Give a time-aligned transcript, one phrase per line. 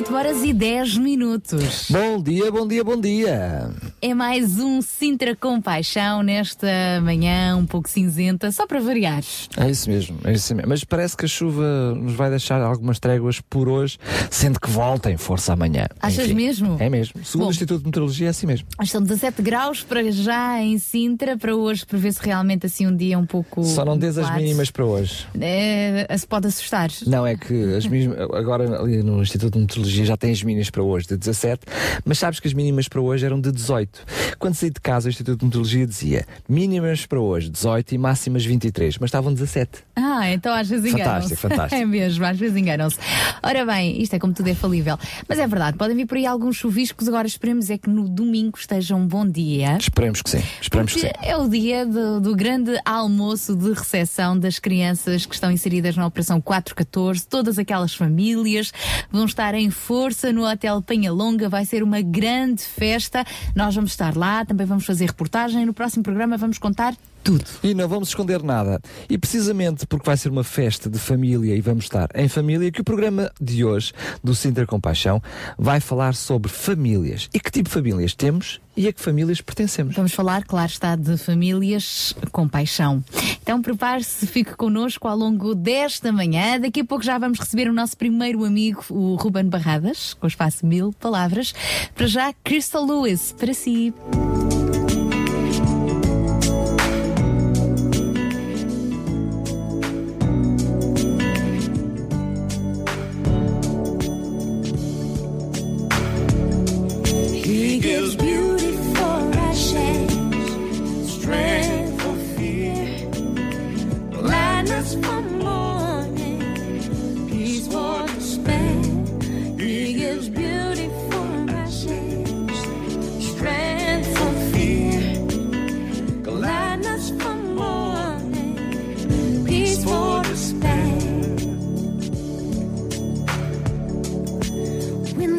[0.00, 1.90] 8 horas e 10 minutos.
[1.90, 3.70] Bom dia, bom dia, bom dia.
[4.00, 6.66] É mais um Sintra Compaixão nesta
[7.02, 9.22] manhã um pouco cinzenta, só para variar.
[9.58, 10.70] É isso mesmo, é isso mesmo.
[10.70, 13.98] Mas parece que a chuva nos vai deixar algumas tréguas por hoje,
[14.30, 15.86] sendo que volta em força amanhã.
[16.00, 16.76] Achas Enfim, mesmo?
[16.80, 17.22] É mesmo.
[17.22, 17.48] Segundo Bom.
[17.48, 18.66] o Instituto de Meteorologia é assim mesmo.
[18.82, 23.26] Estão 17 graus para já em Sintra, para hoje prevê-se realmente assim um dia um
[23.26, 23.62] pouco.
[23.64, 25.26] Só não dês as mínimas para hoje.
[25.38, 26.88] É, se pode assustar.
[27.06, 30.70] Não, é que as mínimas, agora ali no Instituto de Meteorologia já tem as mínimas
[30.70, 31.62] para hoje de 17,
[32.04, 34.06] mas sabes que as mínimas para hoje eram de 18.
[34.38, 38.44] Quando saí de casa, o Instituto de Meteorologia dizia mínimas para hoje 18 e máximas
[38.44, 39.70] 23, mas estavam 17.
[39.96, 41.36] Ah, então às vezes enganam-se.
[41.36, 41.80] Fantástico, fantástico.
[41.80, 42.98] É mesmo, às vezes enganam-se.
[43.42, 44.98] Ora bem, isto é como tudo é falível.
[45.28, 47.08] Mas é verdade, podem vir por aí alguns chuviscos.
[47.08, 49.76] Agora esperemos é que no domingo esteja um bom dia.
[49.78, 51.10] Esperemos que sim, esperemos que sim.
[51.22, 56.06] é o dia do, do grande almoço de recepção das crianças que estão inseridas na
[56.06, 57.26] Operação 414.
[57.26, 58.72] Todas aquelas famílias
[59.10, 61.48] vão estar em força no Hotel Penhalonga.
[61.48, 63.24] Vai ser uma grande festa.
[63.56, 65.64] Nós vamos estar lá, também vamos fazer reportagem.
[65.64, 67.44] No próximo programa vamos contar tudo.
[67.62, 68.80] E não vamos esconder nada.
[69.08, 72.80] E precisamente porque vai ser uma festa de família e vamos estar em família, que
[72.80, 75.22] o programa de hoje, do Sinter Compaixão,
[75.58, 77.28] vai falar sobre famílias.
[77.32, 79.94] E que tipo de famílias temos e a que famílias pertencemos.
[79.94, 83.04] Vamos falar, claro está, de famílias com paixão.
[83.42, 86.58] Então prepare-se, fique connosco ao longo desta manhã.
[86.58, 90.28] Daqui a pouco já vamos receber o nosso primeiro amigo, o Ruben Barradas, com o
[90.28, 91.52] espaço Mil Palavras.
[91.94, 93.92] Para já, Crystal Lewis, para si.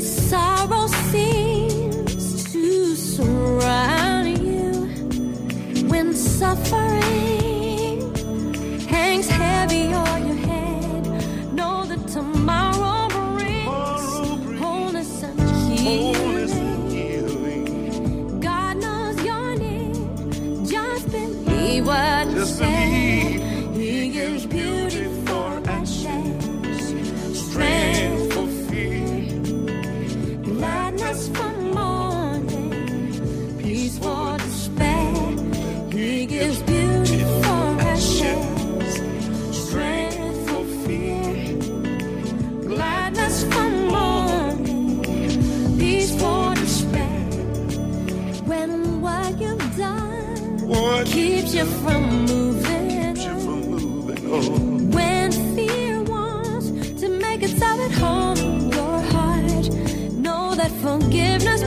[0.01, 4.71] Sorrow seems to surround you,
[5.87, 7.01] when suffering
[8.87, 11.03] hangs heavy on your head,
[11.53, 13.07] know that tomorrow
[13.37, 15.39] brings wholeness and
[15.79, 17.19] healing.
[18.39, 19.95] God knows your need,
[20.67, 23.10] just believe what you said.
[51.11, 53.17] Keeps you from moving,
[54.31, 54.91] on.
[54.91, 56.67] when fear wants
[57.01, 59.69] to make itself at home in your heart,
[60.13, 61.63] know that forgiveness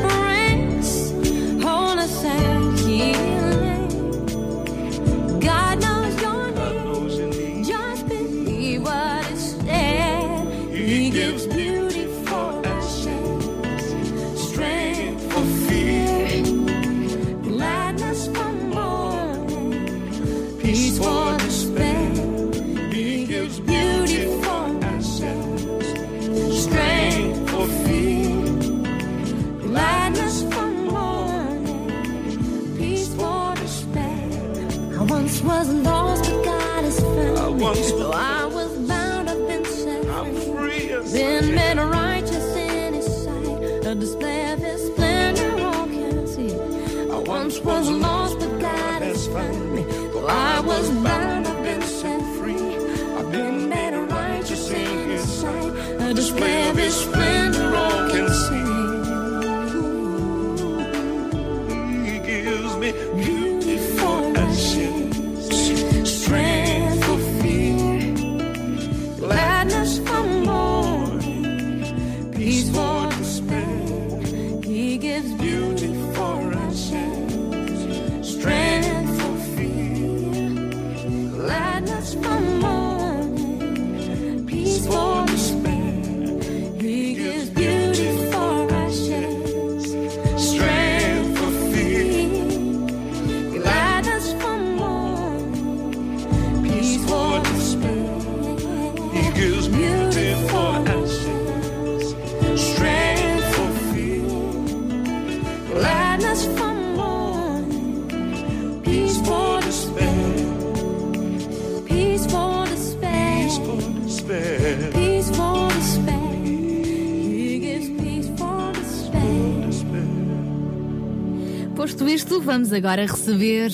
[122.14, 123.72] isto, vamos agora receber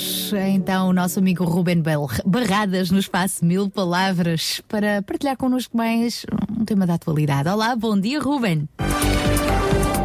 [0.49, 1.83] então o nosso amigo Ruben
[2.25, 6.25] Barradas no espaço Mil Palavras para partilhar connosco mais
[6.59, 7.51] um tema da atualidade.
[7.51, 8.67] Olá, bom dia, Ruben.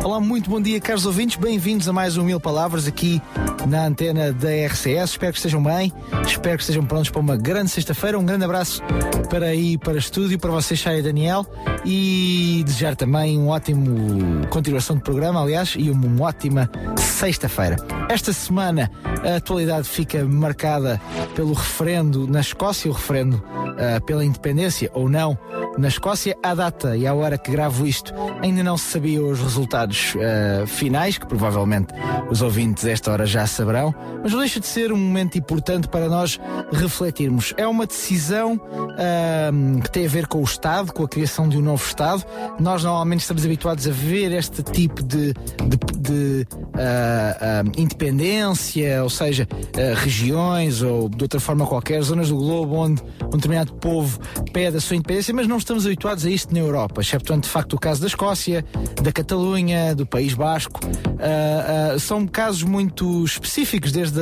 [0.05, 1.35] Olá, muito bom dia, caros ouvintes.
[1.35, 3.19] Bem-vindos a mais um Mil Palavras aqui
[3.67, 5.09] na antena da RCS.
[5.09, 5.91] Espero que estejam bem,
[6.27, 8.19] espero que estejam prontos para uma grande sexta-feira.
[8.19, 8.83] Um grande abraço
[9.31, 11.43] para aí, para estúdio, para vocês, Chay e Daniel.
[11.83, 17.75] E desejar também um ótimo continuação de programa, aliás, e uma ótima sexta-feira.
[18.07, 18.91] Esta semana
[19.23, 21.01] a atualidade fica marcada
[21.35, 25.35] pelo referendo na Escócia, o referendo uh, pela independência ou não
[25.79, 26.37] na Escócia.
[26.43, 30.67] À data e à hora que gravo isto, ainda não se sabia os resultados uh,
[30.67, 31.93] finais, que provavelmente
[32.29, 33.93] os ouvintes esta hora já saberão,
[34.23, 36.39] mas não deixa de ser um momento importante para nós
[36.71, 37.53] refletirmos.
[37.57, 41.57] É uma decisão uh, que tem a ver com o Estado, com a criação de
[41.57, 42.25] um novo Estado.
[42.59, 49.47] Nós normalmente estamos habituados a ver este tipo de, de, de uh, independência, ou seja,
[49.95, 54.19] regiões ou de outra forma qualquer, zonas do globo onde um determinado povo
[54.51, 57.73] pede a sua independência, mas não estamos habituados a isto na Europa, excepto de facto
[57.73, 58.65] o caso da Escócia,
[59.01, 60.79] da Catalunha, do País Basco.
[60.85, 64.19] Uh, uh, são casos muito específicos desde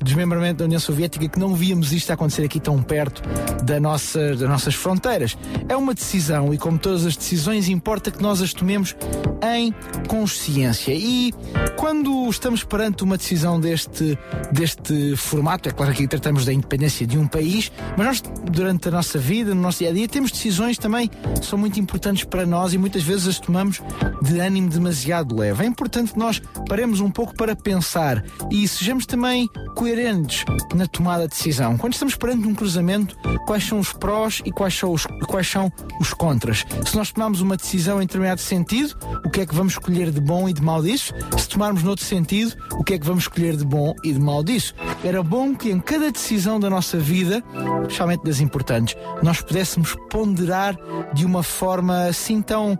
[0.00, 3.22] o desmembramento da União Soviética que não víamos isto acontecer aqui tão perto
[3.64, 5.36] da nossa, das nossas fronteiras.
[5.68, 8.96] É uma decisão e, como todas as decisões, importa que nós as tomemos
[9.42, 9.74] em
[10.08, 10.92] consciência.
[10.94, 11.32] E
[11.76, 14.18] quando estamos perante uma decisão deste,
[14.52, 18.88] deste formato, é claro que aqui tratamos da independência de um país, mas nós, durante
[18.88, 22.24] a nossa vida, no nosso dia a dia, temos decisões também que são muito importantes
[22.24, 23.80] para nós e muitas vezes as tomamos
[24.22, 25.64] de ânimo demasiado leve.
[25.64, 30.44] É importante que nós paremos um pouco para pensar e sejamos também coerentes
[30.74, 31.76] na tomada de decisão.
[31.76, 33.16] Quando estamos perante um cruzamento,
[33.46, 36.64] quais são os prós e quais são os, quais são os contras?
[36.86, 40.20] Se nós tomarmos uma decisão em determinado sentido, o que é que vamos escolher de
[40.20, 41.14] bom e de mal disso?
[41.38, 44.42] Se tomarmos noutro sentido, o que é que vamos escolher de bom e de mal
[44.42, 44.74] disso?
[45.04, 47.42] Era bom que em cada decisão da nossa vida,
[47.82, 50.76] especialmente das importantes, nós pudéssemos ponderar
[51.14, 52.78] de uma forma assim tão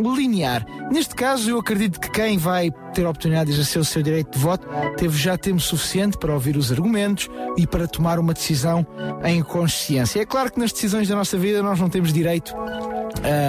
[0.00, 0.64] um, linear.
[0.90, 4.32] Neste caso, eu acredito que quem vai ter a oportunidade de exercer o seu direito
[4.32, 4.66] de voto
[4.96, 8.86] teve já tempo suficiente para ouvir os argumentos e para tomar uma decisão
[9.24, 10.20] em consciência.
[10.20, 12.54] É claro que nas decisões da nossa vida nós não temos direito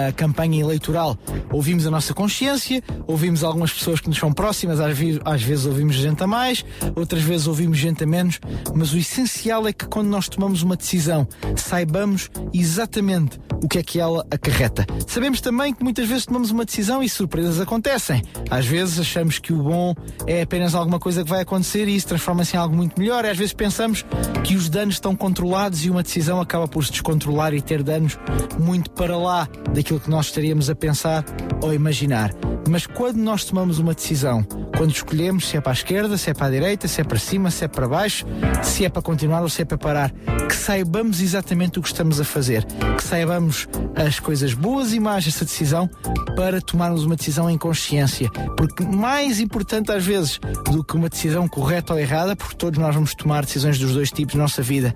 [0.08, 1.16] a campanha eleitoral.
[1.50, 5.66] Ouvimos a nossa consciência, ouvimos algumas pessoas que nos são próximas, às vezes, às vezes
[5.66, 6.64] ouvimos gente a mais,
[6.94, 8.40] outras vezes ouvimos gente a menos,
[8.74, 13.82] mas o essencial é que quando nós tomamos uma decisão, saibamos exatamente o que é
[13.82, 14.86] que ela acarreta.
[15.06, 17.08] Sabemos também que muitas vezes tomamos uma decisão e
[17.44, 18.22] surpresas acontecem.
[18.50, 19.94] Às vezes achamos que o bom
[20.26, 23.24] é apenas alguma coisa que vai acontecer e isso transforma-se em algo muito melhor.
[23.24, 24.04] E às vezes pensamos
[24.42, 28.18] que os danos estão controlados e uma decisão acaba por se descontrolar e ter danos
[28.58, 31.24] muito para lá daquilo que nós estaríamos a pensar
[31.62, 32.32] ou imaginar.
[32.68, 34.42] Mas quando nós tomamos uma decisão,
[34.76, 37.18] quando escolhemos se é para a esquerda, se é para a direita, se é para
[37.18, 38.24] cima, se é para baixo,
[38.62, 40.10] se é para continuar ou se é para parar,
[40.48, 42.64] que saibamos exatamente o que estamos a fazer,
[42.96, 45.88] que saibamos as coisas boas e más dessa decisão
[46.36, 48.30] para tomarmos uma decisão em consciência.
[48.56, 50.38] Porque mais importante às vezes
[50.70, 54.10] do que uma decisão correta ou errada, porque todos nós vamos tomar decisões dos dois
[54.10, 54.94] tipos na nossa vida,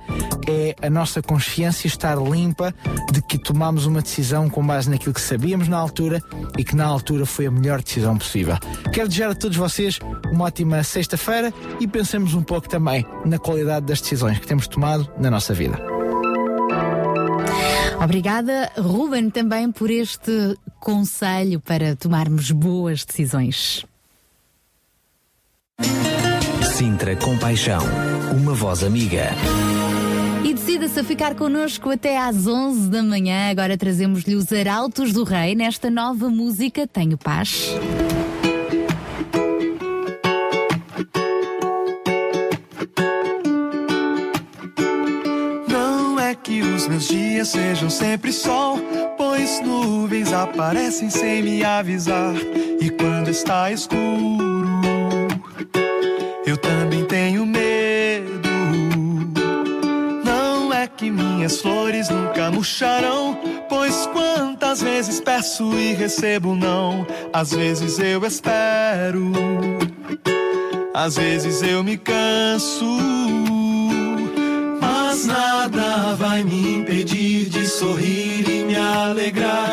[0.49, 2.75] é a nossa consciência estar limpa
[3.13, 6.23] de que tomamos uma decisão com base naquilo que sabíamos na altura
[6.57, 8.57] e que na altura foi a melhor decisão possível.
[8.93, 9.99] Quero desejar a todos vocês
[10.33, 15.11] uma ótima sexta-feira e pensemos um pouco também na qualidade das decisões que temos tomado
[15.19, 15.79] na nossa vida.
[18.03, 23.85] Obrigada, Ruben, também por este conselho para tomarmos boas decisões.
[26.77, 27.83] Sintra Compaixão,
[28.37, 29.31] uma voz amiga.
[30.45, 33.51] E decida-se a ficar connosco até às 11 da manhã.
[33.51, 37.71] Agora trazemos-lhe os Arautos do Rei nesta nova música Tenho Paz.
[45.69, 48.79] Não é que os meus dias sejam sempre sol,
[49.39, 52.35] pois nuvens aparecem sem me avisar.
[52.81, 54.69] E quando está escuro,
[56.45, 58.49] eu também tenho medo.
[60.25, 67.07] Não é que minhas flores nunca murcharão, pois quantas vezes peço e recebo não.
[67.33, 69.31] Às vezes eu espero,
[70.93, 72.99] às vezes eu me canso.
[75.19, 79.69] Mas nada vai me impedir de sorrir e me alegrar.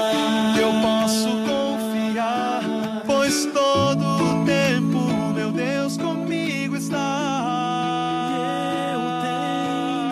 [0.58, 4.98] Eu posso confiar, pois todo o tempo,
[5.36, 6.98] meu Deus, comigo está.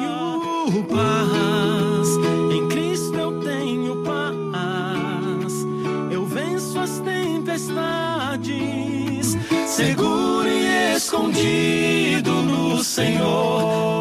[0.03, 0.29] Eu
[0.69, 2.09] tenho paz,
[2.55, 5.65] em Cristo eu tenho paz.
[6.11, 8.45] Eu venço as tempestades,
[9.65, 13.92] seguro e escondido no Senhor.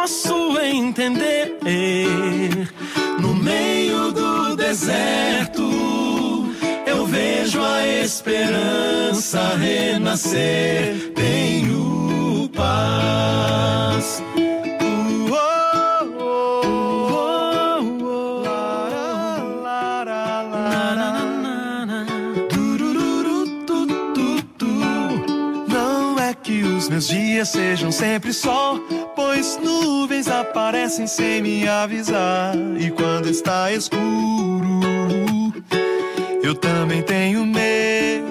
[0.00, 1.58] Posso entender.
[3.18, 5.62] No meio do deserto,
[6.86, 11.12] eu vejo a esperança renascer.
[11.14, 14.22] Tenho paz.
[25.68, 28.80] Não é que os meus dias sejam sempre sol,
[29.40, 32.54] pois nuvens aparecem sem me avisar.
[32.78, 34.82] E quando está escuro,
[36.42, 38.28] eu também tenho medo.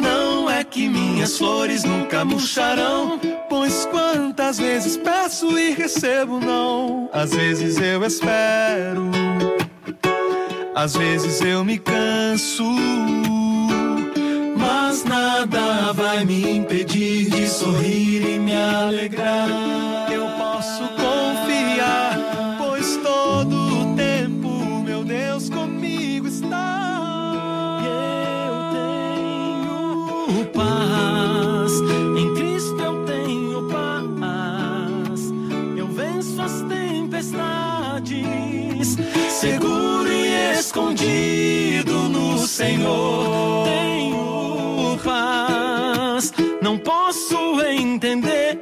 [0.00, 7.10] Não é que minhas flores nunca murcharão, pois quantas vezes peço e recebo não.
[7.12, 9.10] Às vezes eu espero,
[10.76, 12.62] às vezes eu me canso.
[14.58, 20.10] Mas nada vai me impedir de sorrir e me alegrar.
[20.12, 27.80] Eu posso confiar, pois todo o tempo meu Deus comigo está.
[27.84, 28.54] Eu
[30.34, 31.72] tenho paz,
[32.18, 35.32] em Cristo eu tenho paz.
[35.76, 38.26] Eu venço as tempestades,
[39.30, 43.97] seguro e escondido no Senhor.
[46.68, 48.60] Não posso entender.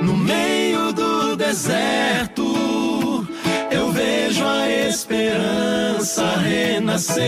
[0.00, 3.26] No meio do deserto,
[3.68, 7.24] eu vejo a esperança renascer.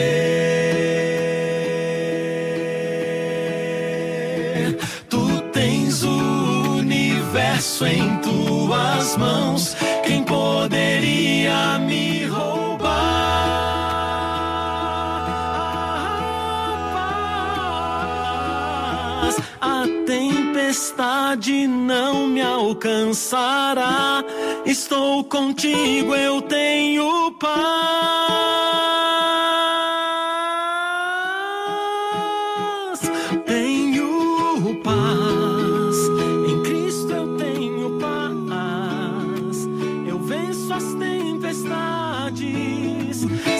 [5.10, 9.76] Tu tens o universo em tuas mãos.
[10.06, 10.22] Quem
[20.78, 24.22] tempestade não me alcançará.
[24.64, 27.50] Estou contigo, eu tenho paz.
[33.44, 35.96] Tenho paz.
[36.48, 39.68] Em Cristo eu tenho paz.
[40.06, 42.38] Eu venço as tempestades.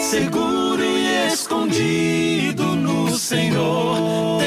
[0.09, 4.38] Seguro e escondido no Senhor.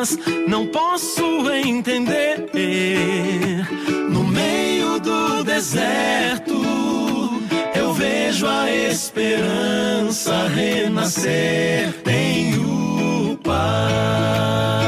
[0.00, 0.18] Paz.
[0.48, 2.48] Não posso entender.
[4.08, 6.54] No meio do deserto,
[7.74, 11.92] eu vejo a esperança renascer.
[12.02, 14.79] Tenho paz.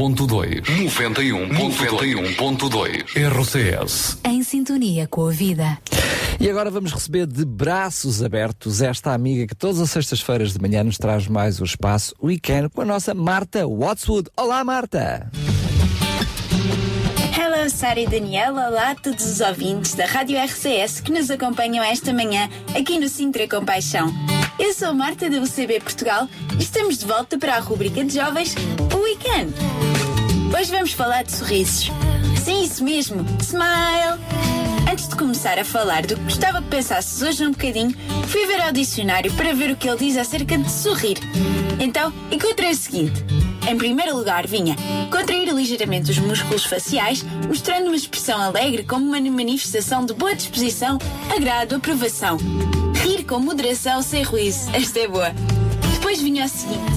[0.00, 5.76] 91.2 91.2 RCS Em sintonia com a vida.
[6.40, 10.82] E agora vamos receber de braços abertos esta amiga que todas as sextas-feiras de manhã
[10.82, 14.30] nos traz mais o espaço Weekend com a nossa Marta Watswood.
[14.38, 15.30] Olá, Marta!
[17.32, 18.68] Hello, Sara e Daniela.
[18.68, 23.08] Olá a todos os ouvintes da Rádio RCS que nos acompanham esta manhã aqui no
[23.08, 24.12] Sintra Compaixão.
[24.58, 28.54] Eu sou Marta da UCB Portugal e estamos de volta para a rubrica de jovens
[28.92, 29.54] O Weekend.
[30.58, 31.90] Hoje vamos falar de sorrisos.
[32.42, 33.24] Sim, isso mesmo.
[33.40, 34.18] Smile!
[34.90, 37.94] Antes de começar a falar do que gostava que pensasses hoje um bocadinho,
[38.26, 41.18] fui ver ao dicionário para ver o que ele diz acerca de sorrir.
[41.78, 43.24] Então, encontrei o seguinte.
[43.68, 44.76] Em primeiro lugar, vinha
[45.10, 50.98] contrair ligeiramente os músculos faciais, mostrando uma expressão alegre como uma manifestação de boa disposição,
[51.34, 52.38] agrado, aprovação.
[53.02, 54.70] Rir com moderação, sem ruízo.
[54.74, 55.32] Esta é boa.
[55.94, 56.92] Depois vinha o seguinte: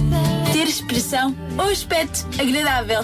[0.52, 3.04] ter expressão ou aspecto agradável.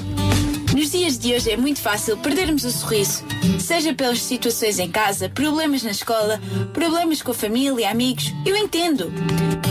[0.79, 3.21] Nos dias de hoje é muito fácil perdermos o sorriso,
[3.59, 6.39] seja pelas situações em casa, problemas na escola,
[6.71, 8.33] problemas com a família, amigos.
[8.45, 9.12] Eu entendo.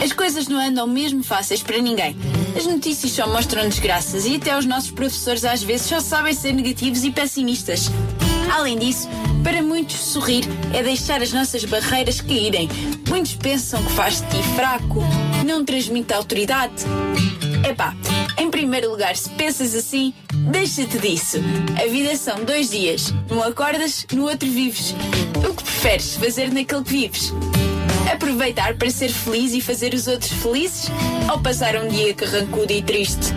[0.04, 2.14] As coisas não andam mesmo fáceis para ninguém.
[2.54, 6.52] As notícias só mostram desgraças e até os nossos professores às vezes só sabem ser
[6.52, 7.90] negativos e pessimistas.
[8.52, 9.08] Além disso,
[9.42, 12.68] para muitos, sorrir é deixar as nossas barreiras caírem.
[13.08, 15.02] Muitos pensam que faz de ti fraco,
[15.46, 16.84] não transmite autoridade.
[17.66, 17.96] Epá,
[18.38, 21.38] em primeiro lugar, se pensas assim, deixa-te disso.
[21.82, 23.12] A vida são dois dias.
[23.28, 24.94] Num acordas, no outro vives.
[25.36, 27.32] O que preferes fazer naquele que vives?
[28.12, 30.88] Aproveitar para ser feliz e fazer os outros felizes?
[31.30, 33.34] Ou passar um dia carrancudo e triste?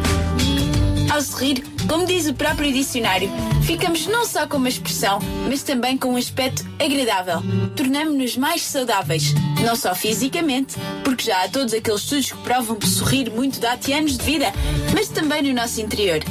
[1.11, 3.29] Ao sorrir, Como diz o próprio dicionário,
[3.63, 5.19] ficamos não só com uma expressão,
[5.49, 7.43] mas também com um aspecto agradável.
[7.75, 12.87] Tornamos-nos mais saudáveis, não só fisicamente, porque já há todos aqueles estudos que provam que
[12.87, 14.53] sorrir muito dá-te anos de vida,
[14.93, 16.21] mas também no nosso interior.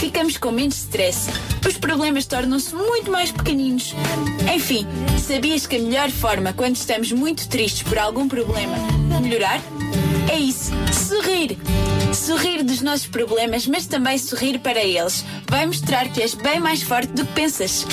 [0.00, 1.28] Ficamos com menos stress,
[1.68, 3.94] os problemas tornam-se muito mais pequeninos.
[4.54, 4.86] Enfim,
[5.18, 8.74] sabias que a melhor forma quando estamos muito tristes por algum problema
[9.20, 9.60] melhorar?
[10.28, 11.58] É isso, sorrir.
[12.12, 15.24] Sorrir dos nossos problemas, mas também sorrir para eles.
[15.48, 17.86] Vai mostrar que és bem mais forte do que pensas.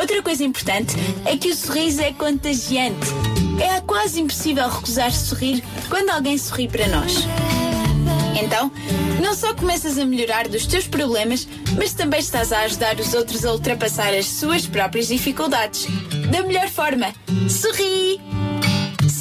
[0.00, 0.94] Outra coisa importante
[1.24, 3.06] é que o sorriso é contagiante.
[3.60, 7.26] É quase impossível recusar sorrir quando alguém sorri para nós.
[8.42, 8.72] Então,
[9.22, 11.46] não só começas a melhorar dos teus problemas,
[11.76, 15.86] mas também estás a ajudar os outros a ultrapassar as suas próprias dificuldades.
[16.30, 17.12] Da melhor forma,
[17.48, 18.20] sorri!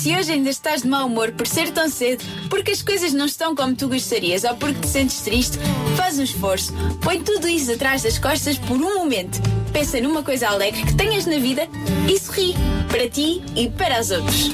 [0.01, 3.27] Se hoje ainda estás de mau humor por ser tão cedo, porque as coisas não
[3.27, 5.59] estão como tu gostarias ou porque te sentes triste,
[5.95, 6.73] faz um esforço.
[7.01, 9.39] Põe tudo isso atrás das costas por um momento.
[9.71, 11.69] Pensa numa coisa alegre que tenhas na vida
[12.11, 12.55] e sorri
[12.89, 14.47] para ti e para os outros.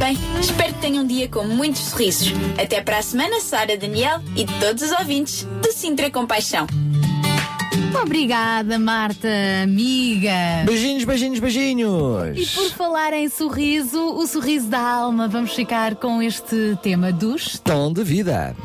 [0.00, 2.32] Bem, espero que tenham um dia com muitos sorrisos.
[2.60, 6.66] Até para a semana, Sara, Daniel e todos os ouvintes do Sintra Compaixão.
[8.00, 9.28] Obrigada, Marta,
[9.62, 10.64] amiga.
[10.64, 12.36] Beijinhos, beijinhos, beijinhos.
[12.36, 17.58] E por falar em sorriso, o sorriso da alma, vamos ficar com este tema dos.
[17.64, 18.56] Tom de vida.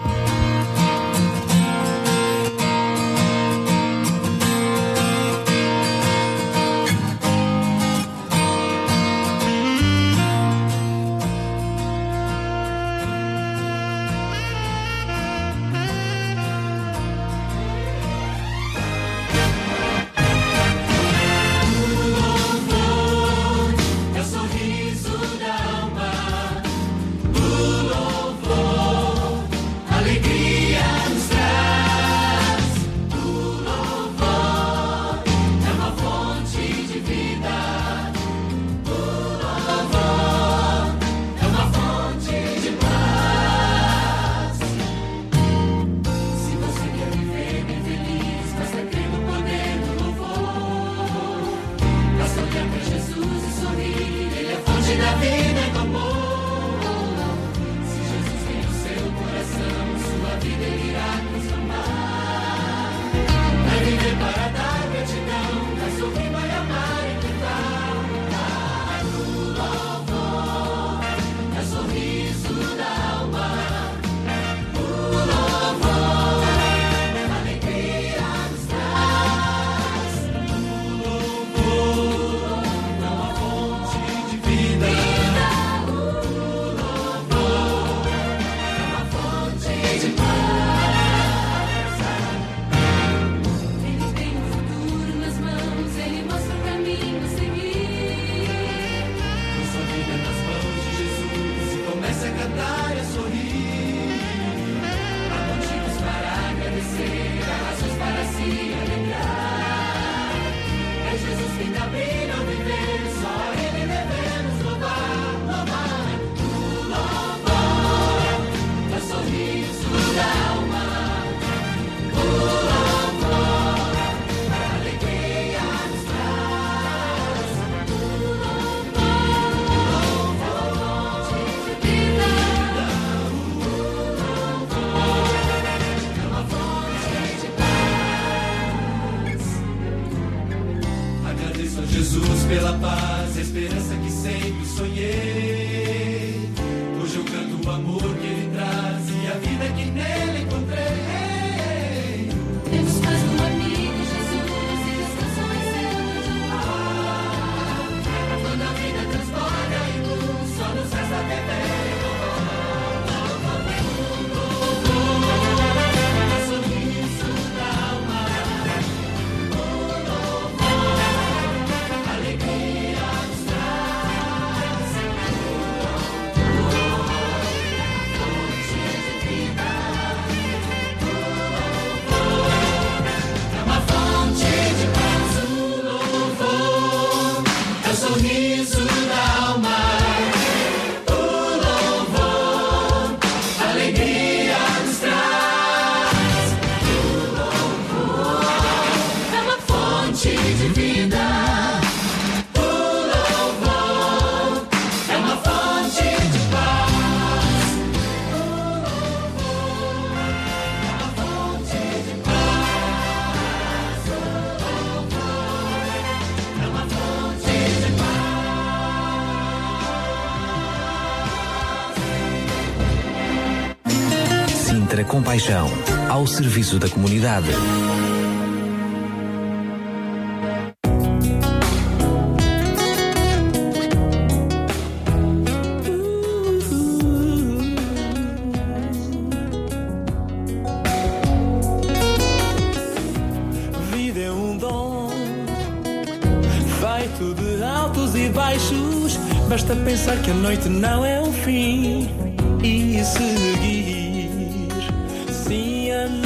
[225.18, 225.68] Compaixão,
[226.12, 227.50] ao serviço da comunidade.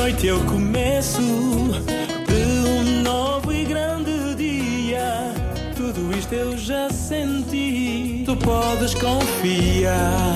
[0.01, 5.31] Noite é o começo de um novo e grande dia.
[5.75, 8.23] Tudo isto eu já senti.
[8.25, 10.33] Tu podes confiar.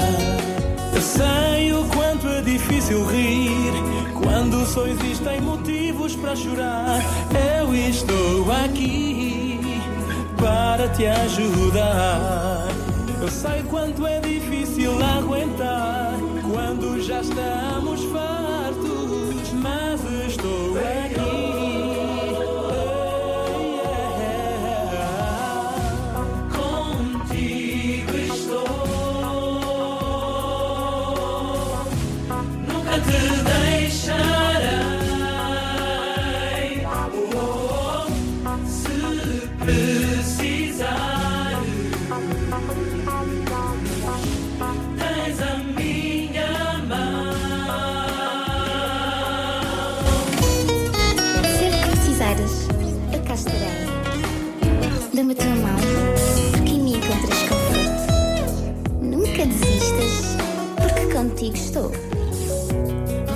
[0.94, 3.74] Eu sei o quanto é difícil rir
[4.14, 7.02] quando só existem motivos para chorar.
[7.58, 9.60] Eu estou aqui
[10.38, 12.68] para te ajudar.
[13.20, 16.14] Eu sei quanto é difícil aguentar
[16.52, 18.25] quando já estamos fartos,
[20.74, 20.75] mas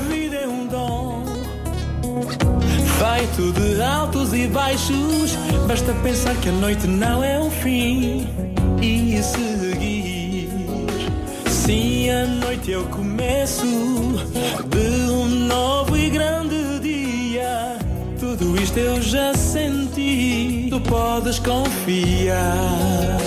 [0.08, 1.26] Vida é um dom
[2.98, 5.36] feito de altos e baixos.
[5.68, 8.30] Basta pensar que a noite não é um fim
[8.82, 10.50] e seguir.
[11.50, 17.78] Sim, a noite é o começo de um novo e grande dia.
[18.22, 20.68] Tudo isto eu já senti.
[20.70, 23.20] Tu podes confiar.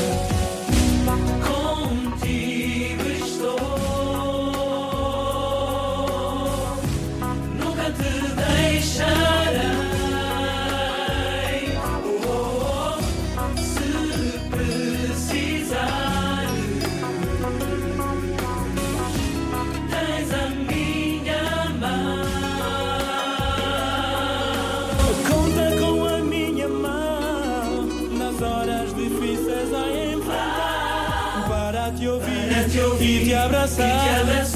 [33.32, 34.51] E te abraçar.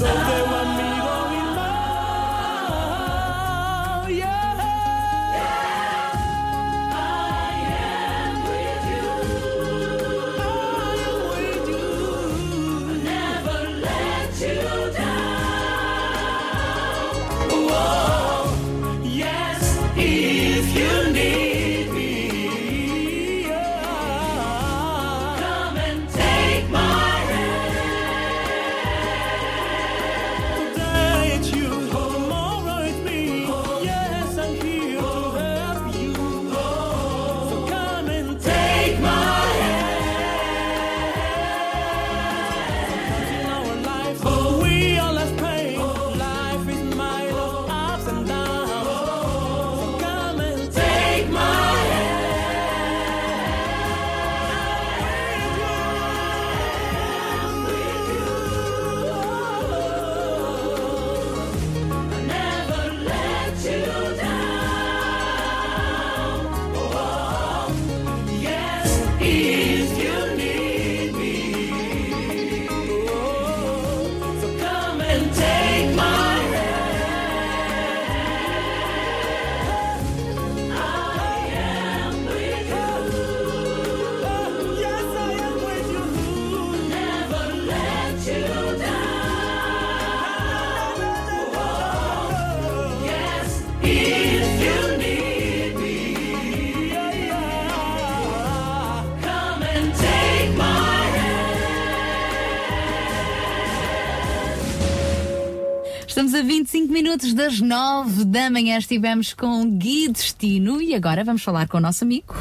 [107.47, 108.77] Das 9 da manhã.
[108.77, 112.35] Estivemos com Gui Destino e agora vamos falar com o nosso amigo.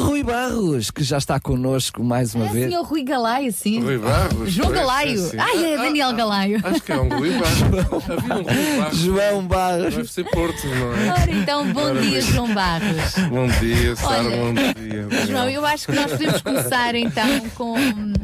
[0.00, 2.68] Rui Barros, que já está connosco mais uma É vez.
[2.68, 3.80] senhor Rui Galaio, sim.
[3.80, 4.50] Rui Barros.
[4.52, 5.20] João pois, Galaio.
[5.20, 5.36] é assim.
[5.38, 6.60] Ai, é Daniel Galaio.
[6.64, 7.62] Acho que é um Rui Barros.
[8.18, 8.98] Havia um Rui Barros.
[8.98, 9.94] João Barros.
[9.94, 11.10] Deve ser Porto, não é?
[11.12, 12.32] Ora, então, bom Ora dia, bem.
[12.32, 13.14] João Barros.
[13.30, 15.26] Bom dia, Sara, Olha, bom dia.
[15.26, 17.74] João, eu acho que nós podemos começar então com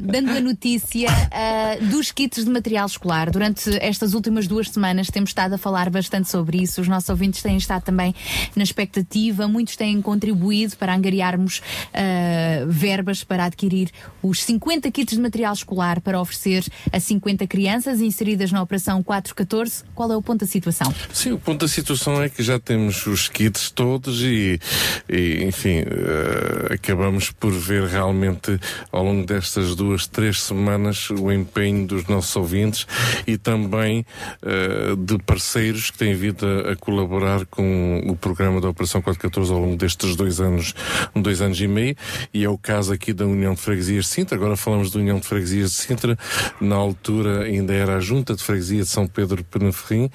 [0.00, 3.30] dando a notícia ah, dos kits de material escolar.
[3.30, 6.80] Durante estas últimas duas semanas temos estado a falar bastante sobre isso.
[6.80, 8.14] Os nossos ouvintes têm estado também
[8.54, 13.90] na expectativa, muitos têm contribuído para angariarmos ah, verbas para adquirir
[14.22, 19.84] os 50 kits de material escolar para oferecer a 50 crianças inseridas na Operação 414.
[19.94, 20.92] Qual é o ponto da situação?
[21.12, 24.58] Sim, o ponto da situação é que já temos os kits todos e,
[25.08, 28.58] e, enfim, eh, acabamos por ver realmente
[28.90, 32.86] ao longo destas duas, três semanas o empenho dos nossos ouvintes
[33.26, 34.04] e também
[34.42, 39.52] eh, de parceiros que têm vindo a, a colaborar com o programa da Operação 414
[39.52, 40.74] ao longo destes dois anos,
[41.14, 41.96] dois anos e meio,
[42.32, 44.36] e é o caso aqui da União de Freguesias de Sintra.
[44.36, 46.18] Agora falamos da União de Freguesias de Sintra,
[46.60, 50.10] na altura ainda era a Junta de Freguesia de São Pedro Penaferrim,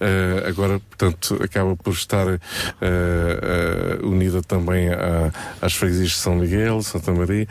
[0.00, 2.38] eh, agora, portanto, acaba por estar eh,
[2.80, 7.46] eh, unida também à- às freguesias de São Miguel, Santa Maria,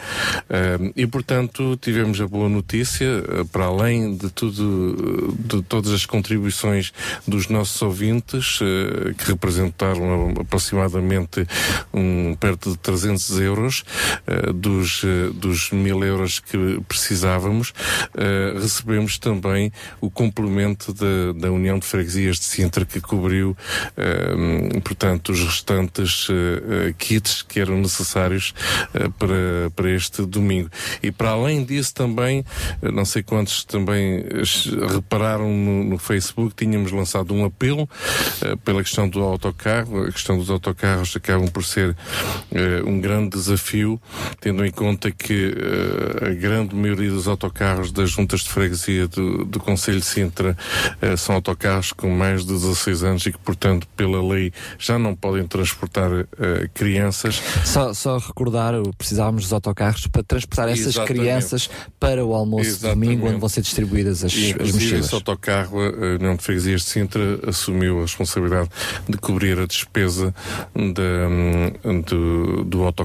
[0.95, 3.07] e portanto tivemos a boa notícia,
[3.51, 6.91] para além de tudo, de todas as contribuições
[7.27, 8.59] dos nossos ouvintes,
[9.17, 11.47] que representaram aproximadamente
[11.93, 13.83] um, perto de 300 euros,
[14.25, 17.73] eh, dos, eh, dos mil euros que precisávamos,
[18.15, 23.55] eh, recebemos também o complemento da, da União de Freguesias de Sintra, que cobriu,
[24.83, 26.27] portanto, os restantes
[26.97, 28.53] kits que eram necessários
[29.17, 30.69] para, para este domingo.
[31.01, 32.43] E para além disso também,
[32.81, 34.23] não sei quantos também
[34.93, 37.89] repararam no, no Facebook, tínhamos lançado um apelo
[38.63, 40.03] pela questão do autocarro.
[40.03, 41.95] A questão dos autocarros acabam por ser
[42.85, 44.01] um grande desafio,
[44.39, 49.45] tendo em conta que eh, a grande maioria dos autocarros das juntas de freguesia do,
[49.45, 50.57] do Conselho de Sintra
[51.01, 55.15] eh, são autocarros com mais de 16 anos e que, portanto, pela lei já não
[55.15, 57.41] podem transportar eh, crianças.
[57.65, 61.19] Só, só recordar, precisávamos dos autocarros para transportar essas Exatamente.
[61.19, 63.09] crianças para o almoço de Exatamente.
[63.09, 65.05] domingo, onde vão ser distribuídas as, E, as mochilas.
[65.05, 68.69] esse autocarro, a União de Freguesias de Sintra assumiu a responsabilidade
[69.07, 70.33] de cobrir a despesa
[70.73, 73.02] da, hum, do, do autocarro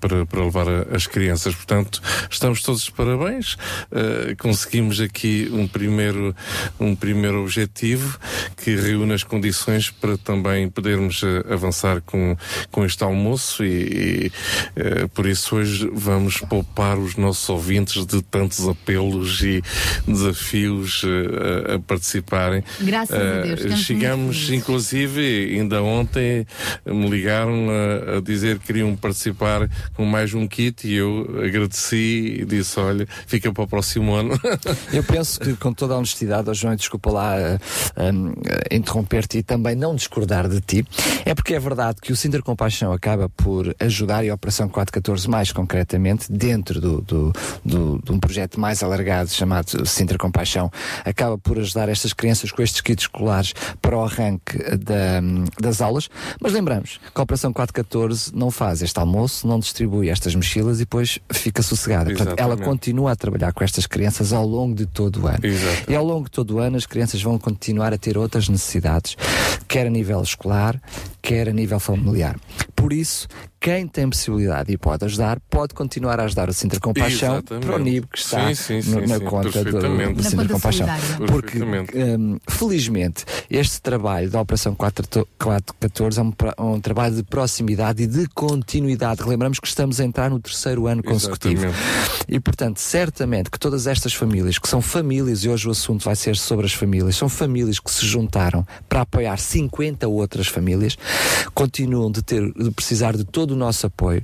[0.00, 1.54] para, para levar as crianças.
[1.54, 3.54] Portanto, estamos todos de parabéns.
[3.90, 6.34] Uh, conseguimos aqui um primeiro,
[6.78, 8.18] um primeiro objetivo
[8.56, 12.36] que reúne as condições para também podermos uh, avançar com,
[12.70, 14.32] com este almoço e, e,
[14.76, 19.62] uh, por isso hoje vamos poupar os nossos ouvintes de tantos apelos e
[20.06, 22.62] desafios uh, a, participarem.
[22.80, 26.46] Graças a Deus, Chegamos, inclusive, ainda ontem
[26.84, 29.37] me ligaram a, a dizer que queriam participar
[29.94, 34.38] com mais um kit e eu agradeci e disse: olha, fica para o próximo ano.
[34.92, 37.58] Eu penso que, com toda a honestidade, oh João, desculpa lá eh,
[38.12, 40.86] um, eh, interromper-te e também não discordar de ti,
[41.24, 45.28] é porque é verdade que o Sinter Compaixão acaba por ajudar e a Operação 414
[45.28, 47.32] mais concretamente, dentro do, do,
[47.64, 50.70] do- de um projeto mais alargado chamado Sinter Compaixão,
[51.04, 55.20] acaba por ajudar estas crianças com estes kits escolares para o arranque da-
[55.60, 56.08] das aulas,
[56.40, 60.80] mas lembramos que a Operação 414 não faz este almoço, não distribui estas mochilas e
[60.80, 62.10] depois fica sossegada.
[62.10, 62.64] Portanto, ela Exatamente.
[62.64, 65.38] continua a trabalhar com estas crianças ao longo de todo o ano.
[65.42, 65.90] Exato.
[65.90, 69.16] E ao longo de todo o ano as crianças vão continuar a ter outras necessidades,
[69.66, 70.80] quer a nível escolar,
[71.22, 72.36] quer a nível familiar.
[72.78, 73.26] Por isso,
[73.60, 77.66] quem tem possibilidade e pode ajudar, pode continuar a ajudar o Sintra Compaixão Exatamente.
[77.66, 80.36] para o NIB que está Sim, sim, no- na sim, conta do, do Na Sintra
[80.46, 80.86] conta Compaixão.
[81.26, 86.32] Porque, hum, felizmente, este trabalho da Operação 4 414 é um,
[86.74, 89.22] um trabalho de proximidade e de continuidade.
[89.24, 91.66] Lembramos que estamos a entrar no terceiro ano consecutivo.
[91.66, 92.24] Exatamente.
[92.28, 96.14] E, portanto, certamente que todas estas famílias, que são famílias, e hoje o assunto vai
[96.14, 100.96] ser sobre as famílias, são famílias que se juntaram para apoiar 50 outras famílias,
[101.54, 104.22] continuam de, ter, sobretudo, precisar de todo o nosso apoio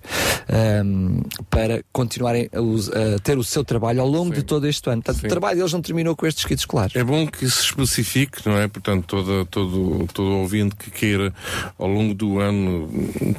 [0.85, 4.41] um, para continuarem a, a, ter o seu trabalho ao longo Sim.
[4.41, 5.03] de todo este ano.
[5.03, 5.27] Portanto, Sim.
[5.27, 6.95] o trabalho deles não terminou com estes kits escolares.
[6.95, 8.69] É bom que se especifique, não é?
[8.69, 11.33] Portanto, todo, todo, todo ouvinte que queira,
[11.79, 12.89] ao longo do ano,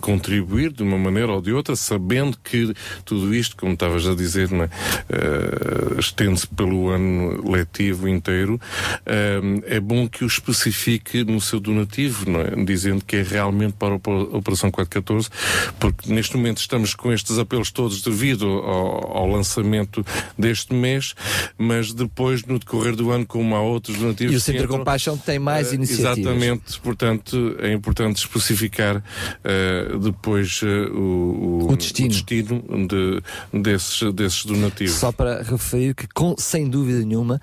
[0.02, 4.50] contribuir de uma maneira ou de outra, sabendo que tudo isto, como estavas a dizer,
[4.56, 4.66] é?
[4.66, 8.60] Uh, estende-se pelo ano letivo inteiro,
[9.06, 12.64] eh, é bom que o especifique no seu donativo, não é?
[12.64, 15.30] dizendo que é realmente para a Operação 4 14,
[15.80, 20.06] porque neste momento estamos com estes apelos todos devido ao, ao lançamento
[20.38, 21.14] deste mês,
[21.58, 24.34] mas depois, no decorrer do ano, como há outros donativos.
[24.34, 26.18] E o Centro entram, Compaixão tem mais uh, iniciativas.
[26.18, 33.22] Exatamente, portanto, é importante especificar uh, depois uh, o, o, o, destino, o destino de,
[33.62, 34.96] desses, desses donativos.
[34.96, 37.42] Só para referir que, com, sem dúvida nenhuma,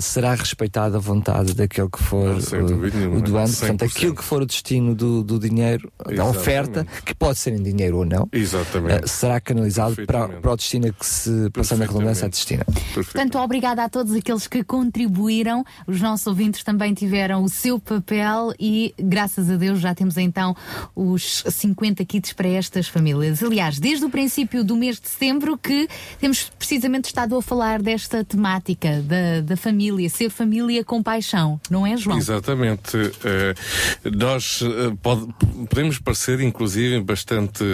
[0.00, 3.56] será respeitada a vontade daquele que for Não, o, nenhuma, o doante.
[3.56, 7.38] Portanto, aquilo que for o destino do, do dinheiro, é da oferta oferta, que pode
[7.38, 9.04] ser em dinheiro ou não, Exatamente.
[9.04, 12.64] eh, será canalizado para, para o destino que se, passando a redundância, a destina.
[12.94, 15.64] Portanto, obrigada a todos aqueles que contribuíram.
[15.86, 20.56] Os nossos ouvintes também tiveram o seu papel e, graças a Deus, já temos então
[20.94, 23.42] os 50 kits para estas famílias.
[23.42, 25.88] Aliás, desde o princípio do mês de setembro que
[26.20, 31.86] temos precisamente estado a falar desta temática da, da família, ser família com paixão, não
[31.86, 32.18] é, João?
[32.18, 32.96] Exatamente.
[33.24, 33.54] Eh,
[34.10, 35.26] nós eh, pode-
[35.68, 37.64] podemos parecer, inclusive, bastante,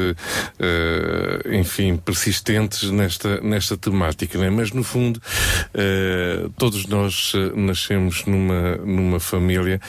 [0.59, 4.51] eh, enfim, persistentes nesta, nesta temática, né?
[4.51, 5.21] mas no fundo,
[5.73, 9.81] eh, todos nós eh, nascemos numa, numa família.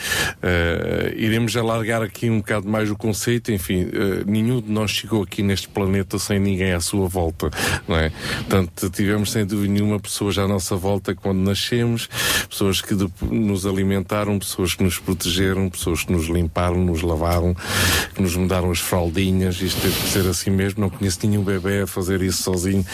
[0.42, 3.86] Eh, iremos alargar aqui um bocado mais o conceito, enfim,
[4.26, 7.50] nenhum de nós chegou aqui neste planeta sem ninguém à sua volta,
[7.86, 8.10] não é?
[8.38, 12.08] Portanto, tivemos sem dúvida nenhuma pessoas à nossa volta quando nascemos,
[12.48, 12.94] pessoas que
[13.30, 17.54] nos alimentaram, pessoas que nos protegeram, pessoas que nos limparam, nos lavaram,
[18.14, 19.60] que nos mudaram as fraldinhas.
[19.60, 20.80] Isto teve que ser assim mesmo.
[20.80, 22.84] Não conheço nenhum bebê a fazer isso sozinho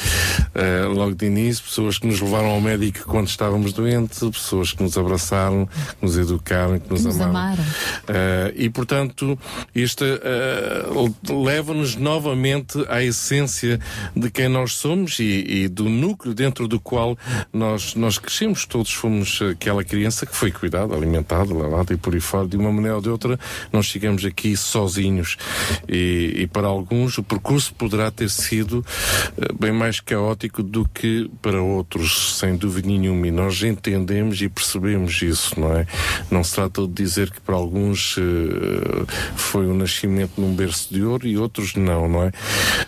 [0.55, 1.65] eh, logo de início.
[1.65, 6.17] Pessoas que nos levaram ao médico quando estávamos doentes, pessoas que nos abraçaram, que nos
[6.17, 7.63] educaram, que nos, Que nos amaram.
[7.63, 9.39] Uh, e, portanto,
[9.75, 13.81] isto uh, leva-nos novamente à essência
[14.15, 17.19] de quem nós somos e, e do núcleo dentro do qual
[17.53, 18.67] nós, nós crescemos.
[18.67, 22.47] Todos fomos aquela criança que foi cuidada, alimentada, lavada e por aí fora.
[22.47, 23.39] De uma maneira ou de outra,
[23.73, 25.37] nós chegamos aqui sozinhos.
[25.89, 31.31] E, e para alguns, o percurso poderá ter sido uh, bem mais caótico do que
[31.41, 33.27] para outros, sem dúvida nenhuma.
[33.27, 35.87] E nós entendemos e percebemos isso, não é?
[36.31, 39.05] Não se trata de dizer que para alguns eh,
[39.37, 42.33] foi o nascimento num berço de ouro e outros não, não é?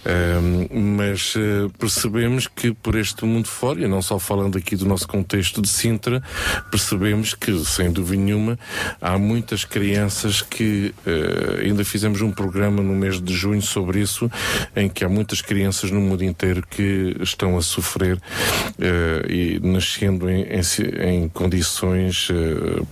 [0.05, 4.85] Ahm, mas eh, percebemos que por este mundo fora, e não só falando aqui do
[4.85, 6.23] nosso contexto de Sintra,
[6.70, 8.59] percebemos que, sem dúvida nenhuma,
[9.01, 14.31] há muitas crianças que eh, ainda fizemos um programa no mês de junho sobre isso,
[14.75, 18.19] em que há muitas crianças no mundo inteiro que estão a sofrer
[18.79, 20.65] eh, e nascendo em, em
[21.25, 22.83] em condições eh,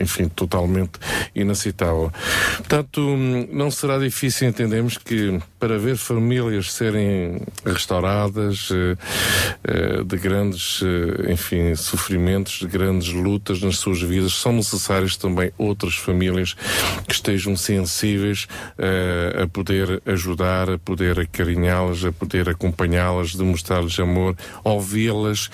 [0.00, 0.92] enfim, totalmente
[1.34, 2.12] inaceitável.
[2.56, 3.00] Portanto,
[3.50, 8.96] não será difícil entendermos que para ver famílias serem restauradas eh,
[9.64, 15.50] eh, de grandes, eh, enfim, sofrimentos, de grandes lutas nas suas vidas, são necessárias também
[15.58, 16.54] outras famílias
[17.08, 18.46] que estejam sensíveis
[19.42, 25.50] a poder ajudar, a poder acarinhá-las, a poder acompanhá-las, demonstrar-lhes amor, ouvi-las.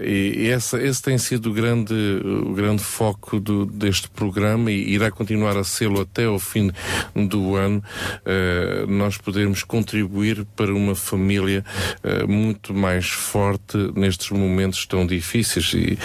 [0.00, 3.05] e esse tem sido o grande, o grande foco
[3.40, 6.70] do- deste programa e irá continuar a sê-lo até ao fim
[7.14, 7.82] do ano.
[8.24, 11.64] eh, nós podermos contribuir para uma família
[12.02, 15.98] eh, muito mais forte nestes momentos tão difíceis e,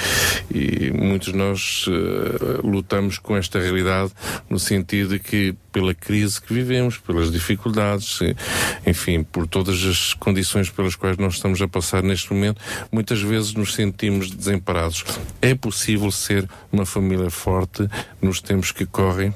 [0.54, 4.12] e muitos de nós eh, lutamos com esta realidade
[4.50, 8.20] no sentido de que pela crise que vivemos, pelas dificuldades,
[8.86, 13.54] enfim, por todas as condições pelas quais nós estamos a passar neste momento, muitas vezes
[13.54, 15.04] nos sentimos desamparados.
[15.42, 17.88] É possível ser uma família forte
[18.22, 19.34] nos tempos que correm.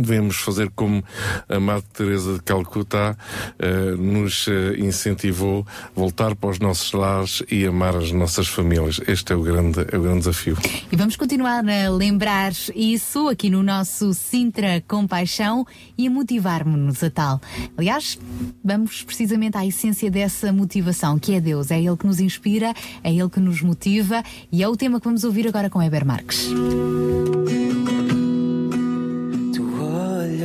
[0.00, 1.02] Devemos fazer como
[1.48, 3.16] a Madre Teresa de Calcutá
[3.58, 9.00] eh, nos eh, incentivou voltar para os nossos lares e amar as nossas famílias.
[9.06, 10.56] Este é o grande, é o grande desafio.
[10.90, 17.10] E vamos continuar a lembrar isso aqui no nosso Sintra Compaixão e a motivar-nos a
[17.10, 17.40] tal.
[17.76, 18.18] Aliás,
[18.64, 21.70] vamos precisamente à essência dessa motivação, que é Deus.
[21.70, 25.06] É Ele que nos inspira, é Ele que nos motiva e é o tema que
[25.06, 26.48] vamos ouvir agora com Heber Marques.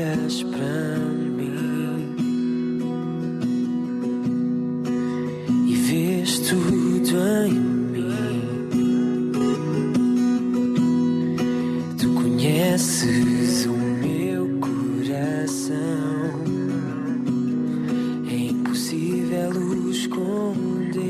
[0.05, 0.99] Olhas para
[1.35, 2.15] mim
[5.67, 9.31] e vês tudo em mim.
[11.97, 15.75] Tu conheces o meu coração.
[18.29, 21.01] É impossível o esconder.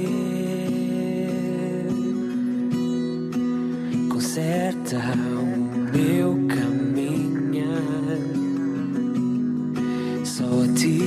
[4.09, 6.74] Conserta o meu caminhar.
[10.37, 10.99] Só a ti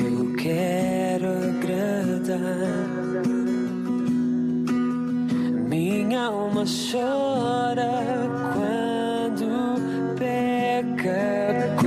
[0.00, 2.40] eu quero agradar.
[5.68, 7.92] Minha alma chora
[8.52, 9.46] quando
[10.18, 11.83] peca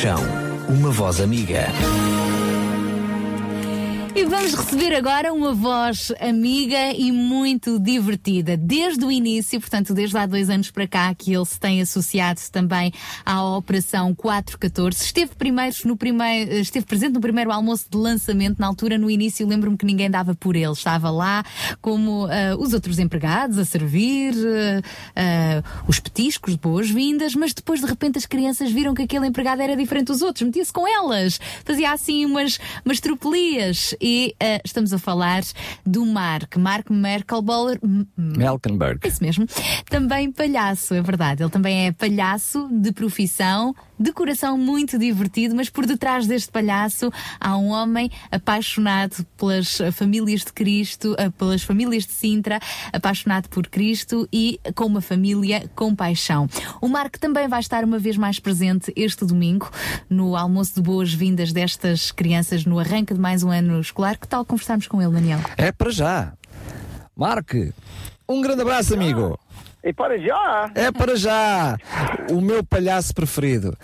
[0.00, 0.24] Compaixão,
[0.66, 1.66] uma voz amiga.
[4.30, 8.56] Vamos receber agora uma voz amiga e muito divertida.
[8.56, 12.40] Desde o início, portanto, desde há dois anos para cá, que ele se tem associado
[12.52, 12.92] também
[13.26, 15.04] à Operação 414.
[15.04, 18.60] Esteve, primeiro no primeiro, esteve presente no primeiro almoço de lançamento.
[18.60, 20.72] Na altura, no início, lembro-me que ninguém dava por ele.
[20.72, 21.44] Estava lá
[21.82, 24.82] como ah, os outros empregados a servir, ah,
[25.16, 29.60] ah, os petiscos de boas-vindas, mas depois, de repente, as crianças viram que aquele empregado
[29.60, 30.46] era diferente dos outros.
[30.46, 33.92] Metia-se com elas, fazia assim umas, umas tropelias.
[34.00, 35.42] E ah, estamos a falar
[35.84, 37.78] do Mark, Mark Merkelboller.
[38.16, 39.06] Melkenberg.
[39.06, 39.46] Isso mesmo.
[39.88, 41.42] Também palhaço, é verdade.
[41.42, 47.12] Ele também é palhaço de profissão, de coração muito divertido, mas por detrás deste palhaço
[47.38, 52.58] há um homem apaixonado pelas famílias de Cristo, eh, pelas famílias de Sintra,
[52.92, 56.48] apaixonado por Cristo e com uma família com paixão.
[56.80, 59.70] O Marco também vai estar uma vez mais presente este domingo
[60.08, 64.16] no almoço de boas-vindas destas crianças no arranque de mais um ano escolar.
[64.16, 65.40] Que tal conversarmos com ele, Daniel?
[65.58, 66.32] É para já.
[67.14, 67.56] Marco,
[68.26, 69.38] um grande abraço, amigo.
[69.82, 70.70] E para já!
[70.74, 71.76] É para já!
[72.30, 73.74] O meu palhaço preferido.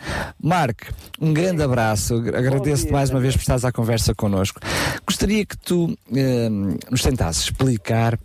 [0.43, 0.85] Marco,
[1.19, 2.17] um grande abraço.
[2.17, 4.61] Agradeço-te mais uma vez por estares à conversa connosco.
[5.07, 6.49] Gostaria que tu eh,
[6.91, 8.19] nos tentasses explicar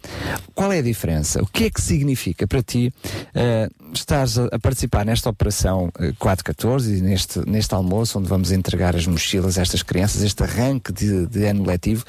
[0.53, 2.93] qual é a diferença, o que é que significa para ti
[3.34, 8.51] eh, estares a, a participar nesta operação eh, 414 e neste, neste almoço onde vamos
[8.51, 12.03] entregar as mochilas a estas crianças, este arranque de, de ano letivo.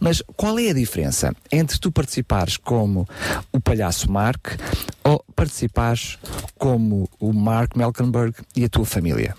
[0.00, 3.08] Mas qual é a diferença entre tu participares como
[3.52, 4.56] o palhaço Mark
[5.04, 6.18] ou participares
[6.58, 9.34] como o Mark Melkenberg e a tua família?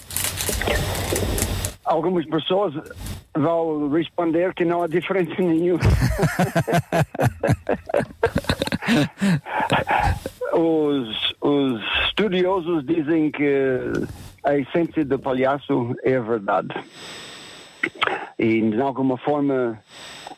[1.84, 2.74] Algumas pessoas
[3.36, 5.82] vão responder que não há diferença nenhuma.
[10.54, 13.82] os, os estudiosos dizem que
[14.44, 16.74] a essência do palhaço é a verdade.
[18.38, 19.80] E de alguma forma,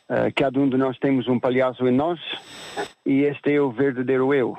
[0.10, 2.20] eh, cada um de nós temos um palhaço em nós
[3.06, 4.58] e este é o verdadeiro eu.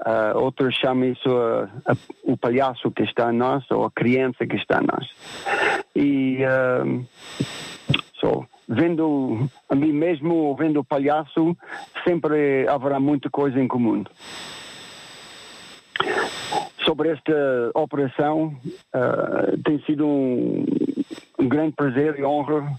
[0.00, 4.46] Uh, outros chamam isso a- a- o palhaço que está em nós ou a criança
[4.46, 5.06] que está em nós.
[5.94, 6.38] E
[6.86, 7.04] um,
[8.18, 11.54] so, vendo a mim mesmo, vendo o palhaço,
[12.02, 14.02] sempre haverá muita coisa em comum.
[16.84, 18.56] Sobre esta operação,
[18.94, 20.64] uh, tem sido um,
[21.38, 22.72] um grande prazer e honra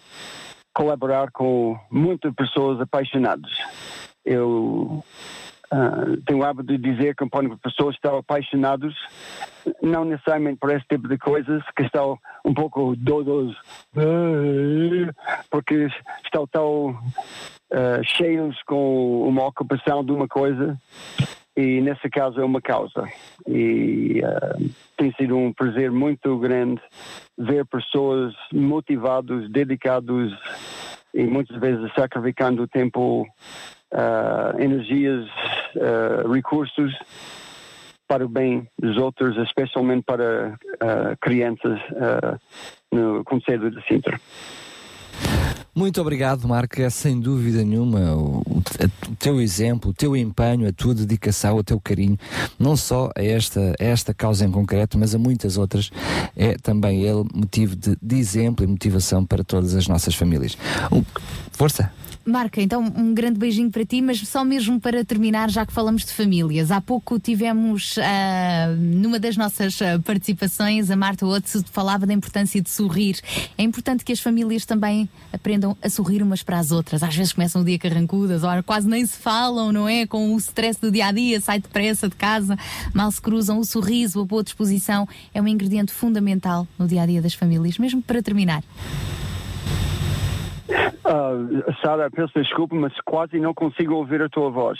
[0.74, 3.52] colaborar com muitas pessoas apaixonadas.
[4.26, 5.04] Eu
[5.72, 8.94] ah, tenho o hábito de dizer que quando as pessoas estão apaixonadas,
[9.82, 13.56] não necessariamente por esse tipo de coisas, que estão um pouco doidos,
[15.50, 15.88] porque
[16.26, 17.00] estão tão
[17.72, 20.78] ah, cheios com uma ocupação de uma coisa,
[21.56, 23.08] e nesse caso é uma causa.
[23.48, 24.58] E ah,
[24.98, 26.82] tem sido um prazer muito grande
[27.38, 30.32] ver pessoas motivadas, dedicadas
[31.14, 33.26] e muitas vezes sacrificando tempo,
[33.94, 35.28] ah, energias,
[35.78, 36.94] ah, recursos
[38.08, 41.80] para o bem dos outros, especialmente para ah, crianças
[42.92, 44.20] no Conselho de Sintra.
[45.74, 46.82] Muito obrigado, Marco.
[46.82, 48.62] É sem dúvida nenhuma o, o-
[49.18, 52.18] teu exemplo, o teu empenho, a tua dedicação, o teu carinho,
[52.60, 55.90] não só a esta, a esta causa em concreto, mas a muitas outras,
[56.36, 60.58] é também ele motivo de, de exemplo e motivação para todas as nossas famílias.
[61.54, 61.90] Força!
[62.24, 66.06] Marca, então um grande beijinho para ti, mas só mesmo para terminar, já que falamos
[66.06, 66.70] de famílias.
[66.70, 72.62] Há pouco tivemos, ah, numa das nossas ah, participações, a Marta Otto falava da importância
[72.62, 73.20] de sorrir.
[73.58, 77.02] É importante que as famílias também aprendam a sorrir umas para as outras.
[77.02, 80.06] Às vezes começam o dia carrancudas, ora, quase nem se falam, não é?
[80.06, 82.56] Com o stress do dia a dia, sai depressa de casa,
[82.94, 83.60] mal se cruzam.
[83.60, 87.80] O sorriso, a boa disposição é um ingrediente fundamental no dia a dia das famílias.
[87.80, 88.64] Mesmo para terminar.
[91.04, 94.80] Ah, Sara, peço desculpa, mas quase não consigo ouvir a tua voz.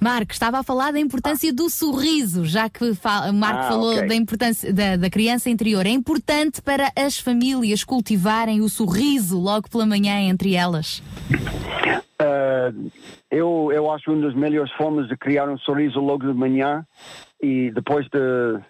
[0.00, 4.06] Marco, estava a falar da importância do sorriso, já que fa- Marco Ah, falou ok.
[4.06, 5.84] da importância da, da criança interior.
[5.84, 11.02] É importante para as famílias cultivarem o sorriso logo pela manhã entre elas.
[12.20, 12.72] Ah,
[13.30, 16.86] eu, eu acho uma das melhores formas de criar um sorriso logo de manhã
[17.42, 18.60] e depois de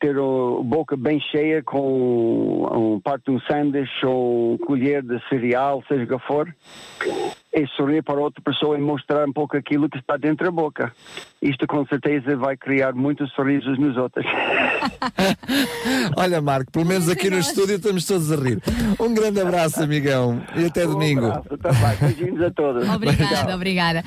[0.00, 5.84] ter a boca bem cheia com um parte de um sanduíche ou colher de cereal,
[5.86, 6.52] seja o que for,
[7.52, 10.92] é sorrir para outra pessoa e mostrar um pouco aquilo que está dentro da boca.
[11.42, 14.24] Isto com certeza vai criar muitos sorrisos nos outros.
[16.16, 18.62] Olha, Marco, pelo menos aqui no estúdio estamos todos a rir.
[18.98, 21.26] Um grande abraço, amigão, e até domingo.
[21.26, 21.70] Um abraço, tá.
[22.00, 22.88] Beijinhos a todos.
[22.88, 24.04] Obrigada, obrigada.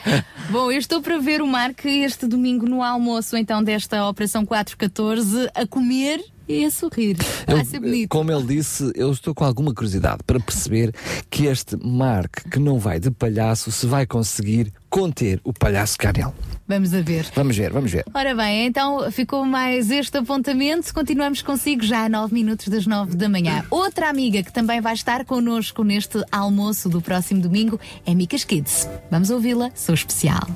[0.50, 5.50] Bom, eu estou para ver o Marco este domingo no almoço então desta Operação 414
[5.54, 7.18] a comer e a sorrir.
[7.48, 8.10] Vai ser bonito.
[8.10, 10.94] Como ele disse, eu estou com alguma curiosidade para perceber
[11.30, 16.32] que este Mark, que não vai de palhaço, se vai conseguir conter o palhaço nele.
[16.68, 17.26] Vamos a ver.
[17.36, 18.06] Vamos ver, vamos ver.
[18.14, 20.94] Ora bem, então ficou mais este apontamento.
[20.94, 23.66] Continuamos consigo já a 9 minutos das 9 da manhã.
[23.70, 28.88] Outra amiga que também vai estar connosco neste almoço do próximo domingo é Micas Kids.
[29.10, 30.48] Vamos ouvi-la, sou especial.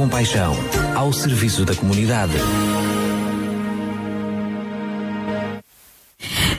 [0.00, 0.54] Sintra Compaixão,
[0.96, 2.32] ao serviço da comunidade.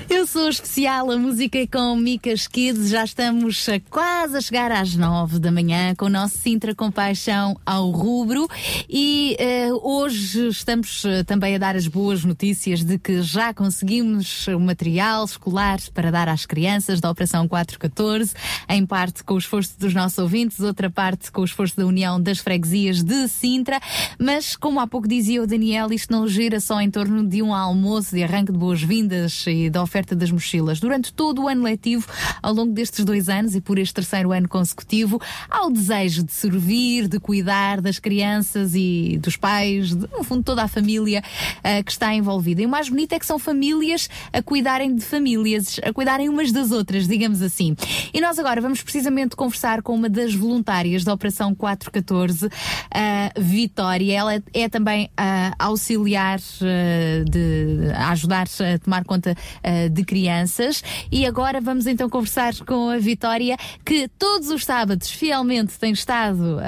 [0.08, 2.90] Eu Sou Especial, a música é com Micas Kids.
[2.90, 7.58] Já estamos a quase a chegar às nove da manhã com o nosso Sintra Compaixão
[7.66, 8.48] ao rubro.
[8.94, 14.46] E eh, hoje estamos eh, também a dar as boas notícias de que já conseguimos
[14.50, 18.34] o material escolar para dar às crianças da Operação 414,
[18.68, 22.22] em parte com o esforço dos nossos ouvintes, outra parte com o esforço da União
[22.22, 23.80] das Freguesias de Sintra.
[24.20, 27.56] Mas, como há pouco dizia o Daniel, isto não gira só em torno de um
[27.56, 30.82] almoço de arranque de boas-vindas e da oferta das mochilas.
[30.82, 32.10] Durante todo o ano letivo,
[32.44, 35.18] ao longo destes dois anos e por este terceiro ano consecutivo,
[35.50, 38.81] há o desejo de servir, de cuidar das crianças e
[39.22, 41.24] dos pais, de, no fundo, toda a família
[41.64, 42.62] ah, que está envolvida.
[42.62, 46.52] E o mais bonito é que são famílias a cuidarem de famílias, a cuidarem umas
[46.52, 47.76] das outras, digamos assim.
[48.14, 52.50] E nós agora vamos precisamente conversar com uma das voluntárias da Operação 414,
[52.92, 54.14] a Vitória.
[54.14, 60.04] Ela é, é também ah, auxiliar ah, de a ajudar a tomar conta ah, de
[60.04, 60.84] crianças.
[61.12, 66.60] E agora vamos então conversar com a Vitória, que todos os sábados fielmente tem estado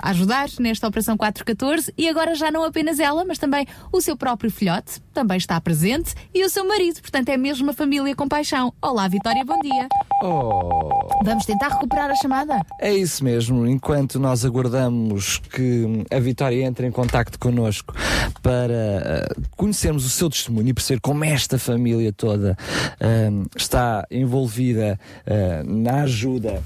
[0.00, 1.57] a ajudar nesta Operação 414
[1.96, 6.14] e agora já não apenas ela, mas também o seu próprio filhote também está presente
[6.32, 7.00] e o seu marido.
[7.00, 8.72] Portanto, é mesmo uma família com paixão.
[8.80, 9.88] Olá, Vitória, bom dia.
[10.22, 11.08] Oh.
[11.24, 12.60] Vamos tentar recuperar a chamada?
[12.80, 17.94] É isso mesmo, enquanto nós aguardamos que a Vitória entre em contacto connosco
[18.42, 22.56] para eh, conhecermos o seu testemunho e perceber como esta família toda
[23.00, 26.62] eh, está envolvida eh, na ajuda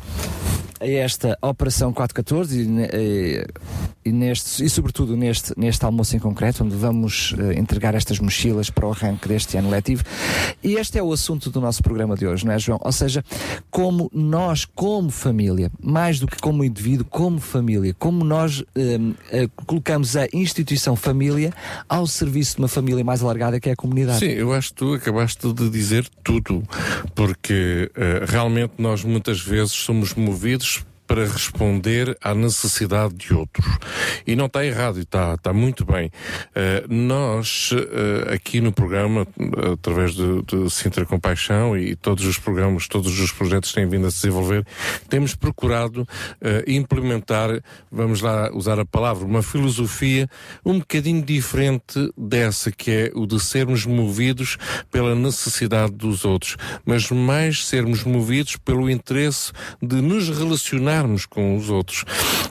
[0.82, 3.46] a esta Operação 414 e,
[4.01, 8.18] e, e neste, e sobretudo neste, neste almoço em concreto, onde vamos eh, entregar estas
[8.18, 10.02] mochilas para o arranque deste ano letivo.
[10.62, 12.80] E este é o assunto do nosso programa de hoje, não é, João?
[12.82, 13.24] Ou seja,
[13.70, 20.16] como nós, como família, mais do que como indivíduo, como família, como nós eh, colocamos
[20.16, 21.52] a instituição família
[21.88, 24.18] ao serviço de uma família mais alargada que é a comunidade.
[24.18, 26.62] Sim, eu acho que tu acabaste de dizer tudo,
[27.14, 33.66] porque eh, realmente nós muitas vezes somos movidos para responder à necessidade de outros.
[34.26, 36.10] E não está errado, está, está muito bem.
[36.54, 39.26] Eh, nós, eh, aqui no programa,
[39.74, 44.06] através de, de Sintra Compaixão e todos os programas, todos os projetos que têm vindo
[44.06, 44.66] a se desenvolver,
[45.10, 46.08] temos procurado
[46.40, 50.26] eh, implementar, vamos lá usar a palavra, uma filosofia
[50.64, 54.56] um bocadinho diferente dessa, que é o de sermos movidos
[54.90, 56.56] pela necessidade dos outros,
[56.86, 59.52] mas mais sermos movidos pelo interesse
[59.82, 60.30] de nos
[61.02, 62.04] relacionarmos com os outros.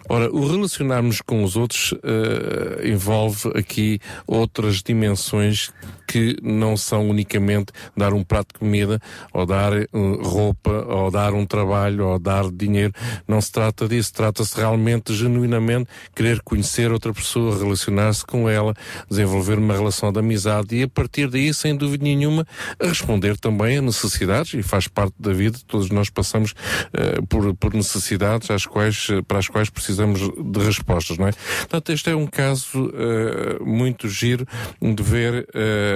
[0.10, 5.72] Ora, o relacionarmos com os outros eh, envolve aqui outras dimensões
[6.12, 9.00] que não são unicamente dar um prato de comida,
[9.32, 9.88] ou dar eh,
[10.22, 12.92] roupa, ou dar um trabalho, ou dar dinheiro.
[13.26, 14.12] Não se trata disso.
[14.14, 18.74] Trata-se realmente, genuinamente, querer conhecer outra pessoa, relacionar-se com ela,
[19.10, 22.46] desenvolver uma relação de amizade e, a partir daí, sem dúvida nenhuma,
[22.82, 25.58] responder também a necessidades, e faz parte da vida.
[25.66, 26.54] Todos nós passamos
[26.92, 31.32] eh, por, por necessidades às quais, para as quais precisamos de respostas, não é?
[31.32, 34.46] Portanto, este é um caso eh, muito giro
[34.82, 35.48] de ver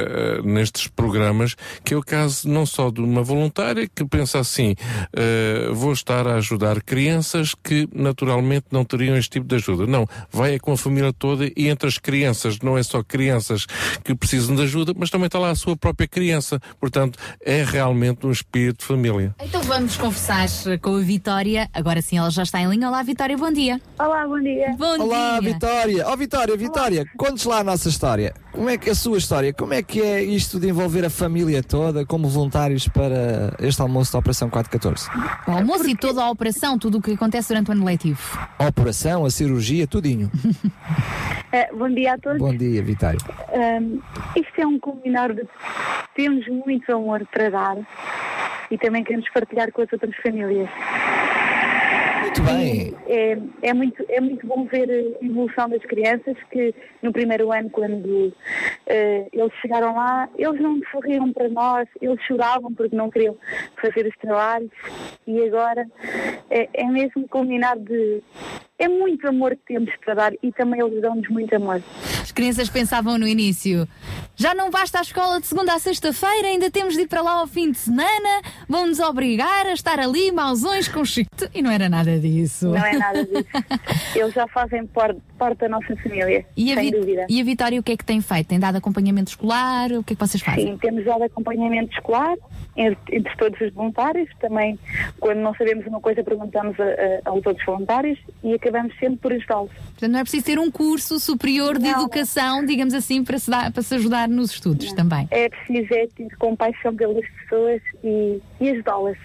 [0.05, 4.75] eh, nestes programas, que é o caso não só de uma voluntária que pensa assim,
[5.13, 9.85] eh, vou estar a ajudar crianças que naturalmente não teriam este tipo de ajuda.
[9.85, 13.65] Não, vai é com a família toda e entre as crianças, não é só crianças
[14.03, 16.59] que precisam de ajuda, mas também está lá a sua própria criança.
[16.79, 19.35] Portanto, é realmente um espírito de família.
[19.41, 20.47] Então vamos conversar
[20.81, 21.69] com a Vitória.
[21.73, 22.87] Agora sim, ela já está em linha.
[22.87, 23.81] Olá, Vitória, bom dia.
[23.99, 24.75] Olá, bom dia.
[24.77, 25.53] Bom Olá, dia.
[25.53, 26.07] Vitória!
[26.07, 28.33] Ó Vitória, Vitória, contes lá a nossa história.
[28.51, 29.53] Como é que a sua história?
[29.53, 34.13] Como é que é isto de envolver a família toda como voluntários para este almoço
[34.13, 35.09] da Operação 414?
[35.47, 38.19] O almoço e toda a operação, tudo o que acontece durante o ano letivo.
[38.59, 40.31] A operação, a cirurgia, tudinho.
[41.51, 42.39] Eh, bom dia a todos.
[42.39, 43.19] Bom dia, Vitória.
[43.53, 43.99] Ahm,
[44.35, 45.47] isto é um combinar de
[46.13, 47.77] temos muito amor para dar
[48.69, 50.69] e também queremos partilhar com as outras famílias.
[52.35, 52.93] Muito bem.
[53.07, 57.69] É, é, muito, é muito bom ver a evolução das crianças que no primeiro ano,
[57.69, 58.33] quando
[58.87, 63.37] eh, eles chegaram lá, eles não sorriam para nós, eles choravam porque não queriam
[63.81, 64.71] fazer os trabalhos
[65.25, 65.87] e agora
[66.49, 68.21] é, é mesmo combinar de.
[68.77, 71.81] É muito amor que temos para dar e também eles dão-nos muito amor.
[72.21, 73.87] As crianças pensavam no início:
[74.35, 77.39] já não basta a escola de segunda a sexta-feira, ainda temos de ir para lá
[77.39, 81.29] ao fim de semana, vão-nos obrigar a estar ali mausões com chique.
[81.53, 82.67] E não era nada disso.
[82.67, 83.45] Não é nada disso.
[84.13, 87.25] Eles já fazem por- parte da nossa família, E a, sem Vi- dúvida.
[87.29, 88.47] e a Vitória, o que é que tem feito?
[88.47, 89.91] Tem dado acompanhamento escolar?
[89.93, 90.67] O que é que vocês fazem?
[90.73, 92.35] Sim, temos dado acompanhamento escolar
[92.75, 94.29] entre, entre todos os voluntários.
[94.39, 94.77] Também,
[95.19, 99.33] quando não sabemos uma coisa, perguntamos a- a- aos outros voluntários e acabamos sempre por
[99.33, 99.71] ajudá-los.
[99.71, 102.01] Portanto, não é preciso ter um curso superior de Não.
[102.01, 105.27] educação, digamos assim, para se, dar- para se ajudar nos estudos também.
[105.31, 109.17] É preciso é ter compaixão pelas pessoas e, e ajudá-las.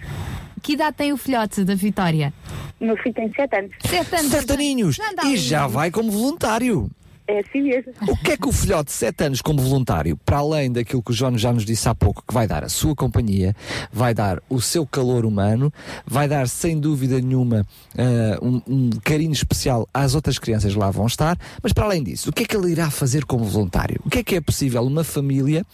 [0.63, 2.33] Que idade tem o filhote da Vitória?
[2.79, 3.71] Meu filho tem 7 anos.
[3.87, 4.31] Sete anos.
[4.31, 4.99] Sete aninhos!
[5.27, 6.91] E já vai como voluntário.
[7.31, 7.93] É assim mesmo.
[8.09, 11.13] O que é que o filhote de 7 anos como voluntário, para além daquilo que
[11.13, 13.55] o João já nos disse há pouco, que vai dar a sua companhia,
[13.93, 15.73] vai dar o seu calor humano,
[16.05, 17.65] vai dar sem dúvida nenhuma
[17.97, 22.03] ah, um, um carinho especial às outras crianças que lá vão estar, mas para além
[22.03, 24.01] disso, o que é que ele irá fazer como voluntário?
[24.05, 25.65] O que é que é possível uma família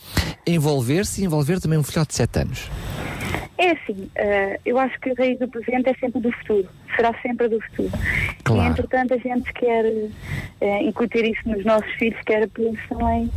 [0.46, 2.70] envolver-se e envolver também um filhote de 7 anos?
[3.58, 7.12] É assim, eh, eu acho que a raiz do presente é sempre do futuro, será
[7.20, 7.90] sempre do futuro.
[8.44, 8.62] Claro.
[8.62, 9.84] E entretanto a gente quer
[10.60, 13.30] eh, incutir isso nos nossos filhos, quer para eles também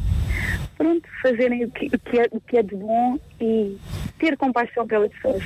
[0.79, 3.77] pronto, fazerem o que, o que é, o que é de bom e
[4.17, 5.43] ter compaixão pelas pessoas.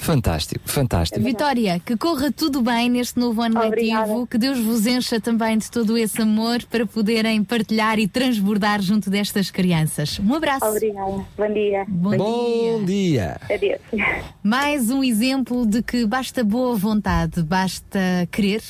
[0.00, 1.22] Fantástico, fantástico.
[1.22, 4.06] Vitória, que corra tudo bem neste novo ano Obrigada.
[4.06, 8.80] letivo, que Deus vos encha também de todo esse amor para poderem partilhar e transbordar
[8.80, 10.18] junto destas crianças.
[10.18, 10.64] Um abraço.
[10.64, 11.24] Obrigada.
[11.36, 11.84] Bom dia.
[11.86, 13.38] Bom, Bom dia!
[13.44, 13.80] Adeus.
[14.42, 18.62] Mais um exemplo de que basta boa vontade, basta querer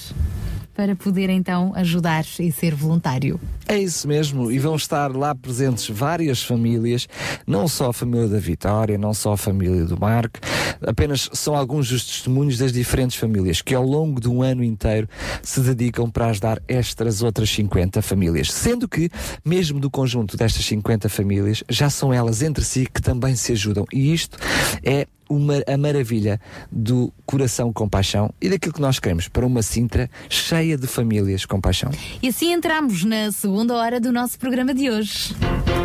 [0.81, 3.39] para poder então ajudar e ser voluntário.
[3.69, 7.07] É isso mesmo, e vão estar lá presentes várias famílias,
[7.47, 10.41] não só a família da Vitória, não só a família do Marco,
[10.81, 15.07] apenas são alguns dos testemunhos das diferentes famílias que ao longo de um ano inteiro
[15.43, 18.51] se dedicam para ajudar estas outras 50 famílias.
[18.51, 19.11] Sendo que,
[19.45, 23.85] mesmo do conjunto destas 50 famílias, já são elas entre si que também se ajudam.
[23.93, 24.39] E isto
[24.83, 29.63] é uma, a maravilha do coração com paixão e daquilo que nós queremos para uma
[29.63, 31.91] Sintra cheia de famílias com paixão.
[32.21, 35.35] E assim entramos na segunda hora do nosso programa de hoje.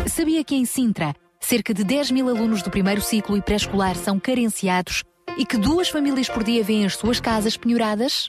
[0.08, 4.18] Sabia que em Sintra, cerca de 10 mil alunos do primeiro ciclo e pré-escolar são
[4.18, 5.04] carenciados
[5.38, 8.28] e que duas famílias por dia vêm as suas casas penhoradas?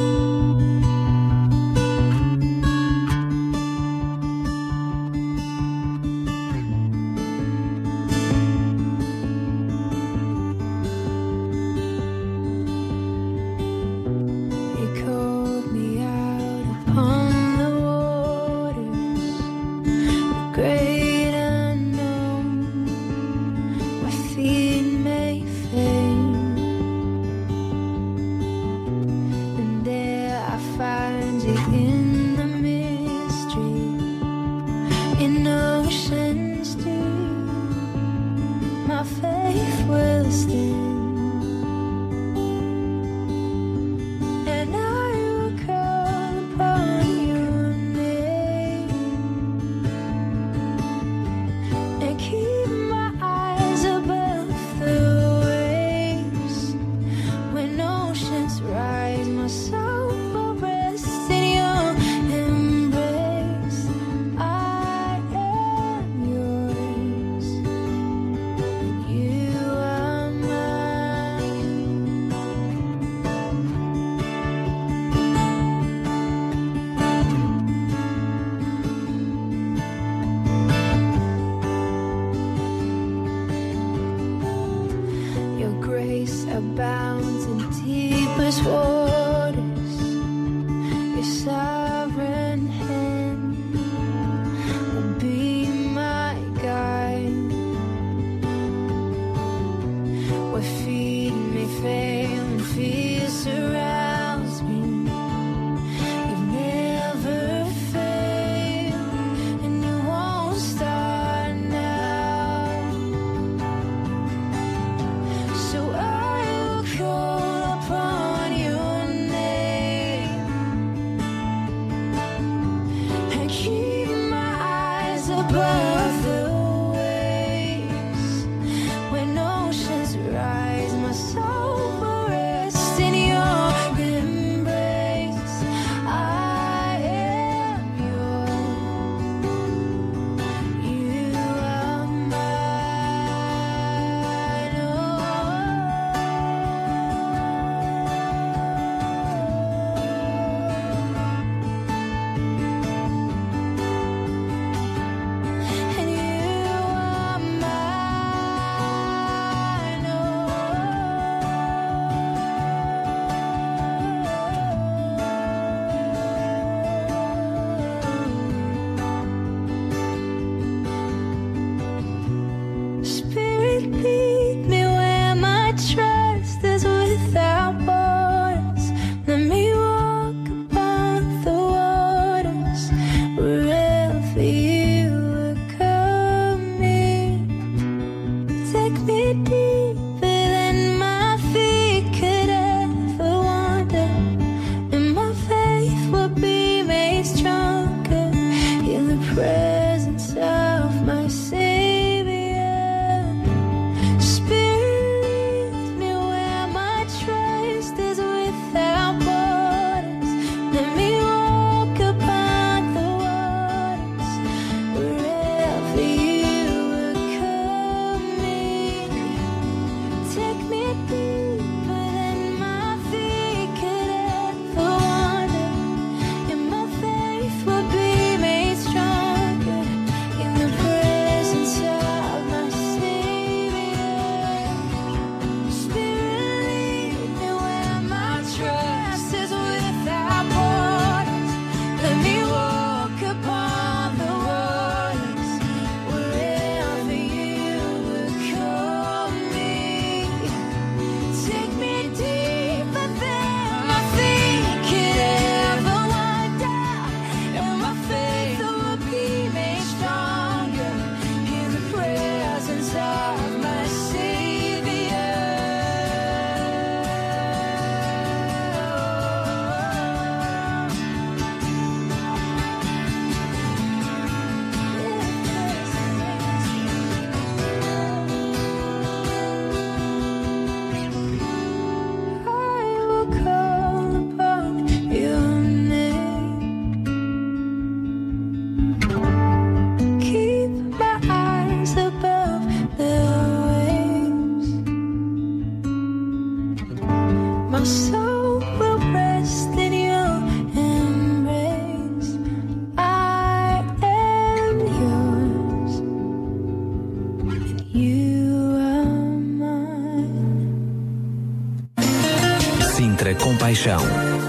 [313.81, 314.01] compaixão.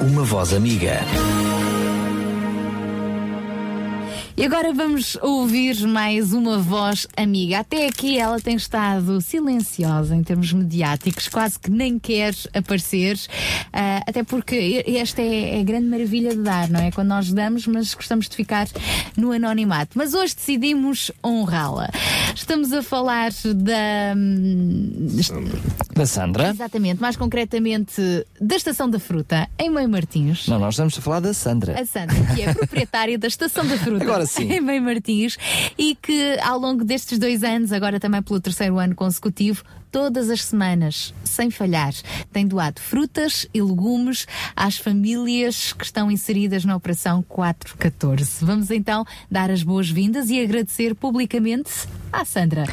[0.07, 1.01] Uma voz amiga.
[4.37, 7.61] E agora vamos ouvir mais uma voz amiga.
[7.61, 13.19] Até aqui ela tem estado silenciosa em termos mediáticos, quase que nem quer aparecer,
[13.73, 16.91] ah, até porque esta é, é a grande maravilha de dar, não é?
[16.91, 18.67] Quando nós damos, mas gostamos de ficar
[19.17, 19.93] no anonimato.
[19.97, 21.91] Mas hoje decidimos honrá-la.
[22.35, 24.15] Estamos a falar da.
[24.17, 25.17] hum,
[25.95, 26.49] Da Sandra?
[26.49, 28.01] Exatamente, mais concretamente
[28.41, 30.49] da Estação da Fruta, em Meio Martins.
[30.49, 31.79] Não, nós estamos a falar da Sandra.
[31.79, 34.51] A Sandra, que é proprietária da Estação da Fruta Agora sim.
[34.51, 35.37] em Bem Martins
[35.77, 40.43] e que ao longo destes dois anos, agora também pelo terceiro ano consecutivo, todas as
[40.45, 41.93] semanas, sem falhar,
[42.33, 44.27] tem doado frutas e legumes
[44.57, 48.45] às famílias que estão inseridas na Operação 414.
[48.45, 51.71] Vamos então dar as boas-vindas e agradecer publicamente
[52.11, 52.65] à Sandra.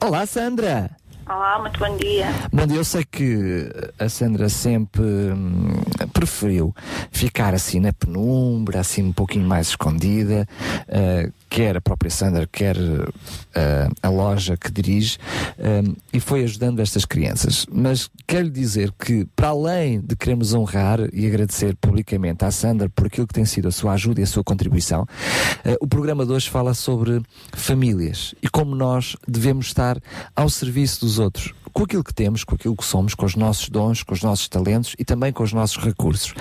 [0.00, 0.90] Olá, Sandra!
[1.28, 2.26] Olá, muito bom dia.
[2.50, 6.74] Bom dia, eu sei que a Sandra sempre hum, preferiu
[7.12, 10.48] ficar assim na penumbra, assim um pouquinho mais escondida,
[10.88, 12.76] eh, quer a própria Sandra, quer
[13.54, 15.18] eh, a loja que dirige,
[15.58, 17.66] hum, e foi ajudando estas crianças.
[17.70, 23.06] Mas quero dizer que, para além de queremos honrar e agradecer publicamente à Sandra por
[23.06, 25.06] aquilo que tem sido a sua ajuda e a sua contribuição,
[25.64, 27.22] eh, o programa de hoje fala sobre
[27.52, 29.98] famílias e como nós devemos estar
[30.36, 33.68] ao serviço dos outros, com aquilo que temos, com aquilo que somos, com os nossos
[33.68, 36.34] dons, com os nossos talentos e também com os nossos recursos.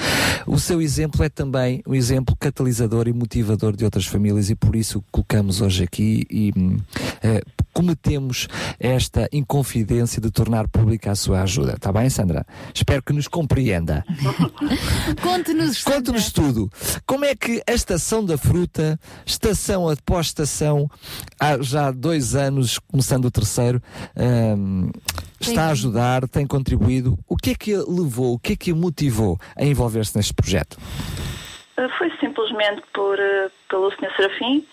[0.46, 4.76] O seu exemplo é também um exemplo catalisador e motivador de outras famílias e por
[4.76, 6.54] isso o colocamos hoje aqui e
[7.24, 7.42] eh,
[7.78, 8.48] cometemos
[8.80, 11.74] esta inconfidência de tornar pública a sua ajuda.
[11.74, 12.46] Está bem, Sandra?
[12.74, 14.04] Espero que nos compreenda.
[15.22, 16.72] Conte-nos, Conte-nos tudo.
[17.06, 20.90] Como é que a Estação da Fruta, estação após estação,
[21.40, 23.82] há já dois anos, começando o terceiro,
[24.58, 24.90] hum,
[25.40, 27.18] está a ajudar, tem contribuído.
[27.28, 30.34] O que é que a levou, o que é que a motivou a envolver-se neste
[30.34, 30.78] projeto?
[31.78, 34.12] Uh, Foi simplesmente por, uh, pelo Sr.
[34.16, 34.64] Serafim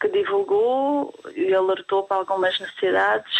[0.00, 3.32] que divulgou e alertou para algumas necessidades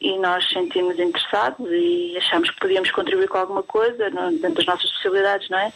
[0.00, 4.90] e nós sentimos interessados e achamos que podíamos contribuir com alguma coisa dentro das nossas
[4.92, 5.72] possibilidades, não é?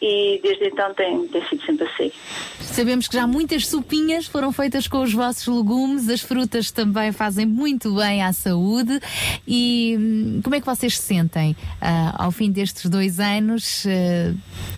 [0.00, 2.12] E desde então tem, tem sido sempre assim.
[2.60, 7.46] Sabemos que já muitas sopinhas foram feitas com os vossos legumes, as frutas também fazem
[7.46, 9.00] muito bem à saúde.
[9.46, 14.34] E hum, como é que vocês se sentem ah, ao fim destes dois anos, ah,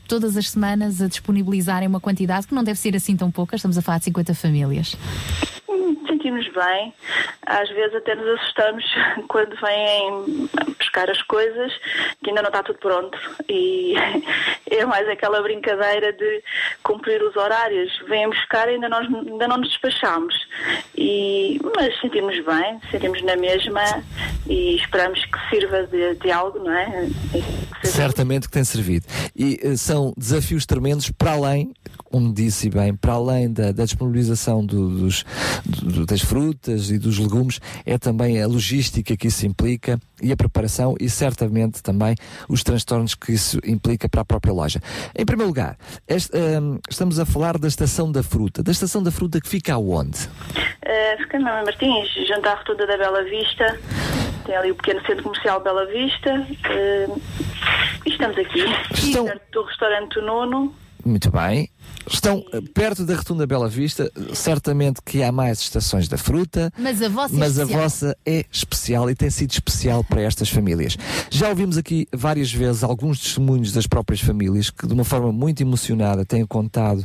[0.08, 3.56] todas as semanas a disponibilizarem uma quantidade que não deve ser assim tão pouca?
[3.56, 4.96] Estamos a falar de 50 famílias.
[6.06, 6.92] Sentimos bem,
[7.46, 8.84] às vezes até nos assustamos
[9.28, 10.48] quando vêm
[10.78, 11.72] buscar as coisas
[12.22, 13.94] que ainda não está tudo pronto e
[14.70, 16.42] é mais aquela brincadeira de
[16.82, 17.90] cumprir os horários.
[18.08, 20.34] Vêm buscar e ainda, nós, ainda não nos despachamos.
[20.96, 23.82] E, mas sentimos bem, sentimos na mesma
[24.46, 27.08] e esperamos que sirva de, de algo, não é?
[27.82, 29.06] Certamente que tem servido.
[29.34, 31.72] E eh, são desafios tremendos para além,
[32.12, 35.24] como disse bem, para além da, da disponibilização do- dos,
[35.64, 40.36] do- das frutas e dos legumes, é também a logística que isso implica e a
[40.36, 42.14] preparação e certamente também
[42.48, 44.80] os transtornos que isso implica para a própria loja.
[45.18, 48.62] Em primeiro lugar, este, ehm, estamos a falar da Estação da Fruta.
[48.62, 50.18] Da Estação da Fruta que fica aonde?
[50.84, 53.78] Uh, fica na Martins, junto à rotunda da Bela Vista.
[54.44, 56.46] Tem ali o pequeno centro comercial Bela Vista.
[56.68, 57.20] Uh,
[58.04, 58.62] e estamos aqui,
[59.24, 60.74] perto do restaurante Nuno.
[61.04, 61.68] Muito bem.
[62.08, 66.72] Estão eh, perto da Rotunda Bela Vista, certamente que há mais estações da fruta.
[66.78, 67.82] Mas a vossa é Mas a especial.
[67.82, 70.96] vossa é especial e tem sido especial para estas famílias.
[71.30, 75.62] Já ouvimos aqui várias vezes alguns testemunhos das próprias famílias que, de uma forma muito
[75.62, 77.04] emocionada, têm contado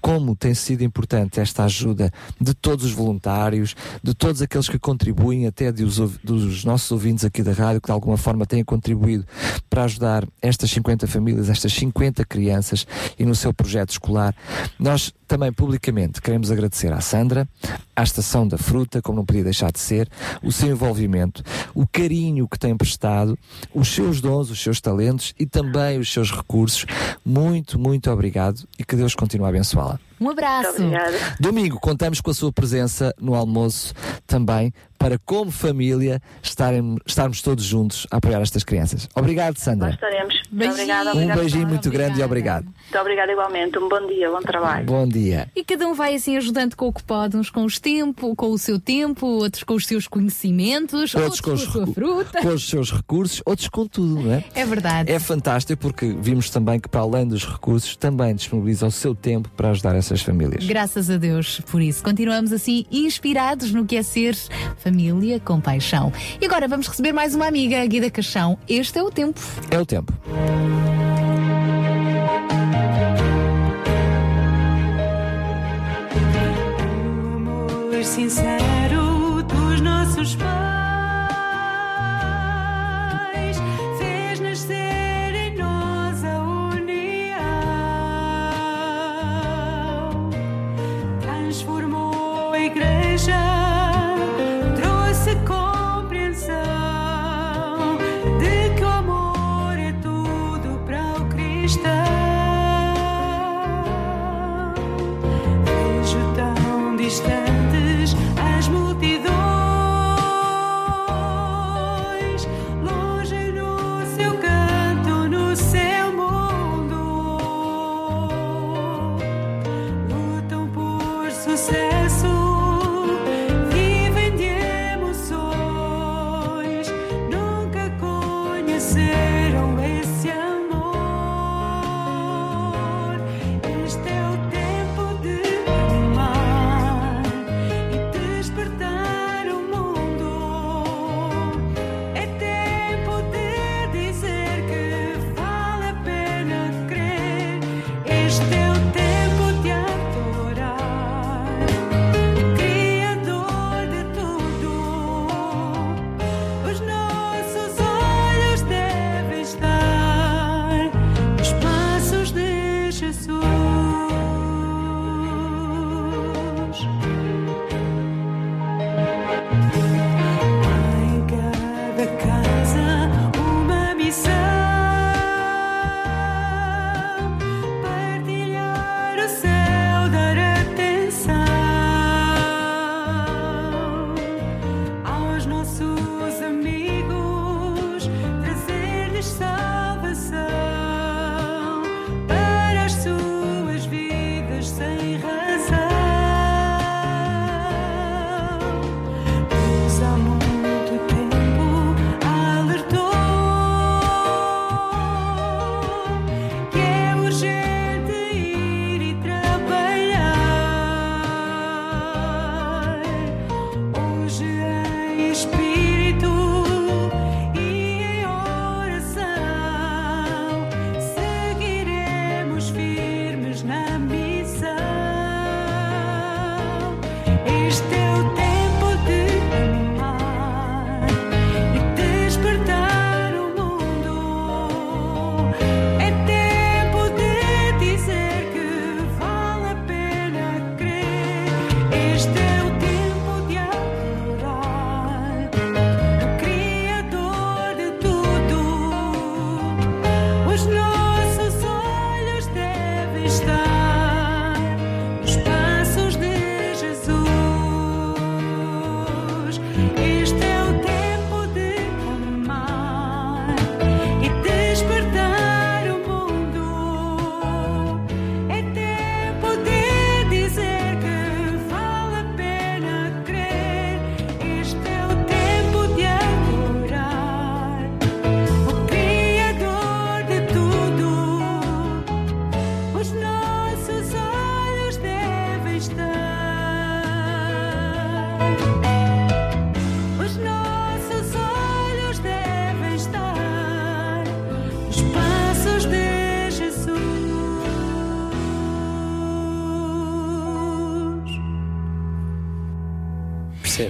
[0.00, 5.46] como tem sido importante esta ajuda de todos os voluntários, de todos aqueles que contribuem,
[5.46, 9.24] até dos, dos nossos ouvintes aqui da rádio, que de alguma forma têm contribuído
[9.68, 12.86] para ajudar estas 50 famílias, estas 50 crianças
[13.18, 14.34] e no seu projeto escolar.
[14.78, 17.48] Nós também publicamente queremos agradecer à Sandra,
[17.94, 20.08] à Estação da Fruta, como não podia deixar de ser,
[20.42, 21.42] o seu envolvimento,
[21.74, 23.38] o carinho que tem prestado,
[23.74, 26.86] os seus dons, os seus talentos e também os seus recursos.
[27.24, 30.07] Muito, muito obrigado e que Deus continue a abençoá-la.
[30.20, 30.76] Um abraço.
[31.38, 33.94] Domingo, contamos com a sua presença no almoço
[34.26, 39.08] também, para como família estarem, estarmos todos juntos a apoiar estas crianças.
[39.14, 39.90] Obrigado, Nós Sandra.
[39.90, 40.34] estaremos.
[40.50, 41.40] Muito obrigada, Um obrigada.
[41.40, 42.64] beijinho muito grande e obrigado.
[42.64, 43.78] Muito obrigada igualmente.
[43.78, 44.86] Um bom dia, bom trabalho.
[44.86, 45.48] Bom dia.
[45.54, 48.50] E cada um vai assim ajudando com o que pode, uns com os tempo, com
[48.50, 52.40] o seu tempo, outros com os seus conhecimentos, outros, com, a sua fruta.
[52.42, 54.44] com os seus recursos, outros com tudo, não é?
[54.54, 55.12] É verdade.
[55.12, 59.48] É fantástico porque vimos também que, para além dos recursos, também disponibiliza o seu tempo
[59.56, 60.64] para ajudar essas famílias.
[60.66, 62.02] Graças a Deus por isso.
[62.02, 64.36] Continuamos assim inspirados no que é ser
[64.78, 66.12] família com paixão.
[66.40, 68.58] E agora vamos receber mais uma amiga, a Guida Caixão.
[68.68, 69.40] Este é o tempo.
[69.70, 70.12] É o tempo.
[77.98, 80.77] amor sincero dos nossos pais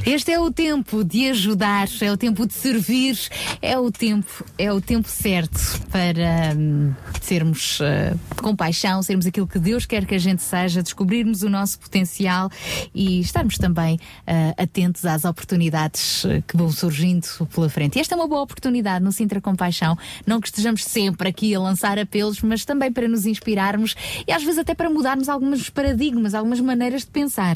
[0.04, 3.18] Este é o tempo de ajudar, é o tempo de servir,
[3.62, 5.58] é o tempo, é o tempo certo
[5.90, 10.82] para hum, sermos ah, com paixão, sermos aquilo que Deus quer que a gente seja,
[10.82, 12.50] descobrirmos o nosso potencial
[12.98, 17.96] e estarmos também ah, atentos às oportunidades ah, que vão surgindo pela frente.
[17.96, 19.96] E esta é uma boa oportunidade no Sintra Compaixão,
[20.26, 23.94] não que estejamos sempre aqui a lançar apelos, mas também para nos inspirarmos
[24.26, 27.54] e às vezes até para mudarmos alguns paradigmas, algumas maneiras de pensar.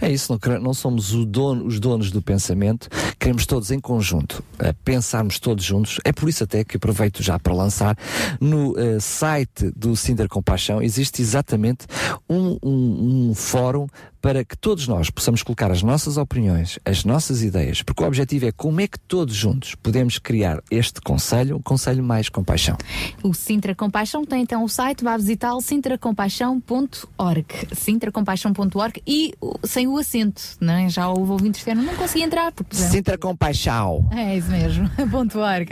[0.00, 2.88] É isso, não, somos dono- os donos do pensamento,
[3.18, 5.98] queremos todos em conjunto, eh, pensarmos todos juntos.
[6.04, 7.96] É por isso até que aproveito já para lançar
[8.40, 11.86] no eh, site do Cinder Compaixão existe exatamente
[12.28, 13.86] um, um- um fórum
[14.24, 18.46] para que todos nós possamos colocar as nossas opiniões, as nossas ideias, porque o objetivo
[18.46, 22.74] é como é que todos juntos podemos criar este conselho, um conselho mais compaixão.
[23.22, 27.44] O Sintra Compaixão tem então o site, vá visitá-lo, sintracompaixão.org.
[27.72, 30.88] Sintracompaixão.org e o- sem o acento, não é?
[30.88, 32.50] Já houve ouvintes que não consegui entrar.
[32.52, 34.08] Porque Sintra Compaixão.
[34.10, 35.68] É isso mesmo, ponto org.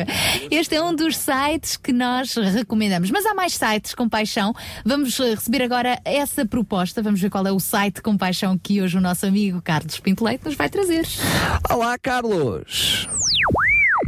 [0.50, 3.10] Este é um dos sites que nós recomendamos.
[3.10, 4.52] Mas há mais sites com paixão.
[4.84, 7.00] Vamos eh, receber agora essa proposta.
[7.02, 10.24] Vamos ver qual é o site com paixão que hoje o nosso amigo Carlos Pinto
[10.24, 11.06] Leite nos vai trazer.
[11.70, 13.08] Olá, Carlos!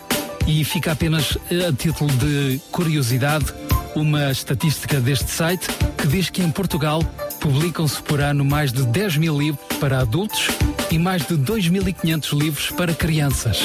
[0.47, 1.38] E fica apenas
[1.68, 3.54] a título de curiosidade
[3.95, 7.04] uma estatística deste site que diz que em Portugal
[7.39, 10.47] publicam-se por ano mais de 10 mil livros para adultos
[10.89, 13.60] e mais de 2.500 livros para crianças.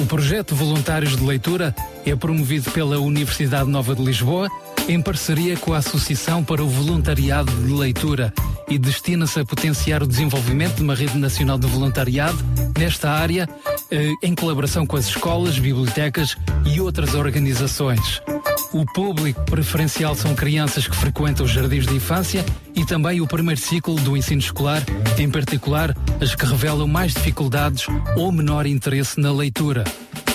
[0.00, 4.48] O projeto Voluntários de Leitura é promovido pela Universidade Nova de Lisboa
[4.88, 8.32] em parceria com a Associação para o Voluntariado de Leitura
[8.68, 12.38] e destina-se a potenciar o desenvolvimento de uma rede nacional de voluntariado
[12.76, 13.46] nesta área
[13.90, 18.22] eh, em colaboração com as escolas, bibliotecas e outras organizações.
[18.72, 22.44] O público preferencial são crianças que frequentam os jardins de infância
[22.74, 24.82] e também o primeiro ciclo do ensino escolar,
[25.18, 27.86] em particular as que revelam mais dificuldades
[28.16, 29.84] ou menor interesse na leitura.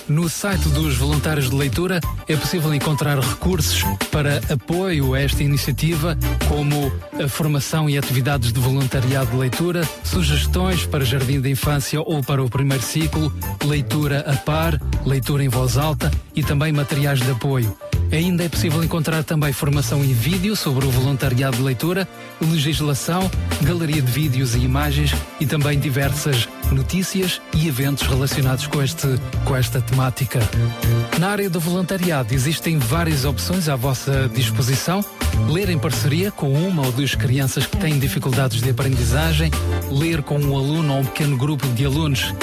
[0.08, 6.18] No site dos voluntários de leitura é possível encontrar recursos para apoio a esta iniciativa,
[6.50, 6.92] como
[7.24, 12.44] a formação e atividades de voluntariado de leitura, sugestões para jardim de infância ou para
[12.44, 13.32] o primeiro ciclo,
[13.64, 17.74] leitura a par, leitura em voz alta e também materiais de apoio.
[18.12, 22.08] Ainda é possível encontrar também formação em vídeo sobre o voluntariado de leitura,
[22.46, 23.30] legislação,
[23.62, 29.08] galeria de vídeos e imagens e também diversas notícias e eventos relacionados com, este,
[29.46, 30.40] com esta temática.
[31.20, 35.04] Na área do voluntariado existem várias opções à vossa disposição.
[35.50, 39.52] Ler em parceria com uma ou duas crianças que têm dificuldades de aprendizagem,
[39.90, 42.34] ler com um aluno ou um pequeno grupo de alunos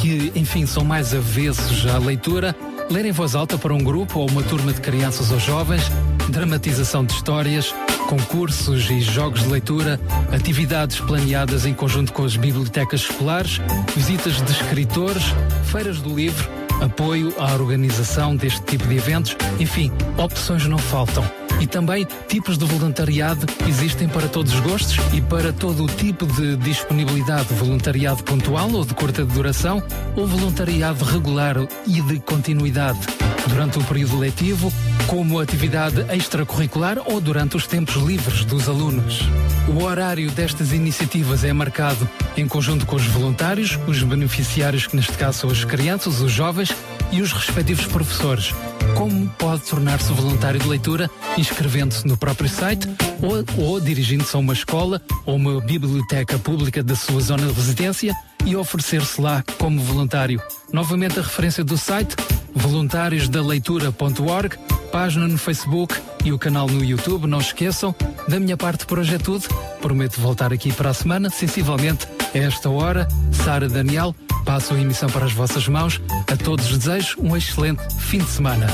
[0.00, 2.56] que, enfim, são mais avessos à leitura,
[2.90, 5.82] ler em voz alta para um grupo ou uma turma de crianças ou jovens,
[6.28, 7.74] dramatização de histórias,
[8.10, 10.00] concursos e jogos de leitura,
[10.32, 13.60] atividades planeadas em conjunto com as bibliotecas escolares,
[13.94, 15.22] visitas de escritores,
[15.66, 16.50] feiras do livro,
[16.82, 21.24] apoio à organização deste tipo de eventos, enfim, opções não faltam.
[21.60, 26.26] E também tipos de voluntariado existem para todos os gostos e para todo o tipo
[26.26, 29.80] de disponibilidade, voluntariado pontual ou de curta duração,
[30.16, 31.56] ou voluntariado regular
[31.86, 32.98] e de continuidade
[33.48, 34.72] durante o período letivo,
[35.06, 39.22] como atividade extracurricular ou durante os tempos livres dos alunos.
[39.68, 45.12] O horário destas iniciativas é marcado em conjunto com os voluntários, os beneficiários, que neste
[45.12, 46.74] caso são as crianças, os jovens
[47.12, 48.54] e os respectivos professores.
[48.96, 52.88] Como pode tornar-se voluntário de leitura inscrevendo-se no próprio site
[53.22, 58.14] ou, ou dirigindo-se a uma escola ou uma biblioteca pública da sua zona de residência
[58.44, 60.42] e oferecer-se lá como voluntário.
[60.72, 62.14] Novamente a referência do site
[62.54, 64.56] voluntariosdaleitura.org,
[64.90, 67.26] página no Facebook e o canal no YouTube.
[67.26, 67.94] Não esqueçam.
[68.28, 69.46] Da minha parte por hoje é tudo.
[69.80, 73.06] Prometo voltar aqui para a semana, sensivelmente a esta hora.
[73.32, 76.00] Sara Daniel, passo a emissão para as vossas mãos.
[76.30, 78.66] A todos desejo um excelente fim de semana.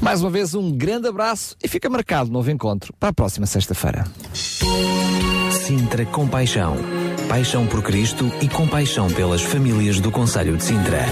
[0.00, 4.04] Mais uma vez, um grande abraço e fica marcado novo encontro para a próxima sexta-feira.
[5.50, 6.76] Sintra Compaixão.
[7.28, 11.06] Paixão por Cristo e compaixão pelas famílias do Conselho de Sintra.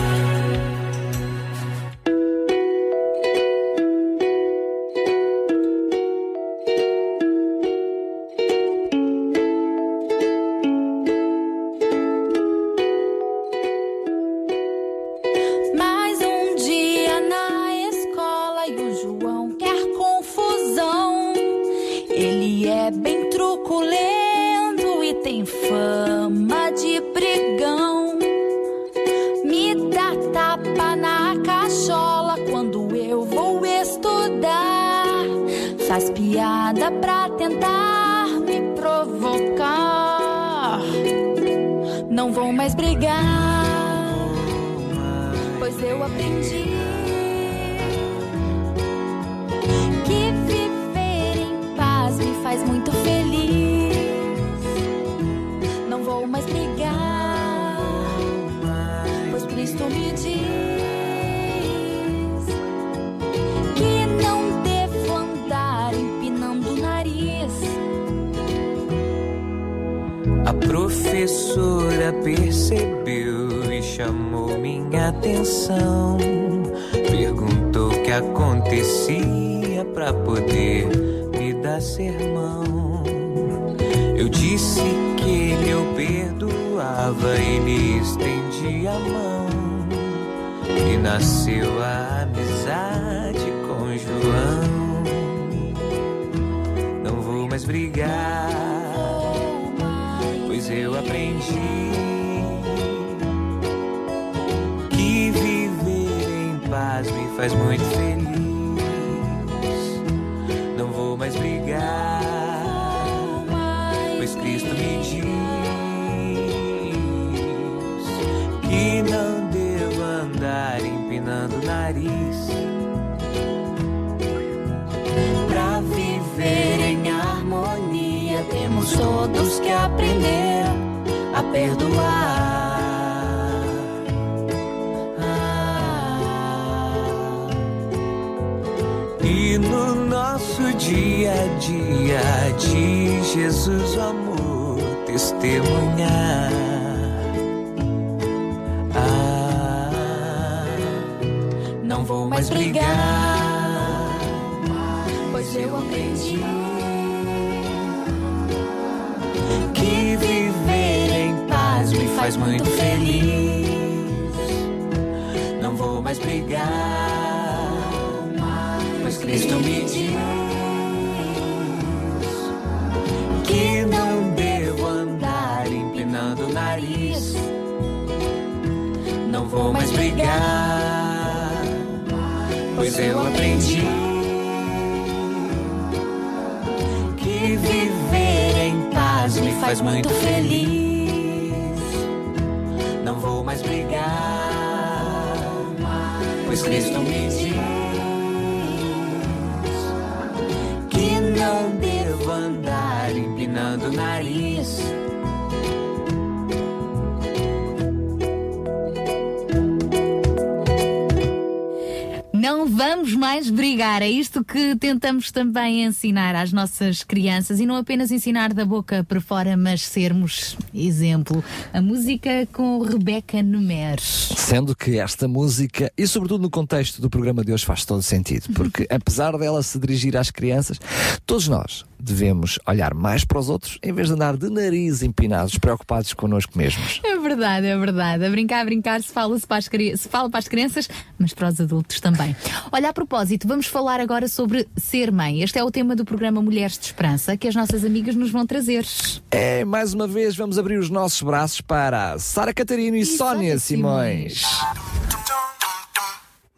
[212.51, 214.03] Não vamos mais brigar.
[214.03, 219.05] É isto que tentamos também ensinar às nossas crianças e não apenas ensinar da boca
[219.05, 221.45] para fora, mas sermos exemplo.
[221.73, 224.33] A música com Rebeca Numeres.
[224.37, 228.53] Sendo que esta música, e sobretudo no contexto do programa de hoje, faz todo sentido,
[228.53, 230.81] porque apesar dela se dirigir às crianças,
[231.25, 235.57] todos nós devemos olhar mais para os outros em vez de andar de nariz empinados,
[235.59, 237.01] preocupados connosco mesmos.
[237.05, 238.25] É verdade, é verdade.
[238.25, 241.35] A brincar, a brincar, se fala, -se para as, se fala para as crianças, mas
[241.35, 242.35] para os adultos também.
[242.73, 245.43] Olha, a propósito, vamos falar agora sobre ser mãe.
[245.43, 248.47] Este é o tema do programa Mulheres de Esperança que as nossas amigas nos vão
[248.47, 248.87] trazer.
[249.31, 254.43] É, mais uma vez vamos abrir os nossos braços para Sara Catarino e, Sónia Simões.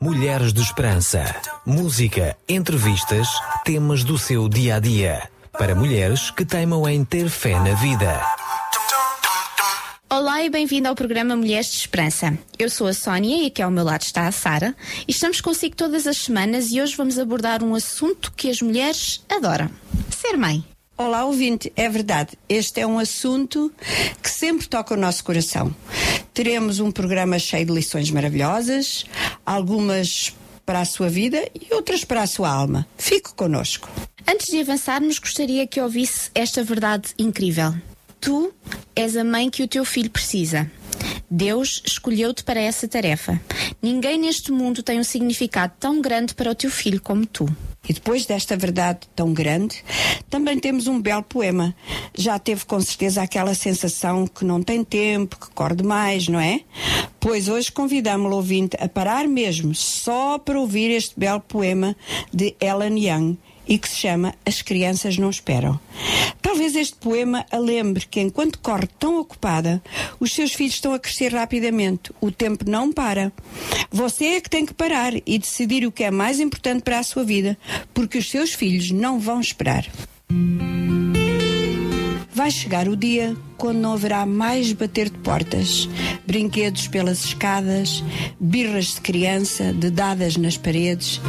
[0.01, 1.25] Mulheres de Esperança.
[1.65, 3.29] Música, entrevistas,
[3.65, 5.32] temas do seu dia a dia.
[5.59, 8.25] Para mulheres que teimam em ter fé na vida.
[10.09, 12.39] Olá e bem-vindo ao programa Mulheres de Esperança.
[12.59, 14.75] Eu sou a Sónia e aqui ao meu lado está a Sara
[15.07, 19.23] e estamos consigo todas as semanas e hoje vamos abordar um assunto que as mulheres
[19.29, 19.71] adoram:
[20.11, 20.65] ser mãe.
[20.97, 22.39] Olá, ouvinte, é verdade.
[22.49, 23.71] Este é um assunto
[24.23, 25.75] que sempre toca o nosso coração.
[26.33, 29.05] Teremos um programa cheio de lições maravilhosas,
[29.45, 32.87] algumas para a sua vida e outras para a sua alma.
[32.97, 33.89] Fique conosco.
[34.27, 37.75] Antes de avançarmos, gostaria que ouvisse esta verdade incrível.
[38.21, 38.53] Tu
[38.95, 40.71] és a mãe que o teu filho precisa.
[41.29, 43.41] Deus escolheu-te para essa tarefa.
[43.81, 47.49] Ninguém neste mundo tem um significado tão grande para o teu filho como tu.
[47.89, 49.83] E depois desta verdade tão grande,
[50.31, 51.75] também temos um belo poema.
[52.15, 56.61] Já teve com certeza aquela sensação que não tem tempo, que corre demais, não é?
[57.23, 61.95] Pois hoje convidamos o ouvinte a parar mesmo só para ouvir este belo poema
[62.35, 65.79] de Ellen Young e que se chama As Crianças Não Esperam.
[66.43, 69.81] Talvez este poema a lembre que enquanto corre tão ocupada,
[70.19, 72.11] os seus filhos estão a crescer rapidamente.
[72.21, 73.33] O tempo não para.
[73.89, 77.05] Você é que tem que parar e decidir o que é mais importante para a
[77.05, 77.57] sua vida,
[77.95, 79.87] porque os seus filhos não vão esperar.
[82.35, 85.89] Vai chegar o dia quando não haverá mais bater de portas,
[86.27, 88.03] brinquedos pelas escadas,
[88.41, 91.21] birras de criança dedadas nas paredes,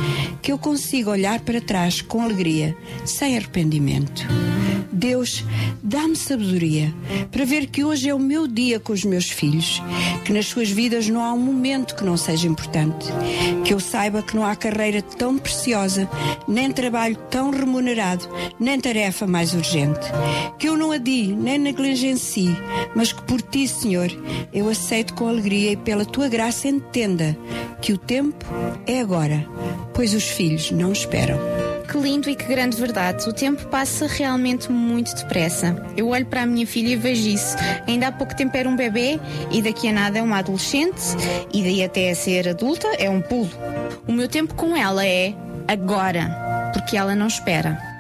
[0.42, 2.76] que eu consigo olhar para trás com alegria,
[3.06, 4.26] sem arrependimento.
[5.04, 5.44] Deus,
[5.84, 6.96] dá-me sabedoria
[7.30, 9.82] para ver que hoje é o meu dia com os meus filhos,
[10.24, 13.08] que nas suas vidas não há um momento que não seja importante,
[13.66, 16.10] que eu saiba que não há carreira tão preciosa,
[16.48, 20.08] nem trabalho tão remunerado, nem tarefa mais urgente,
[20.58, 22.56] que eu não adie nem negligencie,
[22.96, 24.10] mas que por ti, Senhor,
[24.54, 27.38] eu aceito com alegria e pela tua graça entenda
[27.82, 28.46] que o tempo
[28.88, 29.46] é agora,
[29.94, 31.73] pois os filhos não esperam.
[31.90, 33.28] Que lindo e que grande verdade.
[33.28, 35.76] O tempo passa realmente muito depressa.
[35.96, 37.56] Eu olho para a minha filha e vejo isso.
[37.88, 39.20] Ainda há pouco tempo era um bebê
[39.52, 41.02] e daqui a nada é uma adolescente
[41.54, 43.52] e daí até a ser adulta é um pulo.
[44.08, 45.34] O meu tempo com ela é
[45.68, 47.93] agora, porque ela não espera.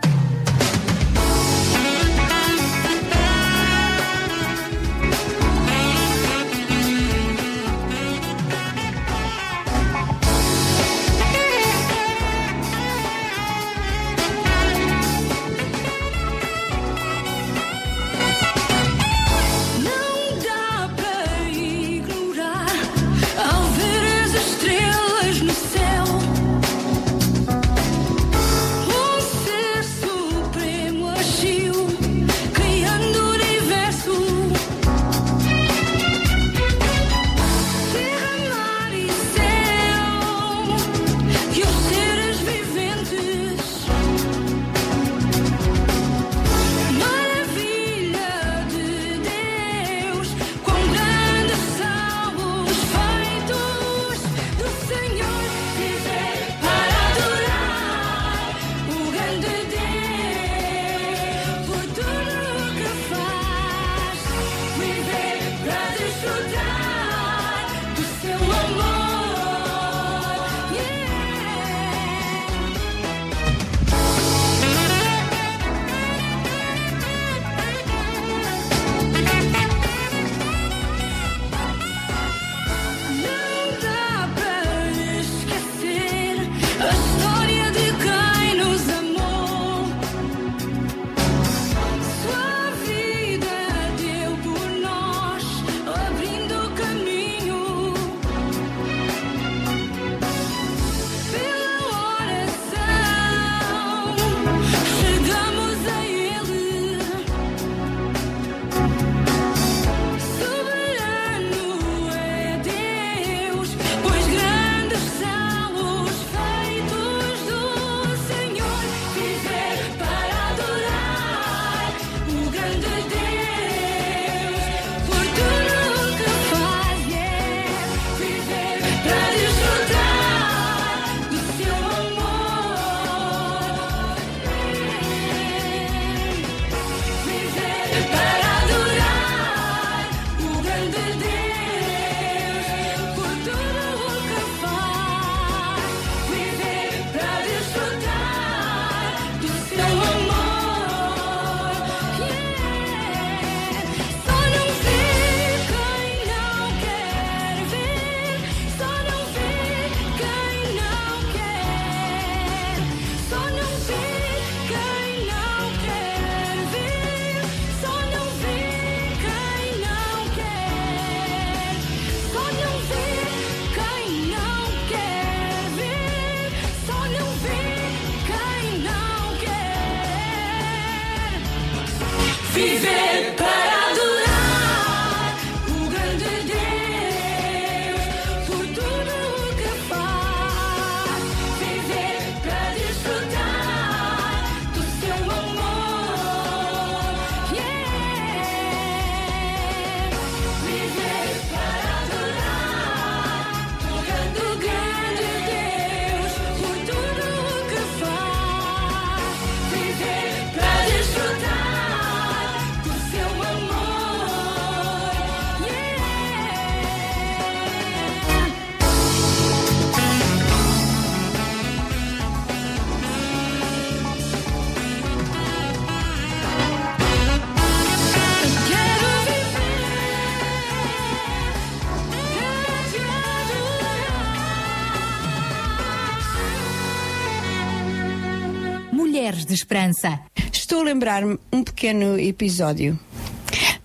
[240.51, 242.99] Estou a lembrar-me um pequeno episódio.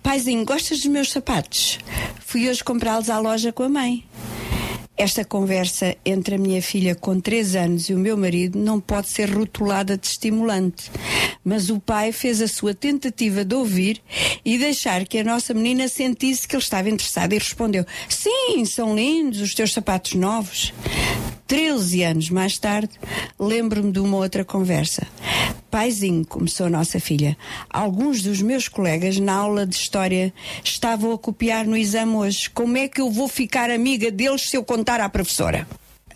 [0.03, 1.79] Paizinho, gostas dos meus sapatos?
[2.19, 4.05] Fui hoje comprá-los à loja com a mãe.
[4.95, 9.09] Esta conversa entre a minha filha com 3 anos e o meu marido não pode
[9.09, 10.91] ser rotulada de estimulante.
[11.43, 13.99] Mas o pai fez a sua tentativa de ouvir
[14.45, 18.95] e deixar que a nossa menina sentisse que ele estava interessado e respondeu: Sim, são
[18.95, 20.71] lindos os teus sapatos novos.
[21.49, 22.91] 13 anos mais tarde,
[23.39, 25.07] lembro-me de uma outra conversa.
[25.71, 27.35] Paizinho, começou a nossa filha.
[27.67, 30.31] Alguns dos meus colegas na aula de História
[30.63, 32.51] estavam a copiar no exame hoje.
[32.51, 35.67] Como é que eu vou ficar amiga deles se eu contar à professora?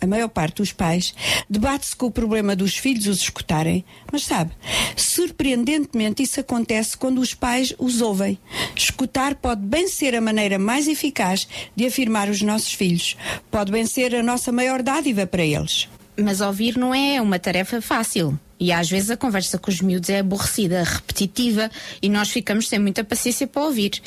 [0.04, 1.14] A maior parte dos pais
[1.48, 3.82] debate-se com o problema dos filhos os escutarem,
[4.12, 4.52] mas sabe,
[4.94, 8.38] surpreendentemente isso acontece quando os pais os ouvem.
[8.76, 13.16] Escutar pode bem ser a maneira mais eficaz de afirmar os nossos filhos,
[13.50, 15.88] pode bem ser a nossa maior dádiva para eles.
[16.18, 18.38] Mas ouvir não é uma tarefa fácil.
[18.60, 21.70] E às vezes a conversa com os miúdos é aborrecida, repetitiva
[22.00, 24.00] e nós ficamos sem muita paciência para ouvir.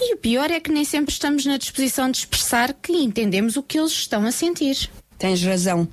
[0.00, 3.62] E o pior é que nem sempre estamos na disposição de expressar que entendemos o
[3.62, 4.90] que eles estão a sentir.
[5.22, 5.86] Tens razão.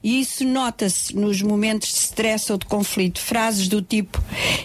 [0.00, 3.20] E isso nota-se nos momentos de stress ou de conflito.
[3.20, 4.22] Frases do tipo: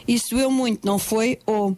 [0.08, 1.40] Isso doeu muito, não foi?
[1.44, 1.76] Ou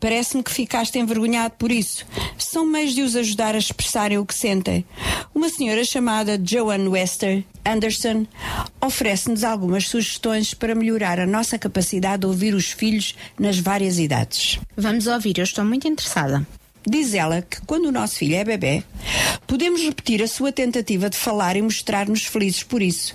[0.00, 2.06] Parece-me que ficaste envergonhado por isso.
[2.38, 4.86] São meios de os ajudar a expressarem o que sentem.
[5.34, 8.26] Uma senhora chamada Joan Wester Anderson
[8.80, 14.58] oferece-nos algumas sugestões para melhorar a nossa capacidade de ouvir os filhos nas várias idades.
[14.74, 16.44] Vamos ouvir, eu estou muito interessada.
[16.86, 18.82] Diz ela que quando o nosso filho é bebê,
[19.46, 23.14] podemos repetir a sua tentativa de falar e mostrar-nos felizes por isso.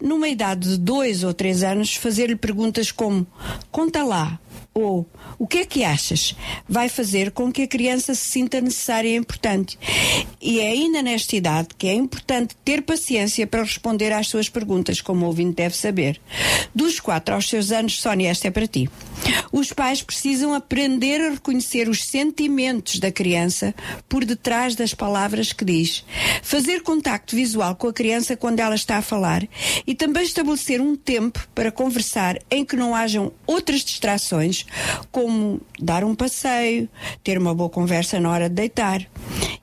[0.00, 3.26] Numa idade de dois ou três anos, fazer-lhe perguntas como:
[3.70, 4.38] Conta lá,
[4.72, 5.08] ou
[5.38, 6.34] o que é que achas?
[6.68, 9.78] Vai fazer com que a criança se sinta necessária e importante.
[10.40, 15.00] E é ainda nesta idade que é importante ter paciência para responder às suas perguntas,
[15.00, 16.20] como o ouvinte deve saber.
[16.74, 18.88] Dos 4 aos seus anos, Sónia, esta é para ti.
[19.50, 23.74] Os pais precisam aprender a reconhecer os sentimentos da criança
[24.08, 26.04] por detrás das palavras que diz.
[26.42, 29.46] Fazer contacto visual com a criança quando ela está a falar
[29.86, 34.66] e também estabelecer um tempo para conversar em que não hajam outras distrações,
[35.10, 35.23] como
[35.78, 36.88] dar um passeio,
[37.22, 39.06] ter uma boa conversa na hora de deitar.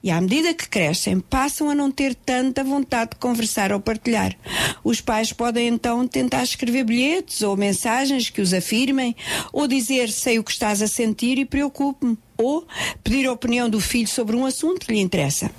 [0.04, 4.36] E à medida que crescem, passam a não ter tanta vontade de conversar ou partilhar.
[4.84, 9.16] Os pais podem então tentar escrever bilhetes ou mensagens que os afirmem,
[9.54, 12.68] ou dizer sei o que estás a sentir e preocupe-me, ou
[13.04, 15.52] pedir a opinião do filho sobre um assunto que lhe interessa.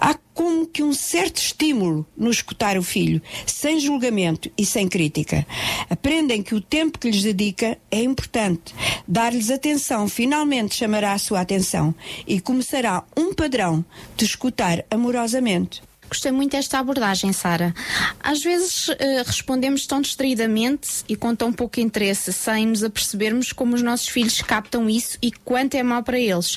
[0.00, 5.46] Há como que um certo estímulo no escutar o filho, sem julgamento e sem crítica.
[5.88, 8.74] Aprendem que o tempo que lhes dedica é importante.
[9.06, 11.94] Dar-lhes atenção finalmente chamará a sua atenção
[12.26, 13.84] e começará um padrão
[14.16, 15.82] de escutar amorosamente.
[16.10, 17.72] Gostei muito desta abordagem, Sara.
[18.18, 23.76] Às vezes eh, respondemos tão distraidamente e com tão pouco interesse, sem nos apercebermos como
[23.76, 26.56] os nossos filhos captam isso e quanto é mau para eles.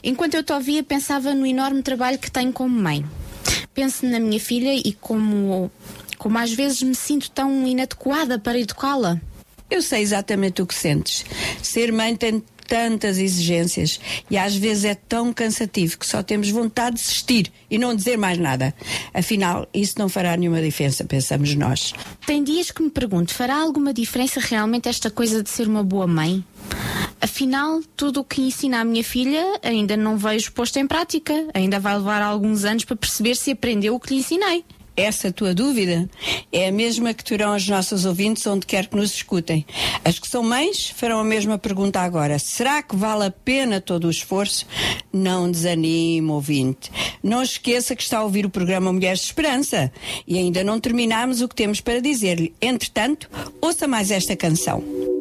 [0.00, 3.04] Enquanto eu te ouvia, pensava no enorme trabalho que tenho como mãe.
[3.74, 5.68] Penso na minha filha e como,
[6.16, 9.20] como às vezes me sinto tão inadequada para educá-la.
[9.68, 11.24] Eu sei exatamente o que sentes.
[11.60, 14.00] Ser mãe tem tantas exigências
[14.30, 18.16] e às vezes é tão cansativo que só temos vontade de desistir e não dizer
[18.16, 18.74] mais nada.
[19.12, 21.92] Afinal, isso não fará nenhuma diferença, pensamos nós.
[22.26, 26.06] Tem dias que me pergunto: fará alguma diferença realmente esta coisa de ser uma boa
[26.06, 26.44] mãe?
[27.20, 31.32] Afinal, tudo o que ensina à minha filha ainda não vejo posto em prática.
[31.54, 34.64] Ainda vai levar alguns anos para perceber se aprendeu o que lhe ensinei.
[34.96, 36.08] Essa tua dúvida
[36.52, 39.66] é a mesma que terão as nossas ouvintes onde quer que nos escutem.
[40.04, 42.38] As que são mães farão a mesma pergunta agora.
[42.38, 44.66] Será que vale a pena todo o esforço?
[45.12, 46.90] Não desanime, ouvinte.
[47.22, 49.92] Não esqueça que está a ouvir o programa Mulheres de Esperança.
[50.26, 52.54] E ainda não terminamos o que temos para dizer-lhe.
[52.60, 53.28] Entretanto,
[53.60, 55.13] ouça mais esta canção.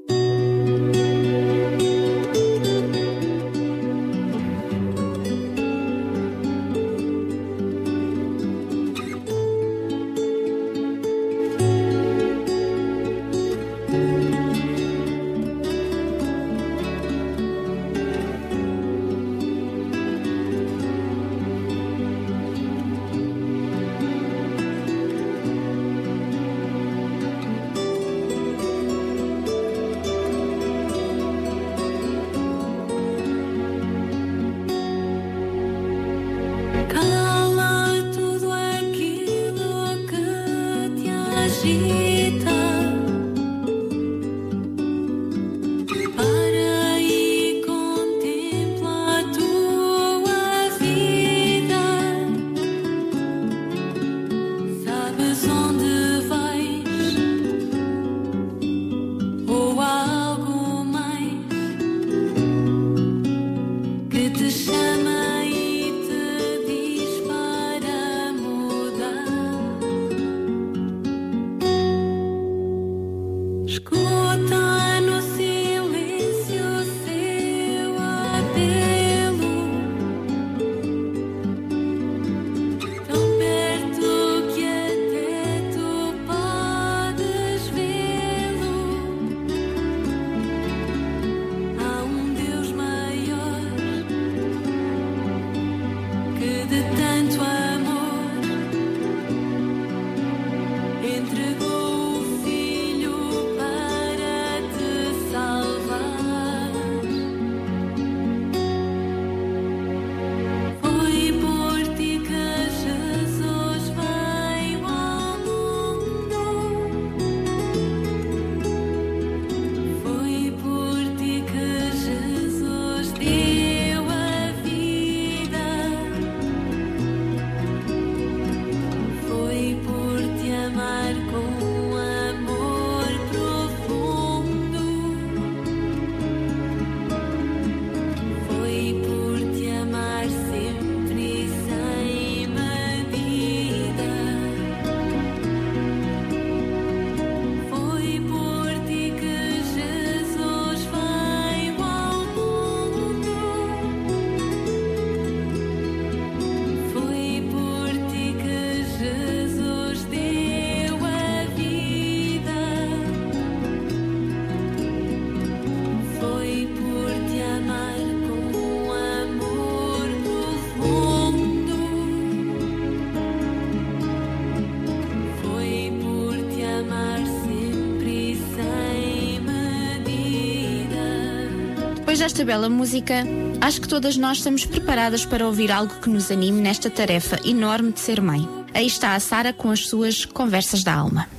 [182.46, 183.26] Bela música,
[183.62, 187.94] acho que todas nós estamos preparadas para ouvir algo que nos anime nesta tarefa enorme
[187.94, 188.48] de ser mãe.
[188.74, 191.30] Aí está a Sara com as suas conversas da alma.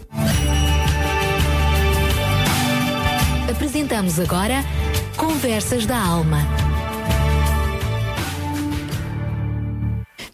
[3.50, 4.64] Apresentamos agora
[5.16, 6.38] Conversas da Alma.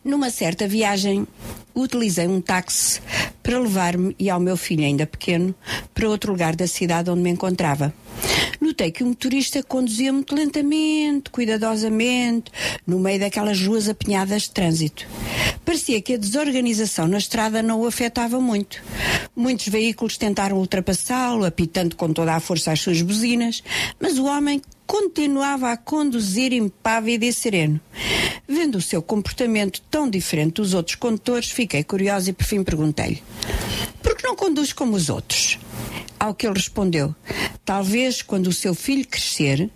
[0.04, 1.26] Numa certa viagem,
[1.74, 3.00] utilizei um táxi
[3.42, 5.52] para levar-me e ao meu filho, ainda pequeno,
[5.92, 7.92] para outro lugar da cidade onde me encontrava.
[8.80, 12.50] Notei que o motorista conduzia muito lentamente, cuidadosamente,
[12.86, 15.06] no meio daquelas ruas apinhadas de trânsito.
[15.66, 18.82] Parecia que a desorganização na estrada não o afetava muito.
[19.36, 23.62] Muitos veículos tentaram ultrapassá-lo, apitando com toda a força as suas buzinas,
[24.00, 27.78] mas o homem continuava a conduzir impávido e sereno.
[28.48, 33.22] Vendo o seu comportamento tão diferente dos outros condutores, fiquei curiosa e por fim perguntei-lhe:
[34.02, 35.58] Por que não conduz como os outros?
[36.20, 37.14] Ao que ele respondeu:
[37.64, 39.70] Talvez quando o seu filho crescer,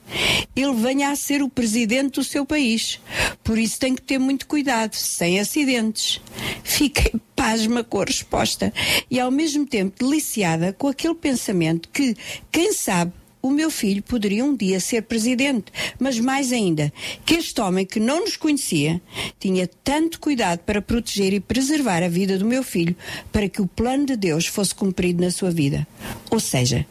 [0.55, 3.01] ele venha a ser o presidente do seu país.
[3.43, 6.21] Por isso tem que ter muito cuidado, sem acidentes.
[6.63, 8.73] Fiquei pasma com a resposta
[9.11, 12.17] e ao mesmo tempo deliciada com aquele pensamento que,
[12.53, 13.13] quem sabe,
[13.45, 15.67] o meu filho poderia um dia ser presidente,
[15.99, 16.91] mas mais ainda,
[17.27, 19.03] que este homem que não nos conhecia
[19.39, 22.97] tinha tanto cuidado para proteger e preservar a vida do meu filho
[23.31, 25.87] para que o plano de Deus fosse cumprido na sua vida.
[26.31, 26.87] Ou seja,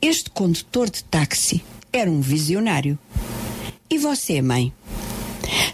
[0.00, 1.60] este condutor de táxi
[1.92, 2.96] era um visionário.
[3.90, 4.72] E você, mãe?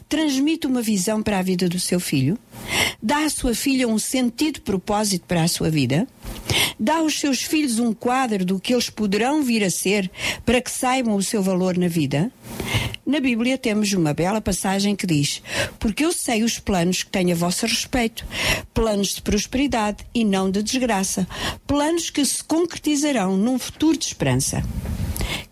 [0.09, 2.39] Transmite uma visão para a vida do seu filho?
[3.03, 6.07] Dá à sua filha um sentido propósito para a sua vida?
[6.79, 10.11] Dá aos seus filhos um quadro do que eles poderão vir a ser
[10.45, 12.31] para que saibam o seu valor na vida?
[13.07, 15.41] Na Bíblia temos uma bela passagem que diz:
[15.79, 18.27] Porque eu sei os planos que tenho a vosso respeito,
[18.75, 21.27] planos de prosperidade e não de desgraça,
[21.67, 24.65] planos que se concretizarão num futuro de esperança.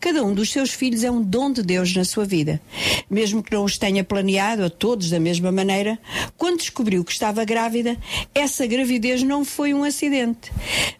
[0.05, 2.61] Cada um dos seus filhos é um dom de Deus na sua vida.
[3.09, 5.99] Mesmo que não os tenha planeado a todos da mesma maneira,
[6.37, 7.97] quando descobriu que estava grávida,
[8.35, 10.53] essa gravidez não foi um acidente.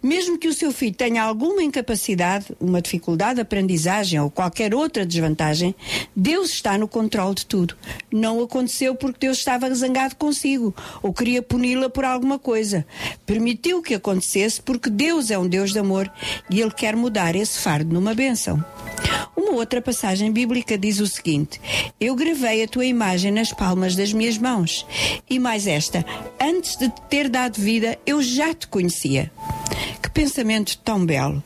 [0.03, 5.05] Mesmo que o seu filho tenha alguma incapacidade, uma dificuldade de aprendizagem ou qualquer outra
[5.05, 5.75] desvantagem,
[6.17, 7.77] Deus está no controle de tudo.
[8.11, 12.87] Não aconteceu porque Deus estava zangado consigo ou queria puni-la por alguma coisa.
[13.27, 16.11] Permitiu que acontecesse porque Deus é um Deus de amor
[16.49, 18.65] e Ele quer mudar esse fardo numa bênção.
[19.37, 21.61] Uma outra passagem bíblica diz o seguinte:
[22.01, 24.87] Eu gravei a tua imagem nas palmas das minhas mãos.
[25.29, 26.05] E mais esta:
[26.41, 29.31] Antes de te ter dado vida, eu já te conhecia.
[30.03, 31.43] Que pensamento tão belo!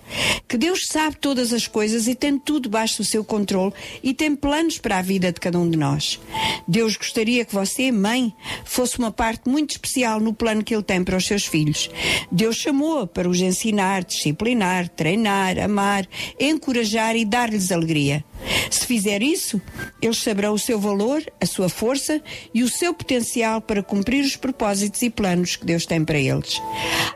[0.49, 4.35] Que Deus sabe todas as coisas e tem tudo baixo o seu controle e tem
[4.35, 6.19] planos para a vida de cada um de nós.
[6.67, 8.35] Deus gostaria que você, mãe,
[8.65, 11.91] fosse uma parte muito especial no plano que Ele tem para os seus filhos.
[12.33, 16.09] Deus chamou-a para os ensinar, disciplinar, treinar, amar,
[16.41, 18.25] encorajar e dar-lhes alegria.
[18.71, 19.61] Se fizer isso,
[20.01, 24.37] eles saberão o seu valor, a sua força e o seu potencial para cumprir os
[24.37, 26.61] propósitos e planos que Deus tem para eles.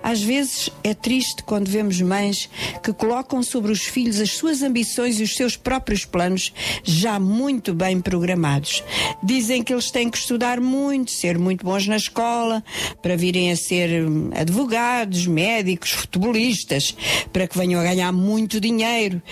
[0.03, 2.49] Às vezes é triste quando vemos mães
[2.83, 6.53] que colocam sobre os filhos as suas ambições e os seus próprios planos
[6.85, 8.83] já muito bem programados.
[9.23, 12.63] Dizem que eles têm que estudar muito, ser muito bons na escola,
[13.01, 16.95] para virem a ser hum, advogados, médicos, futebolistas,
[17.33, 19.23] para que venham a ganhar muito dinheiro,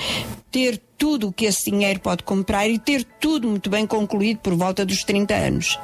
[0.50, 4.54] ter tudo o que esse dinheiro pode comprar e ter tudo muito bem concluído por
[4.54, 5.80] volta dos 30 anos.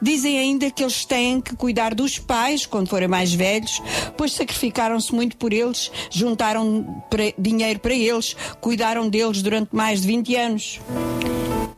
[0.00, 3.82] Dizem ainda que eles têm que cuidar dos pais quando forem mais velhos,
[4.16, 7.02] pois sacrificaram-se muito por eles, juntaram
[7.36, 10.80] dinheiro para eles, cuidaram deles durante mais de 20 anos.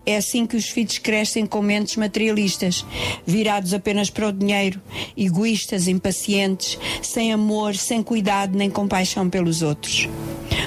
[0.07, 2.85] É assim que os filhos crescem com mentes materialistas,
[3.27, 4.81] virados apenas para o dinheiro,
[5.17, 10.09] egoístas, impacientes, sem amor, sem cuidado nem compaixão pelos outros.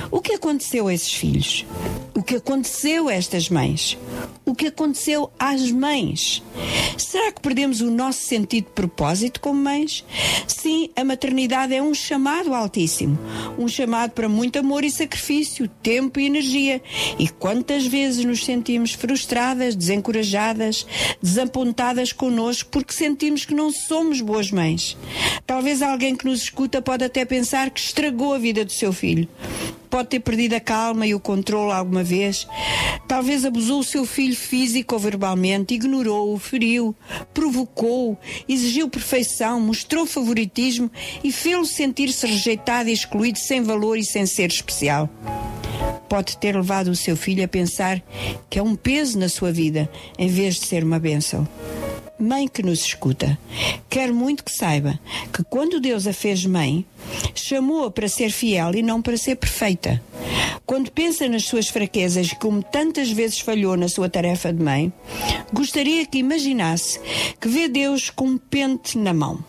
[0.10, 1.66] O que aconteceu a esses filhos?
[2.16, 3.98] O que aconteceu a estas mães?
[4.46, 6.42] O que aconteceu às mães?
[6.98, 10.04] Será que perdemos o nosso sentido de propósito como mães?
[10.48, 13.20] Sim, a maternidade é um chamado altíssimo,
[13.58, 16.82] um chamado para muito amor e sacrifício, tempo e energia.
[17.20, 20.86] E quantas vezes nos sentimos frustradas, desencorajadas,
[21.22, 24.96] desapontadas connosco porque sentimos que não somos boas mães.
[25.46, 29.28] Talvez alguém que nos escuta pode até pensar que estragou a vida do seu filho.
[29.90, 32.46] Pode ter perdido a calma e o controle alguma vez.
[33.08, 36.96] Talvez abusou o seu filho físico ou verbalmente, ignorou-o, feriu,
[37.34, 38.18] provocou,
[38.48, 40.92] exigiu perfeição, mostrou favoritismo
[41.24, 45.10] e fê-lo sentir-se rejeitado e excluído sem valor e sem ser especial.
[46.10, 48.02] Pode ter levado o seu filho a pensar
[48.50, 51.48] que é um peso na sua vida em vez de ser uma bênção.
[52.20, 53.38] mãe que nos escuta,
[53.90, 55.00] quero muito que saiba
[55.32, 56.86] que quando Deus a fez mãe,
[57.36, 60.02] chamou-a para ser fiel e não para ser perfeita.
[60.66, 64.92] Quando pensa nas suas fraquezas e como tantas vezes falhou na sua tarefa de mãe,
[65.54, 67.00] gostaria que imaginasse
[67.40, 69.40] que vê Deus com um pente na mão.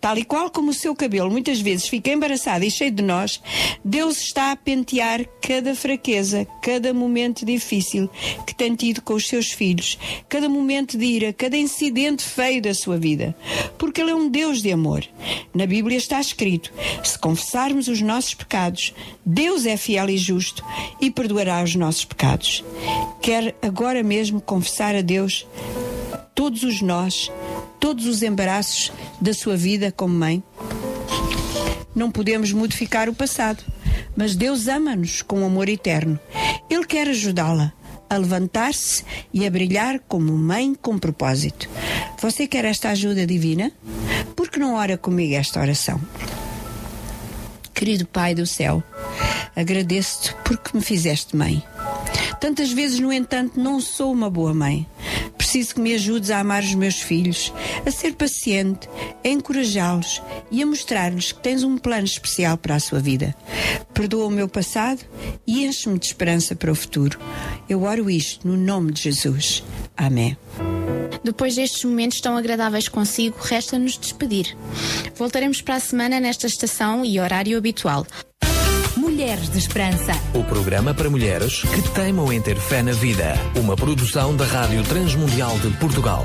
[0.00, 3.40] Tal e qual como o seu cabelo muitas vezes fica embaraçado e cheio de nós,
[3.84, 8.08] Deus está a pentear cada fraqueza, cada momento difícil
[8.46, 9.98] que tem tido com os seus filhos,
[10.28, 13.34] cada momento de ira, cada incidente feio da sua vida.
[13.78, 15.04] Porque Ele é um Deus de amor.
[15.54, 16.72] Na Bíblia está escrito:
[17.02, 18.94] se confessarmos os nossos pecados,
[19.24, 20.64] Deus é fiel e justo
[21.00, 22.64] e perdoará os nossos pecados.
[23.20, 25.46] Quer agora mesmo confessar a Deus
[26.34, 27.32] todos os nós,
[27.86, 28.90] todos os embaraços
[29.20, 30.42] da sua vida como mãe?
[31.94, 33.62] Não podemos modificar o passado,
[34.16, 36.18] mas Deus ama-nos com amor eterno.
[36.68, 37.72] Ele quer ajudá-la
[38.10, 41.70] a levantar-se e a brilhar como mãe com propósito.
[42.20, 43.70] Você quer esta ajuda divina?
[44.34, 46.00] Por que não ora comigo esta oração?
[47.72, 48.82] Querido Pai do céu,
[49.54, 51.62] agradeço-te porque me fizeste mãe.
[52.40, 54.88] Tantas vezes, no entanto, não sou uma boa mãe.
[55.56, 57.50] Preciso que me ajudes a amar os meus filhos,
[57.86, 58.90] a ser paciente,
[59.24, 60.20] a encorajá-los
[60.50, 63.34] e a mostrar-lhes que tens um plano especial para a sua vida.
[63.94, 65.00] Perdoa o meu passado
[65.46, 67.18] e enche-me de esperança para o futuro.
[67.66, 69.64] Eu oro isto no nome de Jesus.
[69.96, 70.36] Amém.
[71.24, 74.54] Depois destes momentos tão agradáveis consigo, resta-nos despedir.
[75.14, 78.06] Voltaremos para a semana nesta estação e horário habitual.
[79.16, 80.12] Mulheres de Esperança.
[80.34, 83.32] O programa para mulheres que teimam em ter fé na vida.
[83.58, 86.22] Uma produção da Rádio Transmundial de Portugal.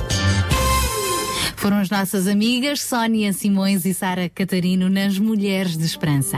[1.56, 6.38] Foram as nossas amigas Sónia Simões e Sara Catarino nas Mulheres de Esperança.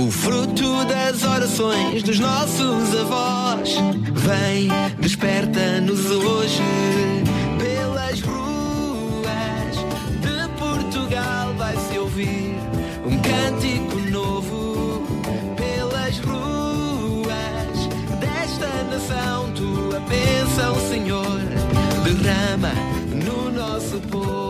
[0.00, 3.74] O fruto das orações dos nossos avós.
[4.14, 4.68] Vem,
[4.98, 6.62] desperta-nos hoje.
[7.58, 9.76] Pelas ruas
[10.22, 12.56] de Portugal vai-se ouvir
[13.04, 15.04] um cântico novo.
[15.54, 17.86] Pelas ruas
[18.20, 21.40] desta nação, tua bênção, Senhor,
[22.04, 22.72] derrama
[23.22, 24.49] no nosso povo.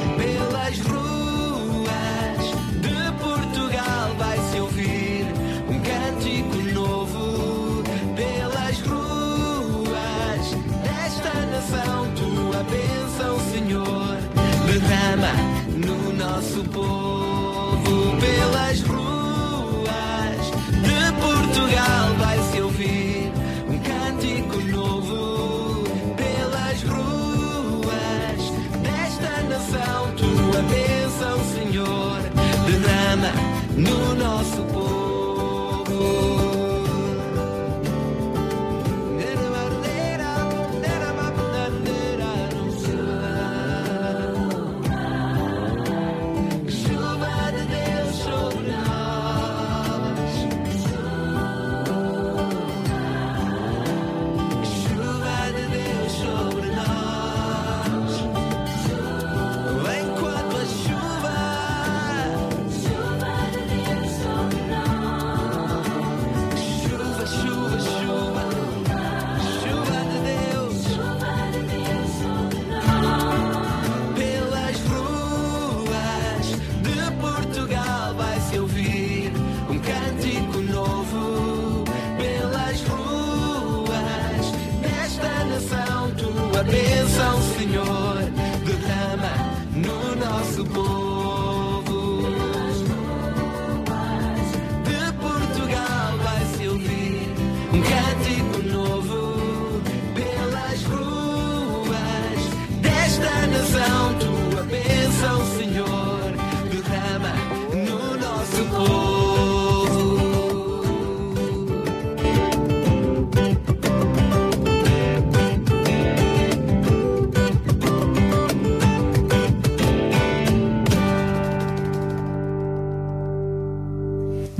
[16.71, 18.17] Povo.
[18.19, 18.80] Pelas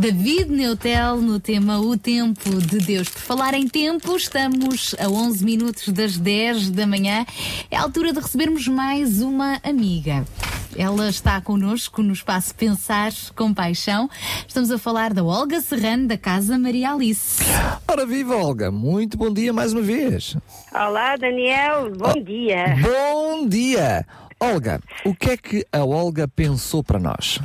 [0.02, 3.08] David Neutel no tema O Tempo de Deus.
[3.08, 7.24] Por falar em tempo, estamos a 11 minutos das 10 da manhã.
[7.70, 10.26] É a altura de recebermos mais uma amiga.
[10.76, 14.10] Ela está connosco no espaço Pensar com Paixão.
[14.48, 17.44] Estamos a falar da Olga Serrano, da Casa Maria Alice.
[17.88, 20.36] Ora viva, Olga, muito bom dia mais uma vez.
[20.74, 22.76] Olá, Daniel, bom dia.
[22.82, 24.04] Bom dia!
[24.40, 27.40] Olga, o que é que a Olga pensou para nós?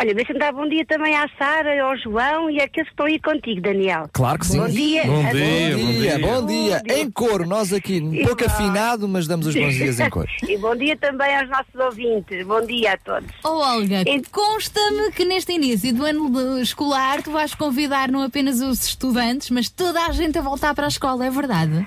[0.00, 3.18] Olha, deixa-me dar bom dia também à Sara, ao João e àqueles que estão aí
[3.18, 4.08] contigo, Daniel.
[4.12, 4.60] Claro que sim.
[4.60, 5.04] Bom dia.
[5.04, 5.84] Bom a dia, todos.
[5.84, 6.82] bom dia, bom dia.
[6.88, 10.28] Em coro, nós aqui, um pouco afinado, mas damos os bons dias em coro.
[10.48, 12.46] e bom dia também aos nossos ouvintes.
[12.46, 13.28] Bom dia a todos.
[13.44, 18.86] Oh Olga, consta-me que neste início do ano escolar tu vais convidar não apenas os
[18.86, 21.84] estudantes, mas toda a gente a voltar para a escola, é verdade?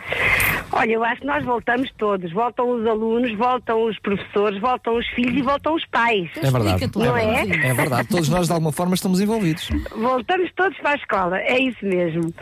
[0.74, 2.32] Olha, eu acho que nós voltamos todos.
[2.32, 6.30] Voltam os alunos, voltam os professores, voltam os filhos e voltam os pais.
[6.38, 6.90] É verdade.
[6.96, 7.42] Não é?
[7.42, 8.01] É verdade.
[8.10, 9.70] Todos nós, de alguma forma, estamos envolvidos.
[9.96, 12.34] Voltamos todos para a escola, é isso mesmo.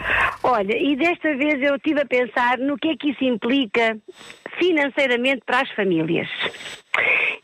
[0.44, 3.98] Olha, e desta vez eu estive a pensar no que é que isso implica
[4.57, 6.27] financeiramente para as famílias.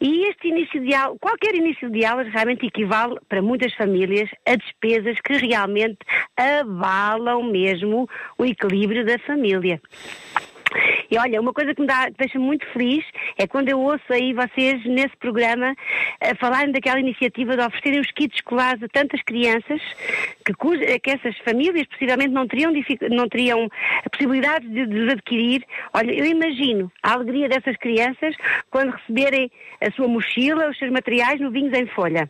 [0.02, 4.56] E este início de aulas, qualquer início de aulas realmente equivale para muitas famílias a
[4.56, 6.00] despesas que realmente
[6.36, 9.82] abalam mesmo o equilíbrio da família.
[11.10, 13.04] E olha, uma coisa que me dá, deixa muito feliz
[13.38, 15.76] é quando eu ouço aí vocês nesse programa
[16.22, 19.82] a falarem daquela iniciativa de oferecerem os kits escolares a tantas crianças
[20.46, 22.72] que, cuja- que essas famílias possivelmente não teriam,
[23.12, 23.70] não teriam
[24.06, 25.64] a possibilidade de, de adquirir.
[25.94, 28.36] Olha, eu imagino a alegria dessas crianças
[28.70, 32.30] quando receberem a sua mochila, os seus materiais no Vinhos em Folha.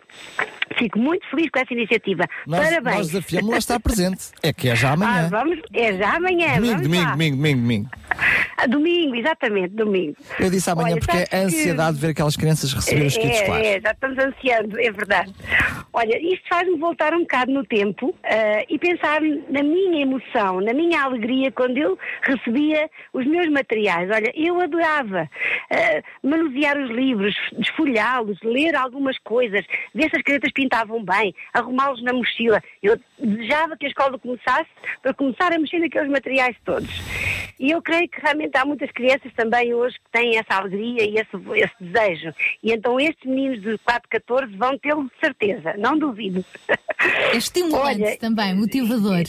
[0.78, 2.26] Fico muito feliz com essa iniciativa.
[2.48, 2.98] Nós, Parabéns.
[2.98, 4.26] nós desafiamos a estar presente.
[4.44, 5.30] É que é já Ah, amanhã.
[5.30, 6.56] vamos, é já amanhã.
[6.56, 7.90] domingo, domingo, domingo, domingo, domingo.
[8.58, 10.16] Ah, domingo, exatamente, domingo.
[10.40, 13.18] Eu disse amanhã Olha, porque é a que- ansiedade de ver aquelas crianças receber os
[13.18, 15.34] kits é, é, já estamos ansiando, é verdade.
[15.94, 20.74] Olha, isto faz-me voltar um bocado no tempo ah, e pensar na minha emoção, na
[20.74, 24.10] minha alegria quando eu recebia os meus materiais.
[24.10, 25.30] Olha, eu adorava
[25.72, 32.02] ah, manusear os livros, desfolhá-los, ler algumas coisas, ver se as crianças pintavam bem, arrumá-los
[32.02, 32.64] na mochila.
[32.82, 34.70] Eu desejava que a escola começasse
[35.04, 36.90] para começar a mexer naqueles materiais todos.
[37.60, 41.16] E eu creio que realmente há muitas crianças também hoje que têm essa alegria e
[41.16, 42.34] esse, esse desejo.
[42.64, 46.44] E então estes meninos de 4, 14 vão tê-lo de certeza, não duvido.
[46.98, 49.24] É estimulante também, motivador.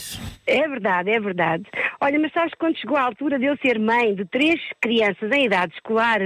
[0.47, 1.65] É verdade, é verdade.
[2.01, 5.47] Olha, mas sabes quando chegou a altura de eu ser mãe de três crianças em
[5.47, 6.21] idade escolar,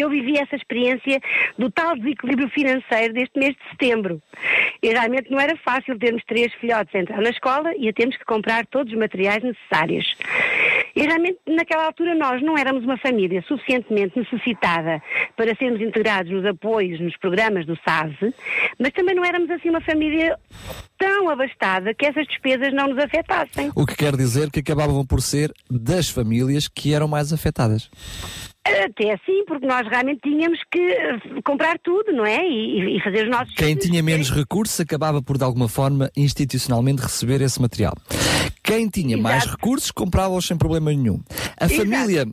[0.00, 1.20] eu vivi essa experiência
[1.58, 4.22] do tal desequilíbrio financeiro deste mês de setembro.
[4.82, 8.16] E realmente não era fácil termos três filhotes a entrar na escola e a termos
[8.16, 10.06] que comprar todos os materiais necessários.
[10.94, 15.02] E realmente naquela altura nós não éramos uma família suficientemente necessitada
[15.36, 18.34] para sermos integrados nos apoios, nos programas do SASE,
[18.78, 20.38] mas também não éramos assim uma família
[20.98, 23.70] tão abastada que essas despesas não nos afetassem.
[23.74, 27.90] O que quer dizer que acabavam por ser das famílias que eram mais afetadas.
[28.84, 32.46] Até assim, porque nós realmente tínhamos que eh, comprar tudo, não é?
[32.46, 33.54] E, e fazer os nossos.
[33.54, 37.94] Quem tinha menos recursos acabava por, de alguma forma, institucionalmente receber esse material.
[38.66, 41.20] Quem tinha mais recursos comprava-os sem problema nenhum.
[41.58, 41.88] A Exato.
[41.88, 42.26] família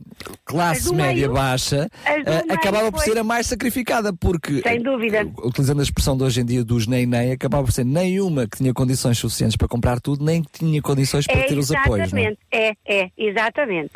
[0.44, 4.12] classe As do média meio- baixa as do eh, acabava por ser a mais sacrificada,
[4.12, 5.18] porque, Sem dúvida.
[5.18, 8.58] eh, utilizando a expressão de hoje em dia dos nem-nem, acabava por ser nenhuma que
[8.58, 12.12] tinha condições suficientes para comprar tudo, nem que tinha condições para É, ter os apoios.
[12.12, 12.16] é?
[12.18, 13.92] exatamente, é, é, exatamente.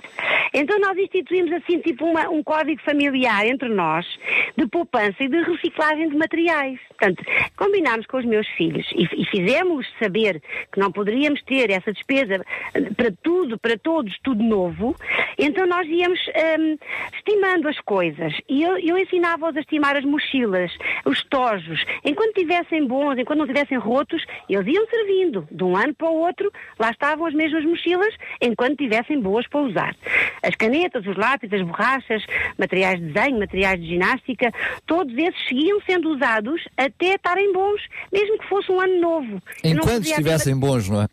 [0.55, 4.06] Então nós instituímos assim tipo uma- um código familiar entre nós
[4.56, 6.78] de poupança e de reciclagem de materiais.
[6.89, 7.23] Portanto,
[7.56, 10.43] combinámos com os meus filhos e, e fizemos saber
[10.73, 12.27] que não poderíamos ter essa despesa
[12.96, 14.96] para tudo, para todos, tudo novo.
[15.38, 16.18] Então nós íamos
[16.59, 16.76] hum,
[17.14, 20.70] estimando as coisas e eu, eu ensinava-os a estimar as mochilas,
[21.05, 21.84] os tojos.
[22.05, 25.46] Enquanto tivessem bons, enquanto não tivessem rotos, eles iam servindo.
[25.50, 29.60] De um ano para o outro, lá estavam as mesmas mochilas, enquanto tivessem boas para
[29.60, 29.96] usar.
[30.42, 32.24] As canetas, os lápis, as borrachas,
[32.59, 34.52] materiais de desenho, materiais de ginástica,
[34.86, 37.80] todos esses seguiam sendo usados até estarem bons,
[38.12, 39.42] mesmo que fosse um ano novo.
[39.62, 41.06] Enquanto estivessem bons, não é?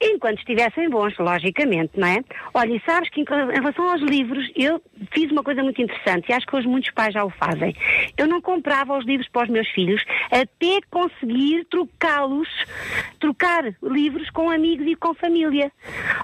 [0.00, 2.22] Enquanto estivessem bons, logicamente, não é?
[2.54, 4.80] Olha, e sabes que em relação aos livros, eu
[5.12, 7.74] fiz uma coisa muito interessante e acho que hoje muitos pais já o fazem.
[8.16, 12.48] Eu não comprava os livros para os meus filhos até conseguir trocá-los,
[13.18, 15.70] trocar livros com amigos e com família.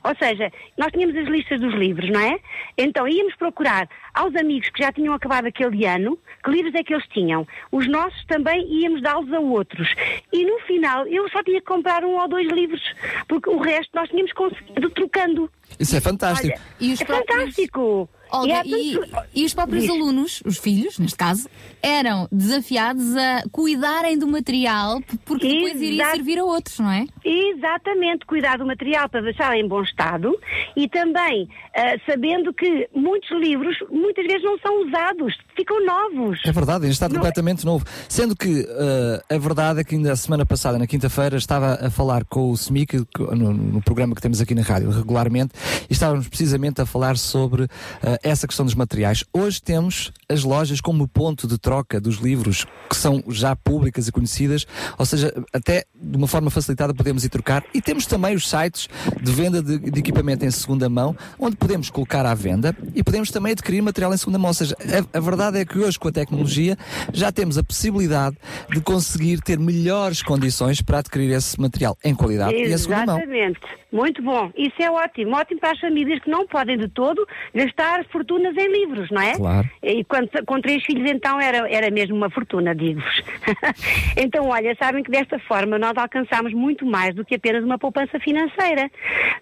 [0.04, 2.38] Ou seja, nós tínhamos as listas dos livros, não é?
[2.76, 6.92] Então íamos procurar aos amigos que já tinham acabado aquele ano, que livros é que
[6.92, 7.46] eles tinham.
[7.70, 9.88] Os nossos também íamos dá-los a outros.
[10.32, 12.82] E no final eu só tinha que comprar um ou dois livros,
[13.28, 15.50] porque o resto nós tínhamos conseguido trocando.
[15.78, 16.54] Isso é fantástico.
[16.56, 18.08] Olha, E os é próprios- fantástico.
[18.30, 19.00] Olga, E há e,
[19.34, 19.92] e os próprios Diz.
[19.92, 21.48] alunos, os filhos, neste caso,
[21.82, 26.16] eram desafiados a cuidarem do material porque depois iria Exato.
[26.16, 27.06] servir a outros, não é?
[27.24, 30.38] Exatamente, cuidar do material para deixar em bom estado
[30.76, 36.40] e também ah, sabendo que muitos livros muitas vezes não são usados, ficam novos.
[36.44, 37.84] É verdade, ainda está completamente novo.
[38.08, 41.90] Sendo que eh, a verdade é que ainda a semana passada, na quinta-feira, estava a
[41.90, 45.52] falar com o SMIC, no, no programa que temos aqui na rádio regularmente,
[45.88, 47.64] e estávamos precisamente a falar sobre
[48.02, 49.24] eh, essa questão dos materiais.
[49.32, 54.12] Hoje temos as lojas como ponto de troca dos livros que são já públicas e
[54.12, 54.66] conhecidas,
[54.98, 57.64] ou seja, até de uma forma facilitada podemos ir trocar.
[57.74, 58.88] E temos também os sites
[59.20, 63.30] de venda de, de equipamento em segunda mão, onde podemos colocar à venda e podemos
[63.30, 64.48] também adquirir material em segunda mão.
[64.48, 64.76] Ou seja,
[65.12, 66.76] a, a verdade é que hoje, com a tecnologia,
[67.12, 68.36] já temos a possibilidade
[68.70, 73.16] de conseguir ter melhores condições para adquirir esse material em qualidade e em segunda mão.
[73.18, 73.60] Exatamente.
[73.90, 74.50] Muito bom.
[74.56, 75.34] Isso é ótimo.
[75.34, 79.34] Ótimo para as famílias que não podem de todo gastar fortunas em livros, não é?
[79.36, 79.68] Claro.
[79.82, 83.22] E quando, com três filhos, então, era, era mesmo uma fortuna, digo-vos.
[84.16, 88.18] então, olha, sabem que desta forma nós alcançamos muito mais do que apenas uma poupança
[88.20, 88.90] financeira.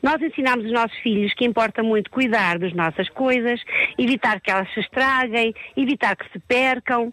[0.03, 3.61] Nós ensinamos os nossos filhos que importa muito cuidar das nossas coisas,
[3.99, 7.13] evitar que elas se estraguem, evitar que se percam.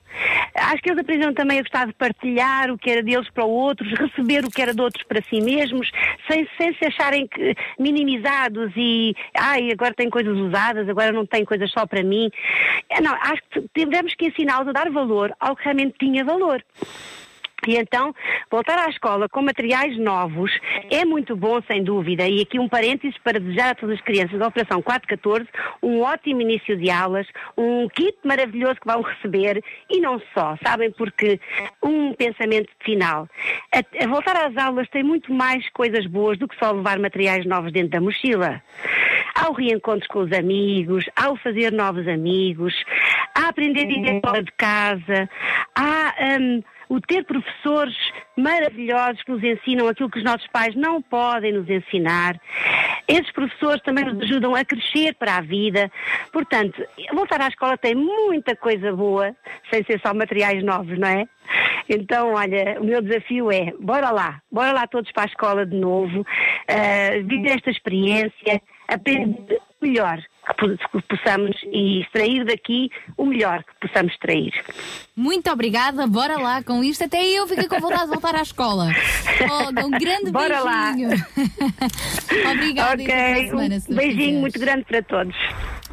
[0.55, 3.91] Acho que eles aprenderam também a gostar de partilhar o que era deles para outros,
[3.97, 5.91] receber o que era de outros para si mesmos,
[6.29, 11.42] sem, sem se acharem que- minimizados e ai, agora tem coisas usadas, agora não tem
[11.45, 12.29] coisas só para mim.
[12.89, 16.63] É, Não, acho que tivemos que ensiná-los a dar valor ao que realmente tinha valor.
[17.67, 18.13] E então,
[18.51, 20.51] voltar à escola com materiais novos
[20.91, 22.27] é muito bom, sem dúvida.
[22.27, 25.47] E aqui um parênteses para desejar a todas as crianças da Operação 414
[25.81, 27.27] um ótimo início de aulas,
[27.57, 31.39] um kit maravilhoso que vão receber e não só, sabem, porque
[31.81, 33.27] um pensamento final.
[33.73, 37.45] A, a voltar às aulas tem muito mais coisas boas do que só levar materiais
[37.45, 38.61] novos dentro da mochila.
[39.35, 42.73] Há o reencontro com os amigos, há o fazer novos amigos,
[43.35, 45.29] há aprender a viver fora de casa,
[45.75, 47.95] há hum, o ter professores
[48.37, 52.39] maravilhosos que nos ensinam aquilo que os nossos pais não podem nos ensinar.
[53.07, 55.91] Esses professores também nos ajudam a crescer para a vida.
[56.31, 56.83] Portanto,
[57.13, 59.35] voltar à escola tem muita coisa boa,
[59.71, 61.25] sem ser só materiais novos, não é?
[61.89, 65.75] Então, olha, o meu desafio é, bora lá, bora lá todos para a escola de
[65.75, 66.25] novo,
[66.67, 73.63] ah, viver esta experiência, aprender melhor que po- que possamos e extrair daqui o melhor
[73.63, 74.51] que possamos extrair.
[75.15, 77.03] Muito obrigada, bora lá com isto.
[77.03, 78.89] Até eu fiquei com vontade de voltar à escola.
[79.49, 80.91] Olga, um grande Bora lá.
[80.93, 81.09] beijinho.
[82.51, 85.35] Obrigada e até para a Ok, semana, se um beijinho muito grande para todos.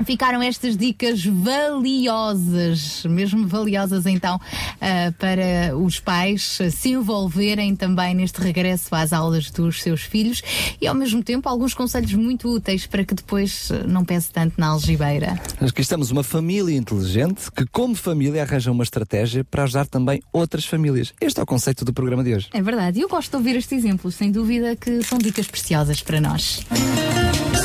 [0.05, 4.41] Ficaram estas dicas valiosas, mesmo valiosas então,
[4.81, 10.43] ah, para os pais se envolverem também neste regresso às aulas dos seus filhos
[10.81, 14.69] e ao mesmo tempo alguns conselhos muito úteis para que depois não pese tanto na
[14.69, 15.41] algibeira.
[15.61, 20.65] Aqui estamos uma família inteligente que, como família, arranja uma estratégia para ajudar também outras
[20.65, 21.13] famílias.
[21.21, 22.49] Este é o conceito do programa de hoje.
[22.53, 26.03] É verdade, e eu gosto de ouvir estes exemplos, sem dúvida que são dicas preciosas
[26.03, 26.65] para nós.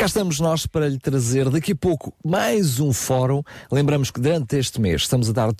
[0.00, 3.42] cá estamos nós para lhe trazer daqui a pouco mais um fórum.
[3.70, 5.50] Lembramos que durante este mês estamos a dar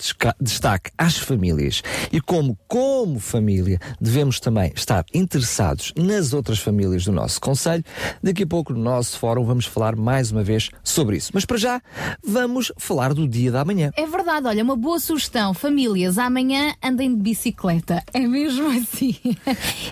[0.41, 7.13] destaque às famílias e como, como família, devemos também estar interessados nas outras famílias do
[7.13, 7.85] nosso Conselho.
[8.23, 11.33] Daqui a pouco no nosso fórum vamos falar mais uma vez sobre isso.
[11.35, 11.83] Mas para já,
[12.27, 13.91] vamos falar do dia da manhã.
[13.95, 15.53] É verdade, olha, uma boa sugestão.
[15.53, 18.03] Famílias, amanhã andem de bicicleta.
[18.15, 19.15] É mesmo assim.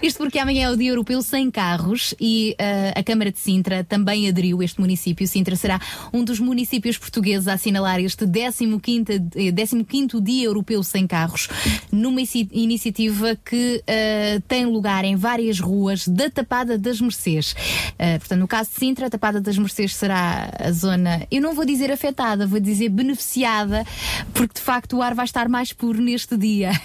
[0.02, 3.84] Isto porque amanhã é o Dia Europeu Sem Carros e ah, a Câmara de Sintra
[3.84, 4.62] também aderiu.
[4.62, 5.80] Este município, Sintra, será
[6.12, 11.48] um dos municípios portugueses a assinalar este 15º, eh, 15º Dia Europeu Sem Carros,
[11.90, 17.54] numa inici- iniciativa que ah, tem lugar em várias ruas da Tapada das Mercês.
[17.98, 21.54] Ah, portanto, no caso de Sintra, a Tapada das Mercês será a zona, eu não
[21.54, 23.84] vou dizer afetada, vou dizer beneficiada,
[24.32, 26.70] porque de facto o ar vai estar mais puro neste dia.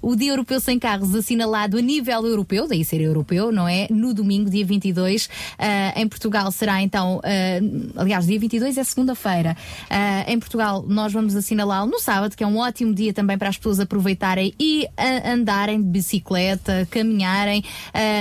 [0.00, 3.86] O Dia Europeu Sem Carros, assinalado a nível europeu, daí ser europeu, não é?
[3.90, 9.56] No domingo, dia 22, ah, em Portugal será então, ah, aliás, dia 22 é segunda-feira.
[9.90, 13.48] Ah, em Portugal, nós vamos assinalá-lo no sábado, que é um ótimo dia também para
[13.48, 17.62] as pessoas aproveitarem e ah, andarem de bicicleta, caminharem.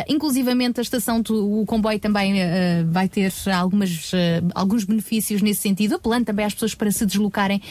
[0.08, 2.34] Inclusivamente, a estação, do- o comboio também
[2.90, 4.12] vai ter algumas,
[4.54, 7.62] alguns benefícios nesse sentido, apelando também às pessoas para se deslocarem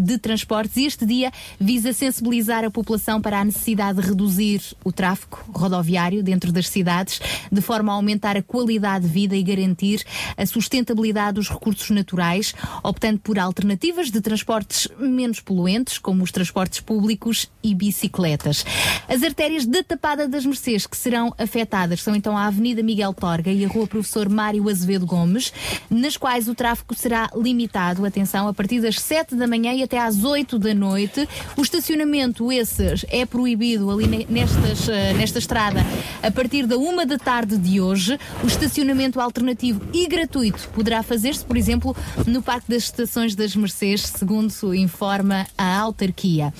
[0.00, 0.76] de transportes.
[0.76, 6.22] E este dia visa sensibilizar a população para a necessidade de reduzir o tráfego rodoviário
[6.22, 10.02] dentro das cidades, de forma a aumentar a qualidade de vida e garantir
[10.36, 16.80] a sustentabilidade dos recursos naturais, optando por alternativas de transportes menos poluentes, como os transportes
[16.80, 18.64] públicos e bicicletas.
[19.08, 23.50] As artérias da Tapada das Mercês que serão afetadas são então a Avenida Miguel Torga
[23.50, 25.52] e a Rua Professor Mário Azevedo Gomes,
[25.90, 29.98] nas quais o tráfego será limitado, atenção, a partir das 7 da manhã e até
[29.98, 31.28] às 8 da noite.
[31.56, 35.80] O estacionamento, esse, é proibido ali ne- nestas, eh, nesta estrada
[36.22, 38.18] a partir da 1 da tarde de hoje.
[38.42, 44.02] O estacionamento alternativo e gratuito poderá fazer-se, por exemplo, no Parque das Estações das Mercês,
[44.02, 46.52] segundo informa a autarquia.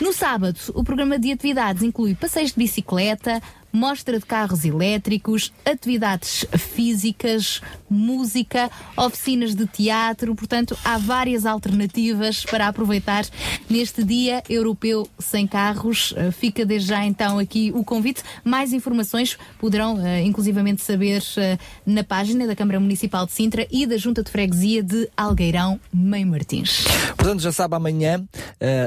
[0.00, 6.44] No sábado, o programa de atividades inclui passeios de bicicleta, mostra de carros elétricos, atividades
[6.56, 10.34] físicas, música, oficinas de teatro.
[10.34, 13.24] Portanto, há várias alternativas para aproveitar
[13.68, 16.14] neste Dia Europeu Sem Carros.
[16.16, 18.22] Eh, Fica desde já então aqui o convite.
[18.44, 23.86] Mais informações poderão eh, inclusivamente saber eh, na página da Câmara Municipal de Sintra e
[23.86, 26.84] da Junta de Freguesia de Algueirão, Meio Martins.
[27.16, 28.24] Portanto, já sabe, amanhã,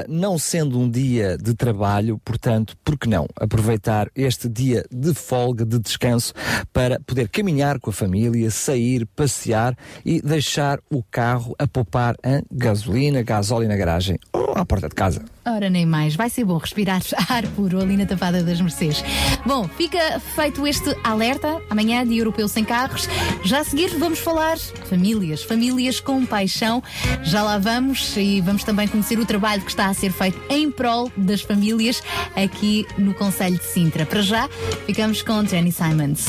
[0.08, 5.64] não sendo um dia de trabalho, portanto, por que não aproveitar este dia de folga,
[5.64, 6.32] de descanso,
[6.72, 12.42] para poder caminhar com a família, sair, passear e deixar o carro a poupar em
[12.50, 15.33] gasolina, gasóleo na garagem ou à porta de casa.
[15.46, 16.16] Ora, nem mais.
[16.16, 19.04] Vai ser bom respirar ar puro ali na Tapada das Mercês.
[19.44, 21.60] Bom, fica feito este alerta.
[21.68, 23.08] Amanhã, Dia Europeu Sem Carros.
[23.42, 25.42] Já a seguir, vamos falar famílias.
[25.42, 26.82] Famílias com paixão.
[27.22, 30.70] Já lá vamos e vamos também conhecer o trabalho que está a ser feito em
[30.70, 32.02] prol das famílias
[32.34, 34.06] aqui no Conselho de Sintra.
[34.06, 34.48] Para já,
[34.86, 36.26] ficamos com Jenny Simons.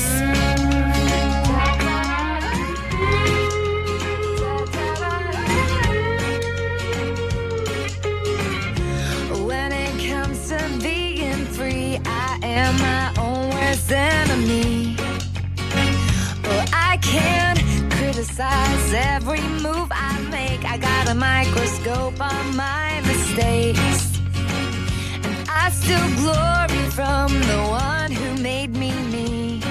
[12.55, 14.95] Am my own worst enemy.
[16.43, 17.57] Well, I can
[17.89, 20.63] criticize every move I make.
[20.63, 24.19] I got a microscope on my mistakes.
[25.25, 29.61] And I still glory from the one who made me me.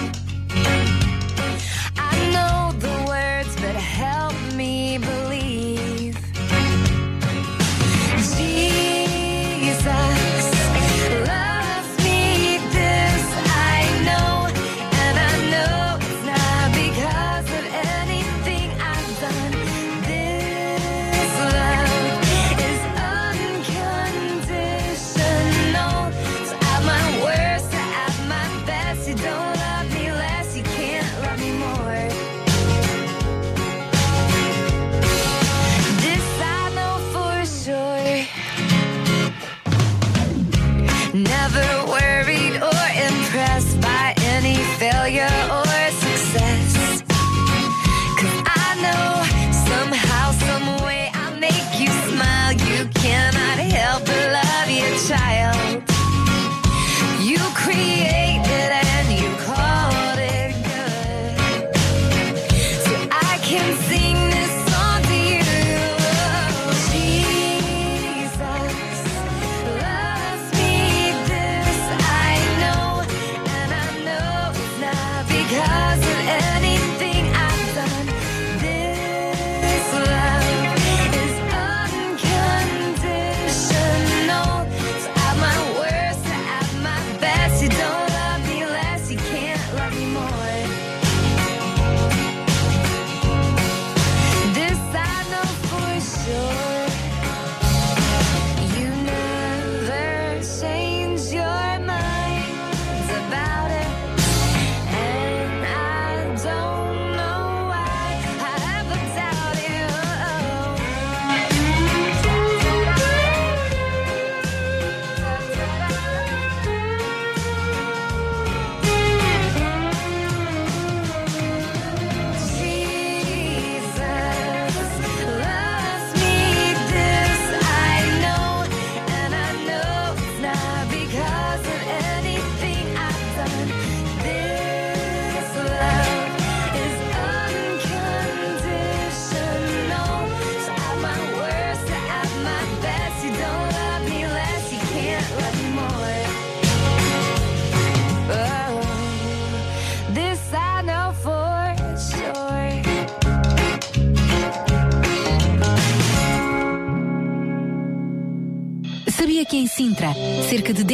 [1.96, 5.43] I know the words, but help me believe.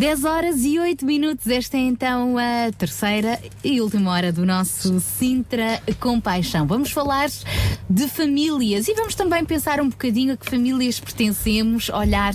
[0.00, 1.46] 10 horas e 8 minutos.
[1.46, 6.66] Esta é então a terceira e última hora do nosso Sintra Compaixão.
[6.66, 7.28] Vamos falar
[7.90, 12.32] de famílias e vamos também pensar um bocadinho a que famílias pertencemos, olhar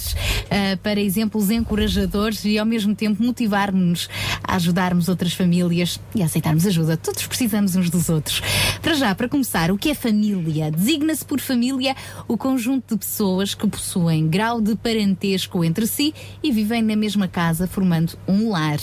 [0.51, 4.09] ah, para exemplos encorajadores e ao mesmo tempo motivar-nos
[4.43, 6.97] a ajudarmos outras famílias e a aceitarmos ajuda.
[6.97, 8.41] Todos precisamos uns dos outros.
[8.81, 10.69] Para já, para começar, o que é família?
[10.69, 11.95] Designa-se por família
[12.27, 16.13] o conjunto de pessoas que possuem grau de parentesco entre si
[16.43, 18.79] e vivem na mesma casa, formando um lar.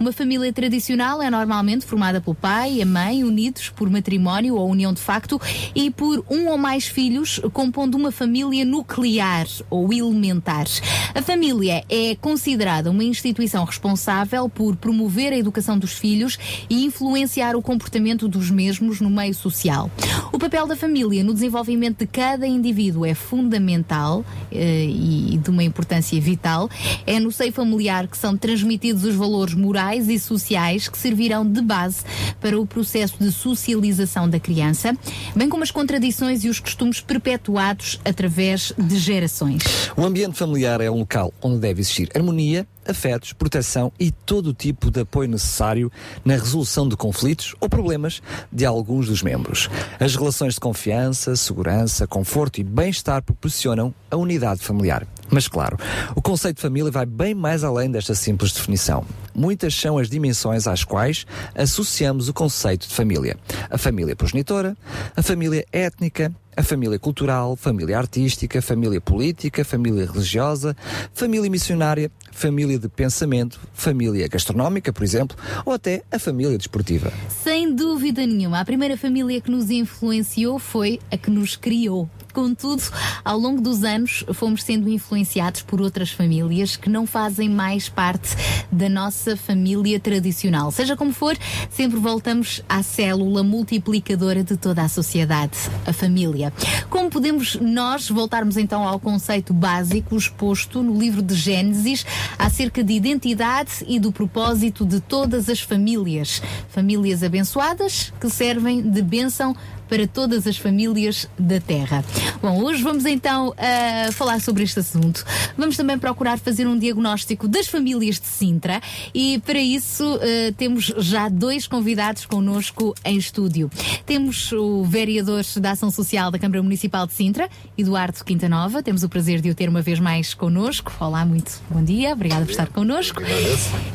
[0.00, 4.68] Uma família tradicional é normalmente formada pelo pai e a mãe, unidos por matrimónio ou
[4.68, 5.40] união de facto,
[5.72, 10.66] e por um ou mais filhos, compondo uma família nuclear ou elementar.
[11.14, 16.38] A família é considerada uma instituição responsável por promover a educação dos filhos
[16.68, 19.90] e influenciar o comportamento dos mesmos no meio social.
[20.32, 25.62] O papel da família no desenvolvimento de cada indivíduo é fundamental eh, e de uma
[25.62, 26.68] importância vital.
[27.06, 31.60] É no seio familiar que são transmitidos os valores morais e sociais que servirão de
[31.60, 32.04] base
[32.40, 34.96] para o processo de socialização da criança,
[35.34, 36.05] bem como as contradições
[36.44, 39.62] e os costumes perpetuados através de gerações.
[39.96, 44.54] O ambiente familiar é um local onde deve existir harmonia, afetos, proteção e todo o
[44.54, 45.90] tipo de apoio necessário
[46.24, 48.22] na resolução de conflitos ou problemas
[48.52, 49.68] de alguns dos membros.
[49.98, 55.06] As relações de confiança, segurança, conforto e bem-estar proporcionam a unidade familiar.
[55.30, 55.76] Mas claro,
[56.14, 59.04] o conceito de família vai bem mais além desta simples definição.
[59.34, 63.36] Muitas são as dimensões às quais associamos o conceito de família.
[63.68, 64.76] A família progenitora,
[65.16, 70.74] a família étnica, a família cultural, família artística, família política, família religiosa,
[71.12, 75.36] família missionária, família de pensamento, família gastronómica, por exemplo,
[75.66, 77.12] ou até a família desportiva.
[77.28, 82.08] Sem dúvida nenhuma, a primeira família que nos influenciou foi a que nos criou.
[82.36, 82.82] Contudo,
[83.24, 88.36] ao longo dos anos, fomos sendo influenciados por outras famílias que não fazem mais parte
[88.70, 90.70] da nossa família tradicional.
[90.70, 91.34] Seja como for,
[91.70, 95.56] sempre voltamos à célula multiplicadora de toda a sociedade,
[95.86, 96.52] a família.
[96.90, 102.04] Como podemos nós voltarmos então ao conceito básico exposto no livro de Gênesis
[102.38, 106.42] acerca de identidade e do propósito de todas as famílias?
[106.68, 109.56] Famílias abençoadas que servem de bênção
[109.88, 112.04] para todas as famílias da Terra.
[112.40, 115.24] Bom, hoje vamos então uh, falar sobre este assunto.
[115.56, 118.80] Vamos também procurar fazer um diagnóstico das famílias de Sintra
[119.14, 123.70] e para isso uh, temos já dois convidados connosco em estúdio.
[124.04, 128.82] Temos o vereador da Ação Social da Câmara Municipal de Sintra, Eduardo Quintanova.
[128.82, 130.92] Temos o prazer de o ter uma vez mais connosco.
[131.00, 132.12] Olá, muito bom dia.
[132.12, 133.22] Obrigada por estar connosco.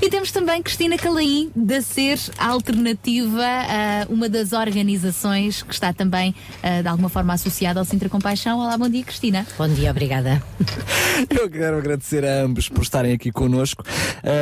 [0.01, 6.35] E temos também Cristina Calaim, da Ser Alternativa, uh, uma das organizações que está também
[6.63, 8.59] uh, de alguma forma associada ao Sintra Compaixão.
[8.59, 9.47] Olá, bom dia, Cristina.
[9.57, 10.41] Bom dia, obrigada.
[11.29, 13.83] Eu quero agradecer a ambos por estarem aqui connosco.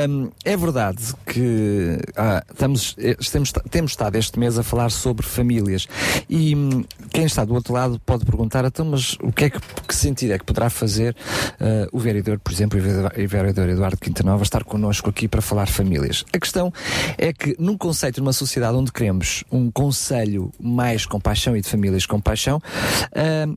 [0.10, 5.26] Um, é verdade que ah, estamos, eh, temos, temos estado este mês a falar sobre
[5.26, 5.88] famílias
[6.30, 9.60] e hum, quem está do outro lado pode perguntar, então, mas o que é que,
[9.88, 11.16] que sentido é que poderá fazer
[11.54, 16.26] uh, o vereador, por exemplo, o vereador Eduardo Quintanova estar connosco aqui para falar famílias?
[16.34, 16.74] A questão
[17.18, 22.06] é que num conceito, numa sociedade onde queremos um conselho mais compaixão e de famílias
[22.08, 22.60] com paixão,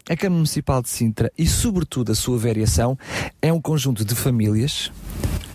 [0.09, 2.99] a Câmara Municipal de Sintra e sobretudo a sua variação
[3.41, 4.93] é um conjunto de famílias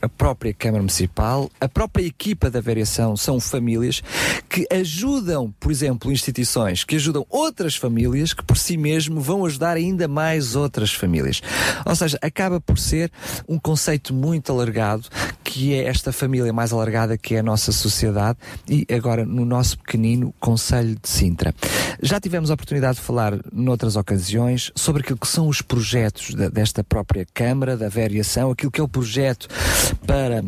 [0.01, 4.01] a própria Câmara Municipal, a própria equipa da variação são famílias
[4.49, 9.77] que ajudam, por exemplo, instituições que ajudam outras famílias que por si mesmo vão ajudar
[9.77, 11.41] ainda mais outras famílias.
[11.85, 13.11] Ou seja, acaba por ser
[13.47, 15.07] um conceito muito alargado
[15.43, 18.37] que é esta família mais alargada que é a nossa sociedade
[18.69, 21.55] e agora no nosso pequenino Conselho de Sintra.
[22.01, 26.49] Já tivemos a oportunidade de falar noutras ocasiões sobre aquilo que são os projetos de,
[26.49, 29.47] desta própria Câmara, da variação, aquilo que é o projeto
[29.95, 30.41] para.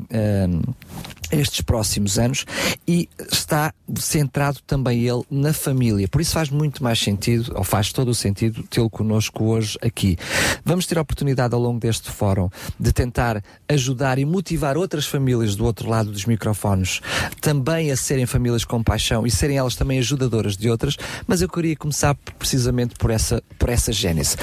[1.31, 2.45] Estes próximos anos
[2.87, 6.07] e está centrado também ele na família.
[6.07, 10.17] Por isso faz muito mais sentido, ou faz todo o sentido, tê-lo connosco hoje aqui.
[10.63, 12.49] Vamos ter a oportunidade ao longo deste fórum
[12.79, 17.01] de tentar ajudar e motivar outras famílias do outro lado dos microfones
[17.41, 20.97] também a serem famílias com paixão e serem elas também ajudadoras de outras,
[21.27, 24.35] mas eu queria começar precisamente por essa, por essa gênese.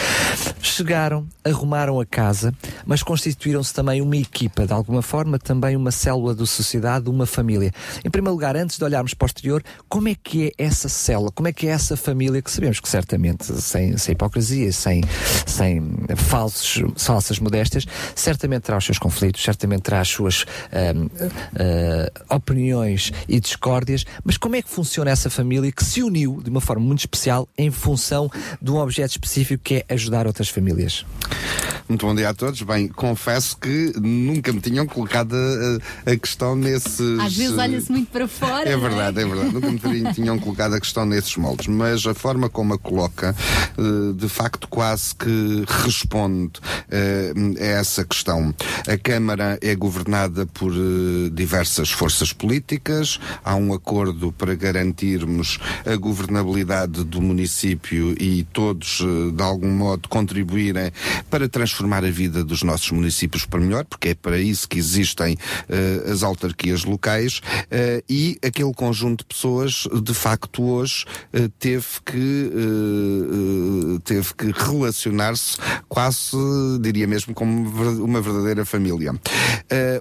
[0.61, 2.55] Chegaram, arrumaram a casa,
[2.85, 6.47] mas constituíram-se também uma equipa, de alguma forma, também uma célula do
[6.77, 7.73] sociedade, uma família.
[8.05, 11.31] Em primeiro lugar, antes de olharmos para o exterior, como é que é essa célula,
[11.33, 15.03] como é que é essa família que sabemos que certamente, sem, sem hipocrisia, sem,
[15.47, 15.83] sem
[16.17, 23.41] falsos, falsas modéstias, certamente terá os seus conflitos, certamente terá as suas uh, opiniões e
[23.41, 27.01] discórdias, mas como é que funciona essa família que se uniu de uma forma muito
[27.01, 28.31] especial em função
[28.61, 31.05] de um objeto específico que é ajudar outras famílias?
[31.89, 32.61] Muito bom dia a todos.
[32.63, 37.19] Bem, confesso que nunca me tinham colocado a, a questão nesses.
[37.21, 38.69] Às vezes olha-se muito para fora.
[38.69, 39.53] É não verdade, é verdade.
[39.55, 43.35] Nunca me teriam- tinham colocado a questão nesses moldes, mas a forma como a coloca,
[43.79, 46.53] eh, de facto, quase que responde
[46.91, 48.55] eh, a essa questão.
[48.89, 55.97] A Câmara é governada por eh, diversas forças políticas, há um acordo para garantirmos a
[55.97, 60.91] governabilidade do município e todos, eh, de algum modo, contribuírem
[61.31, 65.37] para transformar a vida dos nossos municípios para melhor, porque é para isso que existem
[65.69, 71.87] eh, as autarquias locais eh, e aquele conjunto de pessoas, de facto, hoje eh, teve
[72.05, 75.59] que eh, teve que relacionar-se
[75.89, 76.37] quase,
[76.81, 77.69] diria mesmo, como
[78.03, 79.15] uma verdadeira família.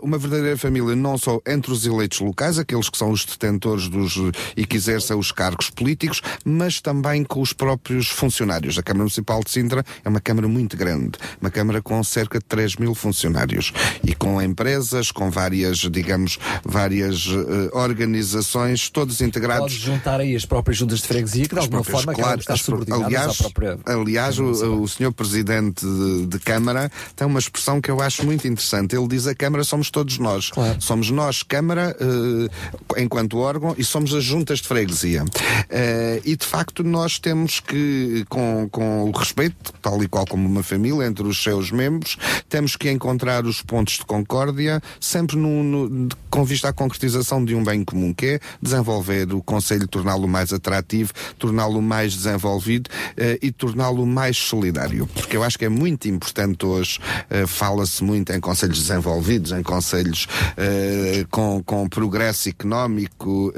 [0.02, 4.16] Uma verdadeira família não só entre os eleitos locais, aqueles que são os detentores dos
[4.56, 8.78] e que exercem os cargos políticos, mas também com os próprios funcionários.
[8.78, 12.46] A Câmara Municipal de Sintra é uma Câmara muito grande, uma Câmara com cerca de
[12.46, 13.74] 3 mil funcionários
[14.04, 20.46] e com empresas, com várias, digamos, várias eh, organizações, todos integrados Podes juntar aí as
[20.46, 23.80] próprias juntas de freguesia, que de alguma próprias, forma claro, pró- subordinadas aliás, própria...
[23.86, 28.48] aliás o, o senhor presidente de, de Câmara tem uma expressão que eu acho muito
[28.48, 28.96] interessante.
[28.96, 30.52] Ele diz a Câmara somos todos nós.
[30.80, 35.24] Somos nós, Câmara, eh, enquanto órgão, e somos as juntas de freguesia.
[35.70, 40.48] Eh, e de facto nós temos que, com, com o respeito, tal e qual como
[40.48, 42.18] uma família, entre os seus membros,
[42.50, 47.56] temos que encontrar os pontos de concórdia, sempre no, no- com vista à concretização de
[47.56, 53.40] um bem comum, que é desenvolver o Conselho, torná-lo mais atrativo, torná-lo mais desenvolvido eh,
[53.42, 55.08] e torná-lo mais solidário.
[55.14, 57.00] Porque eu acho que é muito importante hoje,
[57.30, 63.54] eh, fala-se muito em conselhos desenvolvidos, em conselhos eh, com, com progresso económico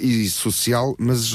[0.00, 1.32] e social, mas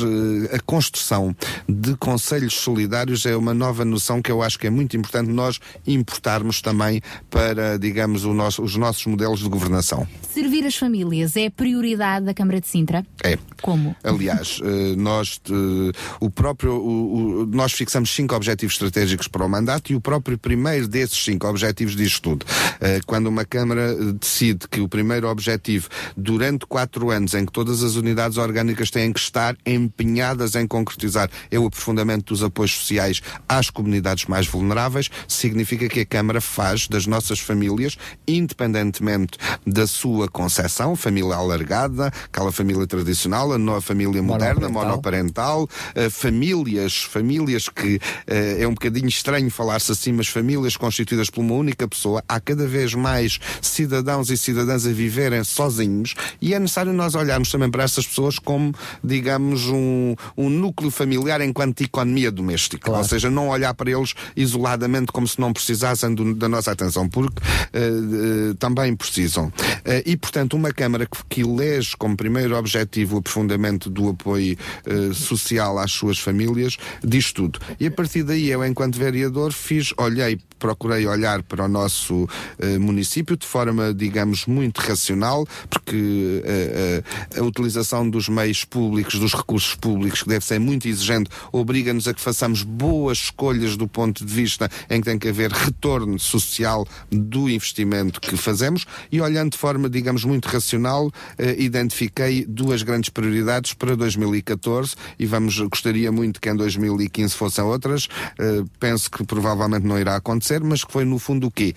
[0.54, 1.36] a construção
[1.68, 5.60] de conselhos solidários é uma nova noção que eu acho que é muito importante nós
[5.86, 10.08] importarmos também para, digamos, nosso- os nossos modelos de governação.
[10.34, 13.04] Servir as famílias é prioridade da Câmara de Sintra?
[13.24, 13.38] É.
[13.64, 13.96] Como?
[14.04, 19.50] Aliás, eh, nós, eh, o próprio, o- o- nós fixamos cinco objetivos estratégicos para o
[19.50, 22.46] mandato e o próprio primeiro desses cinco objetivos diz tudo.
[22.80, 27.82] Eh, Quando uma Câmara decide que o primeiro objetivo, durante quatro anos, em que todas
[27.84, 33.20] as unidades orgânicas têm que estar empenhadas em concretizar, é o aprofundamento dos apoios sociais
[33.48, 37.98] às comunidades mais vulneráveis, significa que a Câmara faz das nossas famílias,
[38.28, 46.10] independentemente da sua concepção, família alargada, aquela família tradicional, a nova família moderna, monoparental, eh,
[46.10, 51.54] famílias, famílias que eh, é um bocadinho estranho falar-se assim, mas famílias constituídas por uma
[51.54, 56.92] única pessoa, há cada vez mais cidadãos e cidadãs a viverem sozinhos e é necessário
[56.94, 58.74] nós olharmos também para essas pessoas como,
[59.04, 62.92] digamos, um, um núcleo familiar enquanto economia doméstica.
[62.92, 67.08] Ou seja, não olhar para eles isoladamente como se não precisassem do- da nossa atenção,
[67.08, 67.42] porque
[67.74, 69.52] eh, eh, também precisam.
[69.86, 74.58] Eh, e, portanto, uma Câmara que, que elege como primeiro objetivo o aprofundamento do apoio
[74.84, 77.60] eh, social às suas famílias, diz tudo.
[77.80, 82.28] E a partir daí, eu, enquanto vereador, fiz, olhei, procurei olhar para o nosso
[82.58, 87.04] eh, município de forma, digamos, muito racional, porque eh,
[87.38, 92.16] a utilização dos meios públicos, dos recursos públicos, que deve ser muito exigente, obriga-nos a
[92.16, 96.88] que façamos boas escolhas do ponto de vista em que tem que haver retorno social
[97.12, 103.10] do investimento que fazemos e olhando de forma, digamos, muito racional, eh, identifiquei duas grandes
[103.10, 108.08] prioridades para 2014 e vamos, gostaria muito que em 2015 fossem outras.
[108.38, 111.74] Eh, penso que provavelmente não irá acontecer, mas que foi no fundo o quê?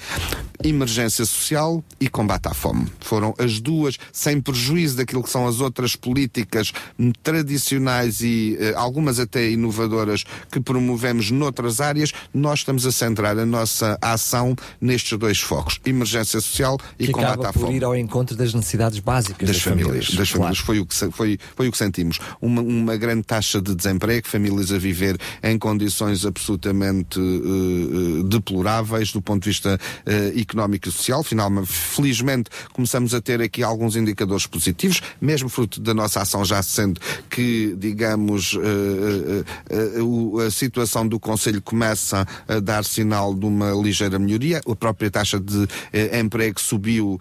[0.62, 2.86] Emergência social e combate à fome.
[3.00, 6.72] Foram as duas, sem prejuízo daquilo que são as outras políticas
[7.22, 13.46] tradicionais e eh, algumas até inovadoras que promovemos noutras áreas, nós estamos a centrar a
[13.46, 17.80] nossa ação nestes dois focos: emergência social e que combate à fome
[18.12, 20.10] encontro das necessidades básicas das, das, famílias.
[20.14, 20.58] Das famílias.
[20.58, 22.18] Foi, o que, foi, foi o que sentimos.
[22.42, 29.22] Uma, uma grande taxa de desemprego, famílias a viver em condições absolutamente eh, deploráveis do
[29.22, 31.22] ponto de vista eh, económico e social.
[31.22, 36.62] Finalmente, felizmente, começamos a ter aqui alguns indicadores positivos, mesmo fruto da nossa ação, já
[36.62, 38.54] sendo que, digamos,
[40.02, 44.60] o- a situação do Conselho começa a dar sinal de uma ligeira melhoria.
[44.70, 45.66] A própria taxa de
[46.20, 47.18] emprego subiu,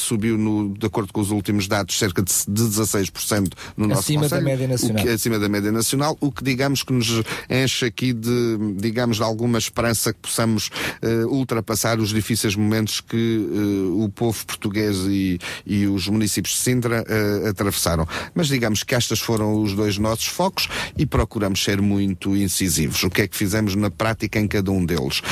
[0.00, 4.28] subiu no, de acordo com os últimos dados, cerca de, de 16% no nosso Acima
[4.28, 5.02] da média nacional.
[5.02, 9.22] Que, acima da média nacional, o que digamos que nos enche aqui de, digamos, de
[9.22, 10.70] alguma esperança possamos
[11.02, 16.60] eh, ultrapassar os difíceis momentos que eh, o povo português e, e os municípios de
[16.60, 18.06] Sintra eh, atravessaram.
[18.34, 23.02] Mas digamos que estes foram os dois nossos focos e procuramos ser muito incisivos.
[23.02, 25.22] O que é que fizemos na prática em cada um deles?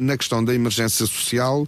[0.00, 1.66] Na questão da emergência social,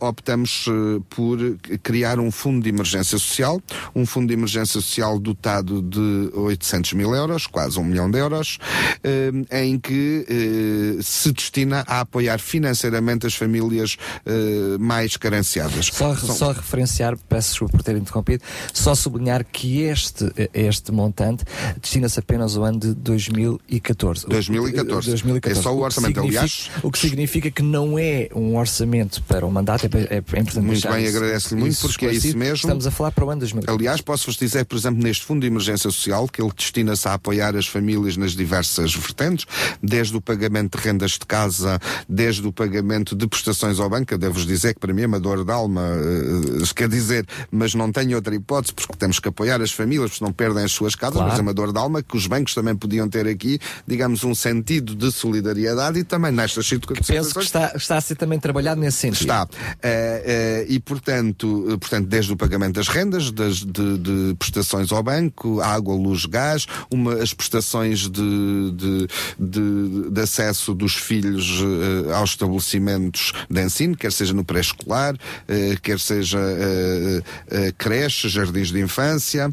[0.00, 0.66] optamos
[1.10, 1.38] por
[1.82, 3.60] criar um fundo de emergência social,
[3.94, 8.58] um fundo de emergência social dotado de 800 mil euros, quase um milhão de euros,
[9.04, 9.30] eh,
[9.64, 13.96] em que eh, se destina a apoiar financeiramente as famílias
[14.26, 15.86] eh, mais carenciadas.
[15.86, 18.42] Só, São- só referenciar, peço desculpa por ter interrompido,
[18.72, 20.24] só sublinhar que este,
[20.54, 21.44] este montante
[21.80, 24.26] destina-se apenas ao ano de 2014.
[24.26, 25.08] O- 2014.
[25.10, 25.58] 2014.
[25.58, 26.14] É só o orçamento.
[26.14, 30.14] significa- Aliás, o que significa que não é um orçamento para o mandato, é, é,
[30.16, 32.54] é importante Muito bem, agradeço-lhe muito, isso porque é isso mesmo.
[32.56, 33.78] Estamos a falar para o ano 2014.
[33.78, 37.56] Aliás, posso-vos dizer, por exemplo, neste Fundo de Emergência Social, que ele destina-se a apoiar
[37.56, 39.46] as famílias nas diversas vertentes,
[39.82, 41.78] desde o pagamento de rendas de casa,
[42.08, 44.12] desde o pagamento de prestações ao banco.
[44.14, 47.74] Eu Devo-vos dizer que para mim é uma dor de alma, eh, quer dizer, mas
[47.74, 50.94] não tenho outra hipótese, porque temos que apoiar as famílias, porque não perdem as suas
[50.94, 51.30] casas, Claro.
[51.30, 54.34] mas é uma dor de alma que os bancos também podiam ter aqui, digamos, um
[54.34, 57.06] sentido de solidariedade e também nestas situações.
[57.06, 59.22] Penso que está, está a ser também trabalhado nesse sentido.
[59.22, 59.48] Está.
[59.82, 64.92] Eh, eh, e, portanto, eh, portanto, desde o pagamento das rendas, das, de, de prestações
[64.92, 69.06] ao banco, água, luz, gás, uma, as prestações de, de,
[69.38, 75.16] de, de acesso dos filhos eh, aos estabelecimentos de ensino, quer seja no pré-escolar,
[75.46, 79.52] eh, quer seja eh, eh, creche, jardins de infância,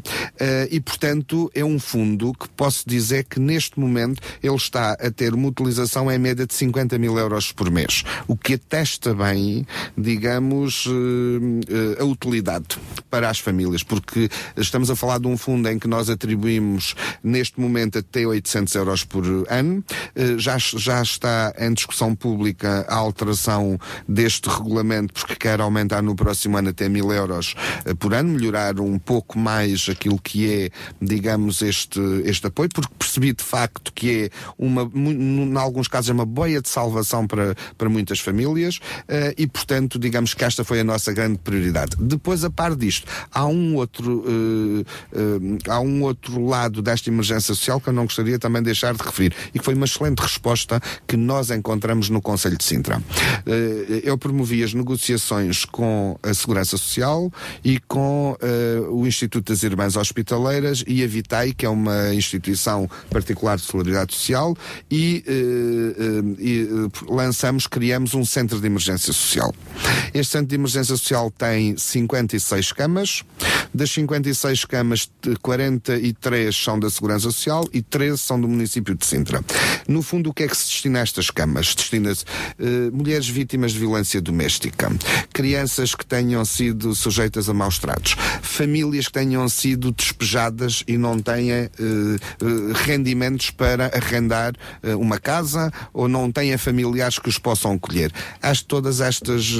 [0.70, 5.34] e, portanto, é um fundo que posso dizer que neste momento ele está a ter
[5.34, 9.66] uma utilização em média de 50 mil euros por mês, o que atesta bem,
[9.96, 10.88] digamos,
[11.98, 12.78] a utilidade
[13.10, 17.60] para as famílias, porque estamos a falar de um fundo em que nós atribuímos neste
[17.60, 19.84] momento até 800 euros por ano,
[20.14, 26.14] Eh, já, já está em discussão pública a alteração deste regulamento, porque quer aumentar no
[26.14, 27.54] próximo ano até mil euros
[27.84, 32.92] eh, por ano, melhorar um pouco mais aquilo que é, digamos, este, este apoio, porque
[32.98, 37.54] percebi de facto que é uma, em alguns casos, é uma boia de salvação para,
[37.76, 41.75] para muitas famílias eh, e, portanto, digamos que esta foi a nossa grande prioridade.
[41.98, 47.54] Depois, a par disto, há um outro, eh, eh, há um outro lado desta emergência
[47.54, 50.20] social que eu não gostaria também de deixar de referir e que foi uma excelente
[50.20, 53.02] resposta que nós encontramos no Conselho de Sintra.
[53.46, 57.30] Eh, eu promovi as negociações com a Segurança Social
[57.64, 58.36] e com
[58.90, 64.14] o Instituto das Irmãs Hospitaleiras e a Vitai, que é uma instituição particular de solidariedade
[64.14, 64.56] social,
[64.90, 65.24] e,
[66.38, 66.68] e,
[67.08, 69.52] lançamos, criamos um centro de emergência social.
[70.14, 73.24] Este centro de emergência social tem 56 camas,
[73.74, 79.04] das 56 camas, de 43 são da Segurança Social e 13 são do município de
[79.06, 79.42] Sintra.
[79.88, 81.74] No fundo, o que é que se destina a estas camas?
[81.74, 82.24] Destina-se
[82.58, 84.90] eh, mulheres vítimas de violência doméstica,
[85.32, 91.20] crianças que tenham sido sujeitas a maus tratos, famílias que tenham sido despejadas e não
[91.20, 92.18] tenham eh, eh,
[92.84, 94.54] rendimentos para arrendar
[94.98, 98.12] uma casa ou não tenham familiares que os possam acolher.
[98.42, 99.52] As, todas estas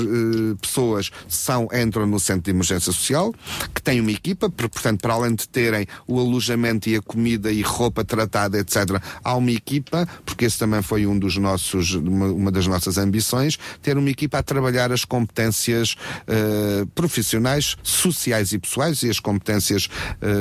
[0.61, 3.35] pessoas são, entram no centro de emergência social,
[3.75, 7.51] que tem uma equipa, por- portanto, para além de terem o alojamento e a comida
[7.51, 12.27] e roupa tratada, etc., há uma equipa, porque esse também foi um dos nossos, uma,
[12.27, 15.97] uma das nossas ambições, ter uma equipa a trabalhar as competências
[16.27, 19.89] eh, profissionais, sociais e pessoais, e as competências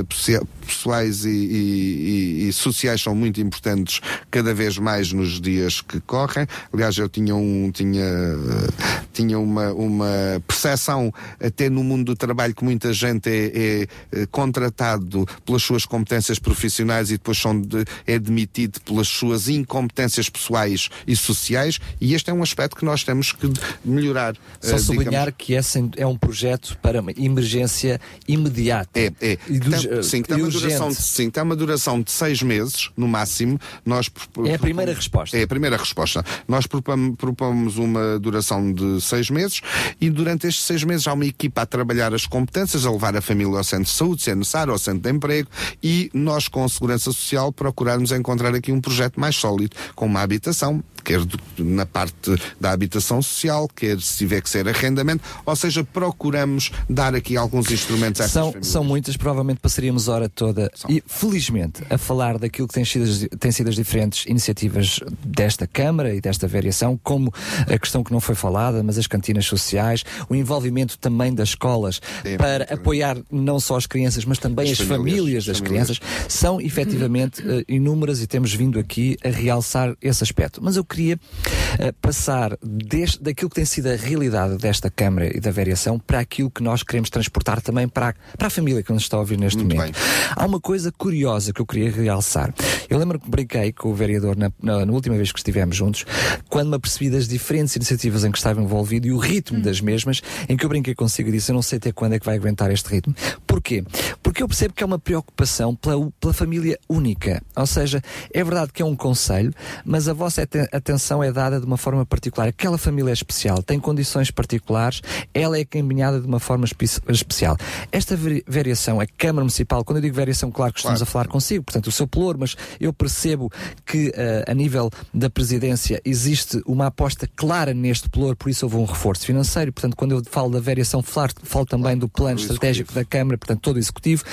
[0.10, 5.80] pessoa- pessoais e, e- e- e sociais são muito importantes cada vez mais nos dias
[5.82, 6.46] que correm.
[6.74, 10.06] Aliás, eu tinha um, tinha, eh, tinha uma, uma
[10.48, 11.14] percepção
[11.46, 13.88] até no mundo do trabalho que muita gente é, é,
[14.22, 20.30] eh, contratado pelas suas competências profissionais e depois são de- é demitido pelas suas incompetências
[20.30, 23.52] pessoais e sociais e este é um aspecto que nós temos que
[23.84, 24.36] melhorar.
[24.62, 29.00] Só eh, sublinhar que esse é um projeto para uma emergência imediata.
[29.00, 29.38] É, é.
[29.48, 32.42] E dos- Tem- sim, que tem uma, duração de, sim, tem uma duração de seis
[32.42, 33.60] meses, no máximo.
[33.86, 34.10] Nós
[34.46, 35.38] É a primeira resposta.
[35.38, 36.24] É a primeira resposta.
[36.48, 39.62] Nós propomos, propomos uma duração de seis meses
[40.00, 43.22] e durante estes seis meses há uma equipa a trabalhar as competências, a levar a
[43.22, 45.50] família ao centro de saúde, se é necessário, ao centro de emprego
[45.84, 50.22] e nós, com a Segurança Social, procurarmos encontrar aqui um projeto mais sólido, com uma
[50.22, 55.56] habitação, quer do- na parte da habitação social, quer se tiver que ser arrendamento, ou
[55.56, 60.70] seja, procuramos dar aqui alguns instrumentos a São, são muitas, provavelmente passaríamos a hora toda.
[60.90, 65.68] E felizmente a falar daquilo que têm sido, as- têm sido as diferentes iniciativas desta
[65.68, 67.32] Câmara e desta variação, como
[67.72, 72.02] a questão que não foi falada, mas as cantinas sociais, o envolvimento também das escolas
[72.38, 75.86] para apoiar não só as crianças, mas também as, As famílias, famílias, das as famílias.
[76.00, 80.60] crianças, são efetivamente eh, inúmeras e temos vindo aqui a realçar esse aspecto.
[80.64, 81.20] Mas eu queria
[81.52, 81.55] eh,
[82.02, 86.50] passar deste, daquilo que tem sido a realidade desta Câmara e da variação para aquilo
[86.50, 89.38] que nós queremos transportar também para, a- para a família que nos está a ouvir
[89.38, 89.98] neste momento.
[90.36, 92.54] Há uma coisa curiosa que eu queria realçar.
[92.90, 96.06] Eu lembro que brinquei com o vereador na, na- na última vez que estivemos juntos,
[96.50, 100.22] quando me apercebi das diferentes iniciativas em que estava envolvido e o ritmo das mesmas,
[100.48, 102.36] em que eu brinquei consigo e disse: Eu não sei até quando é que vai
[102.36, 103.16] aguentar este ritmo.
[103.46, 103.84] Porquê?
[104.22, 107.42] Porque eu percebo que é uma preocupação pela, pela família única.
[107.56, 108.02] Ou seja,
[108.34, 109.54] é verdade que é um conselho,
[109.84, 112.48] mas a vossa aten- atenção é dada de uma forma particular.
[112.48, 115.02] Aquela família é especial, tem condições particulares,
[115.34, 117.58] ela é caminhada de uma forma espe- especial.
[117.92, 121.28] Esta vari- variação, a Câmara Municipal, quando eu digo variação, claro que estamos a falar
[121.28, 123.52] consigo, portanto, o seu pelour, mas eu percebo
[123.86, 128.78] que eh, a nível da presidência existe uma aposta clara neste pelour, por isso houve
[128.78, 129.74] um reforço financeiro.
[129.74, 133.60] Portanto, quando eu falo da variação, falo, falo também do plano estratégico da Câmara, portanto,
[133.62, 134.24] todo o executivo.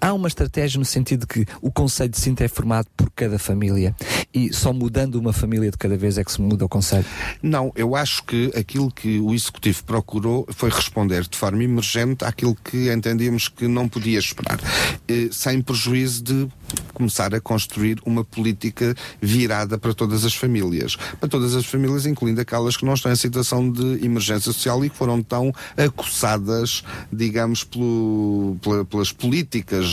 [0.00, 3.38] Há uma estratégia no sentido de que o Conselho de Sintra é formado por cada
[3.38, 3.94] família
[4.34, 7.04] e só mudando uma família de cada vez é que se muda o Conselho.
[7.42, 12.54] Não, eu acho que aquilo que o Executivo procurou foi responder de forma emergente àquilo
[12.54, 14.58] que entendíamos que não podia esperar,
[15.08, 16.48] eh, sem prejuízo de
[16.94, 20.96] começar a construir uma política virada para todas as famílias.
[21.18, 24.90] Para todas as famílias, incluindo aquelas que não estão em situação de emergência social e
[24.90, 26.82] que foram tão acossadas,
[27.12, 29.86] digamos, pelo- pela- pelas políticas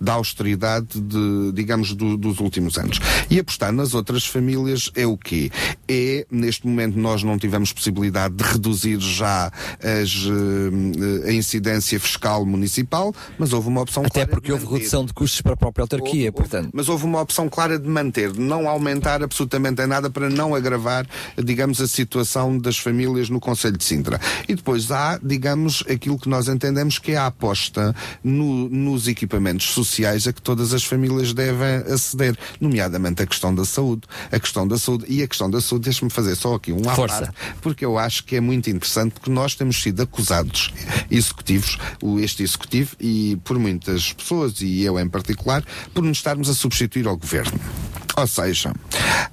[0.00, 2.98] da austeridade, de, digamos, do- dos últimos anos.
[3.30, 5.50] E apostar nas outras famílias é o quê?
[5.88, 9.50] É, neste momento, nós não tivemos possibilidade de reduzir já
[9.80, 10.26] as,
[11.24, 15.40] eh, a incidência fiscal municipal, mas houve uma opção Até porque houve redução de custos
[15.40, 16.70] para a própria autarquia, portanto.
[16.72, 20.54] Mas houve uma opção clara de manter, de não aumentar absolutamente em nada para não
[20.54, 21.06] agravar,
[21.42, 24.20] digamos, a situação das famílias no Conselho de Sintra.
[24.48, 29.70] E depois há, digamos, aquilo que nós entendemos que é a aposta no- nos equipamentos
[29.70, 34.02] sociais a que todas as famílias devem aceder, nomeadamente a questão da saúde.
[34.30, 37.22] A questão da saúde e a questão da saúde, deixa-me fazer só aqui um Força.
[37.26, 40.72] parte, porque eu acho que é muito interessante porque nós temos sido acusados,
[41.10, 41.78] executivos,
[42.20, 47.06] este executivo, e por muitas pessoas, e eu em particular, por nos estarmos a substituir
[47.06, 47.58] ao governo.
[48.16, 48.72] Ou seja,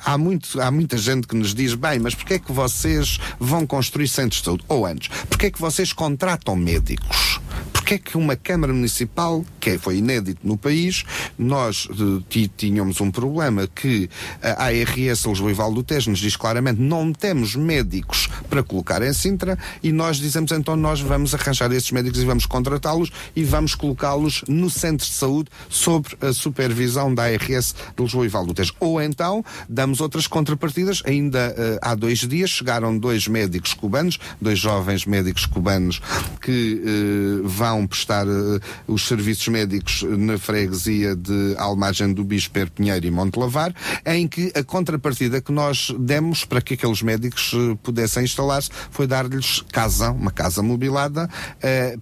[0.03, 3.65] há, muito, há muita gente que nos diz, bem, mas porquê é que vocês vão
[3.65, 4.63] construir centros de saúde?
[4.67, 7.39] Ou antes, porquê é que vocês contratam médicos?
[7.71, 11.03] Porquê é que uma Câmara Municipal, que foi inédito no país,
[11.37, 14.09] nós eh, tínhamos um problema que
[14.41, 19.01] a ARS Lisboa e Val do Tejo nos diz claramente não temos médicos para colocar
[19.01, 23.43] em Sintra e nós dizemos então nós vamos arranjar esses médicos e vamos contratá-los e
[23.43, 28.45] vamos colocá-los no centro de saúde sob a supervisão da ARS de Lisboa e Val
[28.45, 28.70] do Tejo.
[28.79, 31.01] Ou então damos outras contrapartidas.
[31.05, 36.01] Ainda eh, há dois dias chegaram dois médicos cubanos, dois jovens médicos cubanos
[36.41, 43.05] que eh, vão prestar eh, os serviços médicos na freguesia de Almagem do Bispo, Pinheiro
[43.05, 43.73] e Montelavar,
[44.05, 49.63] em que a contrapartida que nós demos para que aqueles médicos pudessem instalar-se foi dar-lhes
[49.71, 51.29] casa, uma casa mobilada,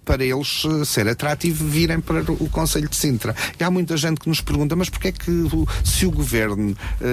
[0.04, 3.34] para eles ser atrativo virem para o Conselho de Sintra.
[3.58, 5.30] E há muita gente que nos pergunta, mas porquê é que
[5.84, 6.59] se o governo,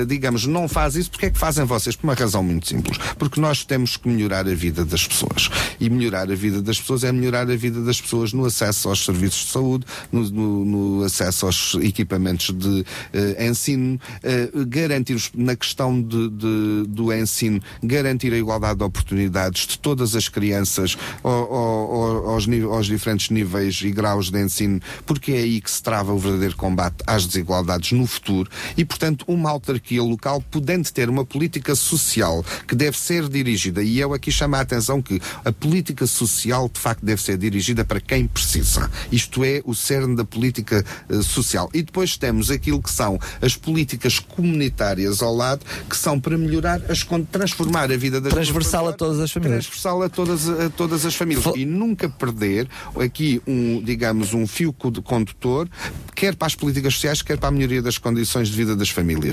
[0.08, 1.96] digamos, não faz isso, porquê é que fazem vocês?
[1.96, 2.98] Por uma razão muito simples.
[3.18, 5.50] Porque nós temos que melhorar a vida das pessoas.
[5.80, 9.04] E melhorar a vida das pessoas é melhorar a vida das pessoas no acesso aos
[9.06, 15.56] serviços de saúde, no, no- no acesso aos equipamentos de eh, ensino, eh, garantir na
[15.56, 21.32] questão de- de- do ensino, garantir a igualdade de oportunidades de todas as crianças ao-
[21.32, 25.82] ao- ao- aos, aos diferentes níveis e graus de ensino, porque é aí que se
[25.82, 31.10] trava o verdadeiro combate às desigualdades no futuro e, portanto, uma autarquia local podendo ter
[31.10, 35.52] uma política social que deve ser dirigida, e eu aqui chamo a atenção que a
[35.52, 38.90] política social de facto deve ser dirigida para quem precisa.
[39.12, 41.70] Isto é o cerne da política eh, social.
[41.74, 46.82] E depois temos aquilo que são as políticas comunitárias ao lado, que são para melhorar,
[46.90, 49.66] as, transformar a vida das Transversal a todas as famílias.
[49.66, 52.68] transversal a todas, a todas as famílias e nunca perder
[53.00, 55.68] aqui um, digamos, um fio co- condutor,
[56.16, 59.27] quer para as políticas sociais, quer para a melhoria das condições de vida das famílias,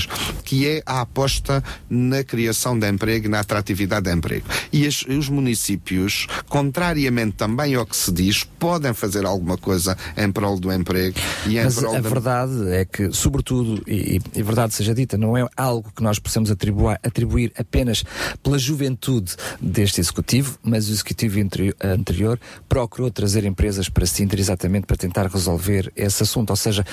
[0.44, 4.47] que é a aposta na criação de emprego e na atratividade de emprego.
[4.73, 10.31] E as- os municípios, contrariamente também ao que se diz, podem fazer alguma coisa em
[10.32, 14.42] prol do emprego e em Mas prol a da verdade é que, sobretudo, e, e
[14.42, 18.05] verdade seja dita, não é algo que nós possamos atribuir, atribuir apenas
[18.42, 21.39] pela juventude deste executivo, mas o executivo
[21.82, 26.50] anterior procurou trazer empresas para Sintra exatamente para tentar resolver esse assunto.
[26.50, 26.84] Ou seja,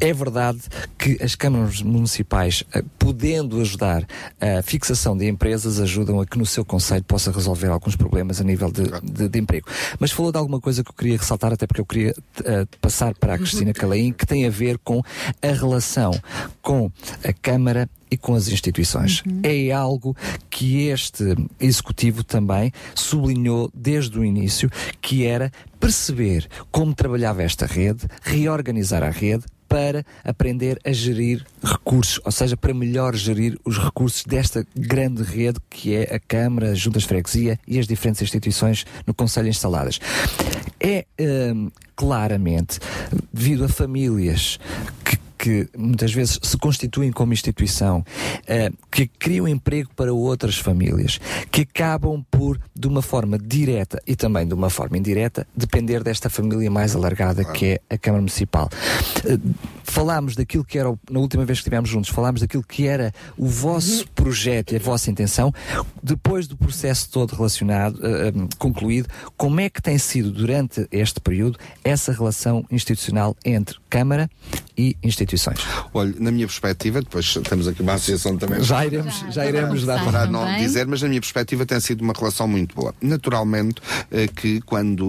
[0.00, 0.60] é verdade
[0.98, 4.06] que as câmaras municipais, eh, podendo ajudar
[4.40, 8.44] a fixação de empresas, ajudam a que no seu conselho possa resolver alguns problemas a
[8.44, 9.66] nível de, de- de emprego.
[9.98, 13.14] Mas falou de alguma coisa que eu queria ressaltar, até porque eu queria eh, passar
[13.14, 15.02] para a Cristina Calaim, que tem a ver com
[15.42, 16.12] a relação
[16.62, 16.90] com
[17.24, 19.22] a Câmara e com as instituições.
[19.42, 20.16] É algo
[20.48, 21.24] que este
[21.58, 25.50] executivo também sublinhou desde o início, que era
[25.80, 32.56] perceber como trabalhava esta rede, reorganizar a rede para aprender a gerir recursos, ou seja,
[32.56, 37.08] para melhor gerir os recursos desta grande rede que é a Câmara, as Juntas de
[37.08, 39.98] Freguesia e as diferentes instituições no Conselho instaladas.
[40.80, 42.78] É hum, claramente
[43.32, 44.58] devido a famílias
[45.04, 45.15] que
[45.46, 48.04] que muitas vezes se constituem como instituição,
[48.48, 51.20] eh, que criam emprego para outras famílias,
[51.52, 56.28] que acabam por, de uma forma direta e também de uma forma indireta, depender desta
[56.28, 58.68] família mais alargada que é a Câmara Municipal.
[59.24, 59.38] Eh,
[59.90, 63.46] falámos daquilo que era, na última vez que estivemos juntos, falámos daquilo que era o
[63.46, 65.52] vosso projeto e a vossa intenção.
[66.02, 71.58] Depois do processo todo relacionado, eh, concluído, como é que tem sido durante este período
[71.84, 74.28] essa relação institucional entre Câmara
[74.76, 75.58] e instituições?
[75.94, 78.62] Olha, na minha perspectiva, depois temos aqui uma associação também.
[78.62, 80.58] Já iremos- já iremos dar para não também.
[80.66, 82.94] dizer, mas na minha perspectiva tem sido uma relação muito boa.
[83.00, 85.06] Naturalmente eh, que quando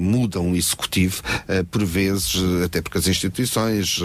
[0.00, 4.00] muda um executivo, eh, por vezes, até porque as instituições,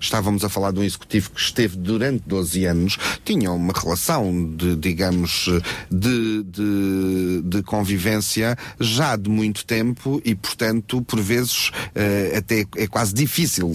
[0.00, 4.76] estávamos a falar de um executivo que esteve durante 12 anos, tinham uma relação de,
[4.76, 12.34] digamos, eh, de, de, de convivência já de muito tempo e, portanto, por vezes eh,
[12.36, 13.72] até é quase difícil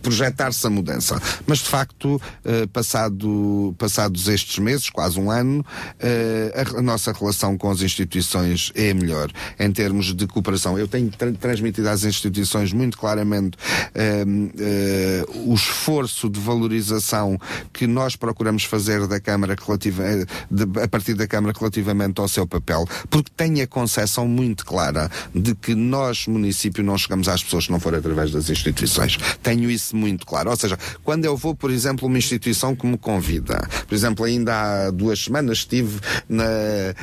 [0.00, 1.20] projetar-se a mudança.
[1.46, 5.64] Mas, de facto, eh, passado, passados estes meses, quase um ano,
[5.98, 10.78] eh, a, nossa relação com as instituições é melhor em termos de cooperação.
[10.78, 13.58] Eu tenho tra- transmitido às instituições muito claramente
[13.94, 14.24] eh,
[14.58, 17.38] eh, o esforço de valorização
[17.72, 22.28] que nós procuramos fazer da Câmara relativa, eh, de- a partir da Câmara relativamente ao
[22.28, 27.42] seu papel, porque tenho a concepção muito clara de que nós, município, não chegamos às
[27.42, 29.16] pessoas se não for através das instituições.
[29.42, 30.50] Tenho isso muito claro.
[30.50, 34.24] Ou seja, quando eu vou, por exemplo, a uma instituição que me convida, por exemplo,
[34.24, 36.44] ainda há duas semanas estive na,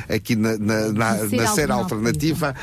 [0.08, 2.54] aqui na, na, na, Na Ser na Ser Alternativa.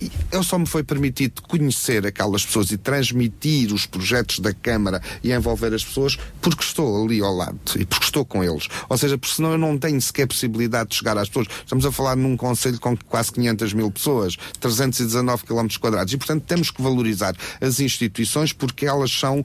[0.00, 4.91] E eu só me foi permitido conhecer aquelas pessoas e transmitir os projetos da Câmara
[5.22, 8.68] e envolver as pessoas porque estou ali ao lado e porque estou com eles.
[8.88, 11.46] Ou seja, porque senão eu não tenho sequer possibilidade de chegar às pessoas.
[11.60, 16.44] Estamos a falar num conselho com quase 500 mil pessoas, 319 km quadrados e, portanto,
[16.46, 19.44] temos que valorizar as instituições porque elas são,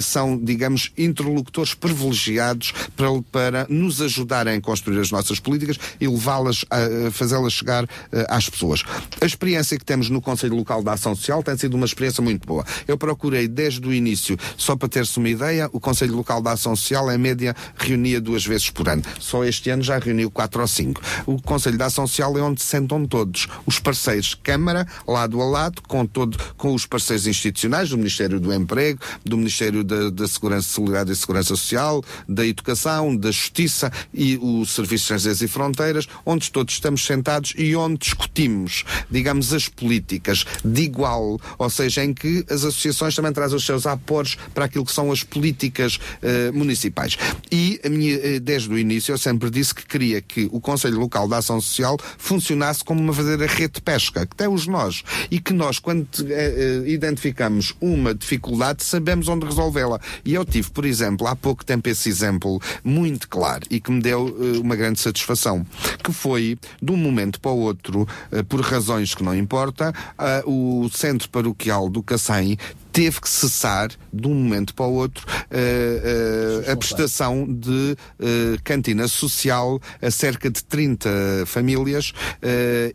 [0.00, 6.64] são digamos, interlocutores privilegiados para, para nos ajudarem a construir as nossas políticas e levá-las,
[6.70, 8.82] a, a fazê-las chegar eh, às pessoas.
[9.20, 12.46] A experiência que temos no Conselho Local da Ação Social tem sido uma experiência muito
[12.46, 12.64] boa.
[12.86, 16.74] Eu procurei desde o início, só para ter-se uma ideia, o Conselho Local da Ação
[16.76, 19.02] Social, em média, reunia duas vezes por ano.
[19.18, 21.00] Só este ano já reuniu quatro ou cinco.
[21.26, 25.44] O Conselho da Ação Social é onde se sentam todos os parceiros Câmara, lado a
[25.44, 30.28] lado, com, todo, com os parceiros institucionais do Ministério do Emprego, do Ministério da, da
[30.28, 35.48] Segurança, Solidariedade e Segurança Social, da Educação, da Justiça e o Serviço de Estrangeiros e
[35.48, 42.04] Fronteiras, onde todos estamos sentados e onde discutimos, digamos, as políticas de igual, ou seja,
[42.04, 45.98] em que as associações também trazem os seus aporos para aquilo que são as políticas
[46.22, 47.16] eh, municipais.
[47.50, 50.98] E a minha, eh, desde o início eu sempre disse que queria que o Conselho
[50.98, 55.40] Local da Ação Social funcionasse como uma verdadeira rede de pesca, que temos nós, e
[55.40, 60.00] que nós, quando eh, identificamos uma dificuldade, sabemos onde resolvê-la.
[60.24, 64.00] E eu tive, por exemplo, há pouco tempo esse exemplo muito claro e que me
[64.00, 64.26] deu
[64.60, 65.66] uma grande satisfação,
[66.02, 68.06] que foi, de um momento para o outro,
[68.48, 72.58] por razões que não importa, ah, o Centro Paroquial do Cacém
[72.96, 78.56] teve que cessar de um momento para o outro eh, eh, a prestação de eh,
[78.64, 82.14] cantina social a cerca de 30 famílias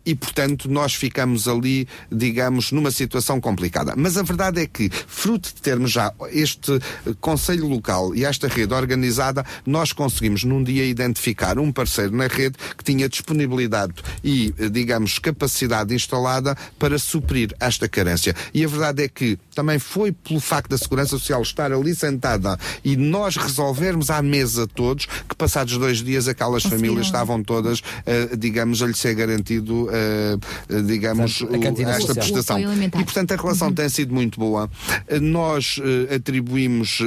[0.04, 3.94] e portanto nós ficamos ali digamos numa situação complicada.
[3.96, 6.80] Mas a verdade é que fruto de termos já este
[7.20, 12.56] conselho local e esta rede organizada nós conseguimos num dia identificar um parceiro na rede
[12.76, 18.34] que tinha disponibilidade e digamos capacidade instalada para suprir esta carência.
[18.52, 22.58] E a verdade é que também foi pelo facto da Segurança Social estar ali sentada
[22.82, 28.34] e nós resolvermos à mesa todos que passados dois dias aquelas famílias estavam todas, eh,
[28.38, 30.38] digamos, a lhe ser garantido, eh,
[30.86, 32.14] digamos, Portanto, esta social.
[32.14, 32.60] prestação.
[32.60, 34.70] E portanto a relação tem sido muito boa.
[35.08, 35.78] Eh, Nós
[36.14, 36.98] atribuímos,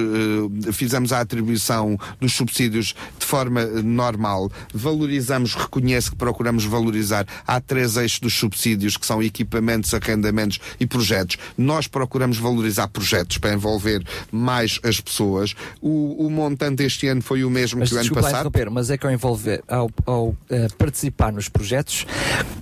[0.73, 7.25] fizemos a atribuição dos subsídios de forma normal, valorizamos, reconhece que procuramos valorizar.
[7.47, 11.37] Há três eixos dos subsídios que são equipamentos, arrendamentos e projetos.
[11.57, 15.53] Nós procuramos valorizar projetos para envolver mais as pessoas.
[15.81, 18.31] O, o montante este ano foi o mesmo Mas que o ano passado.
[18.31, 22.05] interromper, mas é que ao envolver, ao, ao, eh, participar nos projetos,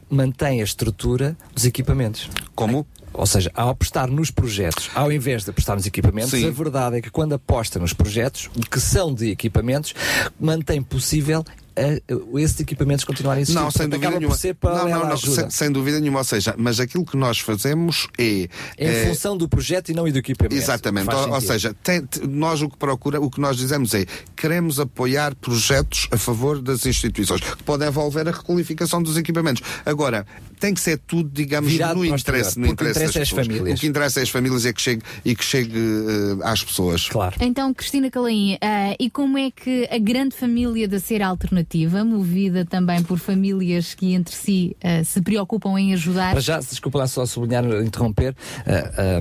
[0.10, 2.30] mantém a estrutura dos equipamentos.
[2.56, 2.86] Como?
[3.14, 6.48] Ou seja, ao apostar nos projetos, ao invés de apostar nos equipamentos, Sim.
[6.48, 9.94] a verdade é que quando aposta nos projetos, que são de equipamentos,
[10.40, 11.46] mantém possível
[11.76, 13.60] a- a- esses equipamentos continuarem a existir.
[13.60, 14.28] Não, sem dúvida nenhuma.
[14.30, 15.42] por ser para não, não, não, ajuda.
[15.42, 16.20] sem, sem dúvida nenhuma.
[16.20, 18.24] Ou seja, mas aquilo que nós fazemos é.
[18.24, 20.56] Em é- função do projeto e não e do equipamento.
[20.56, 21.14] Exatamente.
[21.14, 24.80] Ou, ou seja, tem- te- nós o que procura, o que nós dizemos é queremos
[24.80, 29.62] apoiar projetos a favor das instituições que podem envolver a requalificação dos equipamentos.
[29.86, 30.26] Agora,
[30.60, 33.48] tem que ser tudo, digamos, Virado no interesse, no interesse interesse das é as pessoas.
[33.48, 33.78] famílias.
[33.78, 37.10] O que interessa é as famílias é que chegue e que chegue eh, às pessoas.
[37.10, 37.36] Claro.
[37.42, 41.63] Então, Cristina Calaim, ah, e como é que a grande família da Ser Alternativa,
[42.06, 47.00] movida também por famílias que entre si ah, se preocupam em ajudar, Para já, desculpa
[47.00, 48.36] lá só sublinhar, interromper,
[48.66, 49.20] ah,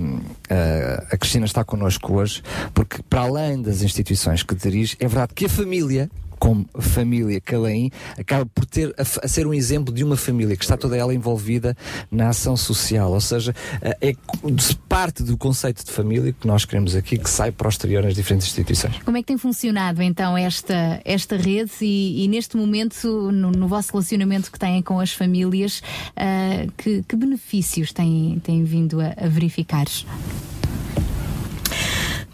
[0.50, 2.42] ah, a Cristina está connosco hoje,
[2.74, 6.10] porque para além das instituições que dirige, é verdade que a família,
[6.42, 7.88] como família Calaim,
[8.18, 11.14] acaba por ter a, a ser um exemplo de uma família que está toda ela
[11.14, 11.76] envolvida
[12.10, 14.12] na ação social, ou seja, ah, é
[14.88, 18.16] parte do conceito de família que nós queremos aqui, que sai para o exterior nas
[18.16, 18.98] diferentes instituições.
[19.04, 23.68] como é que tem funcionado então esta, esta rede e, e neste momento, no, no
[23.68, 25.80] vosso relacionamento que têm com as famílias,
[26.16, 29.86] ah, que, que benefícios têm, têm vindo a, a verificar?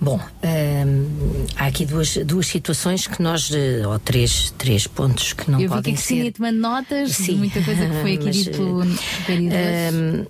[0.01, 5.51] Bom, hum, há aqui duas, duas situações que nós, eh, ou três, três pontos que
[5.51, 6.33] não Eu vi que a podem Cristina ser.
[6.33, 7.37] te manda notas de Sim.
[7.37, 8.83] muita coisa que foi aqui Mas, dito
[9.27, 9.95] vereador.
[9.95, 10.27] Hum,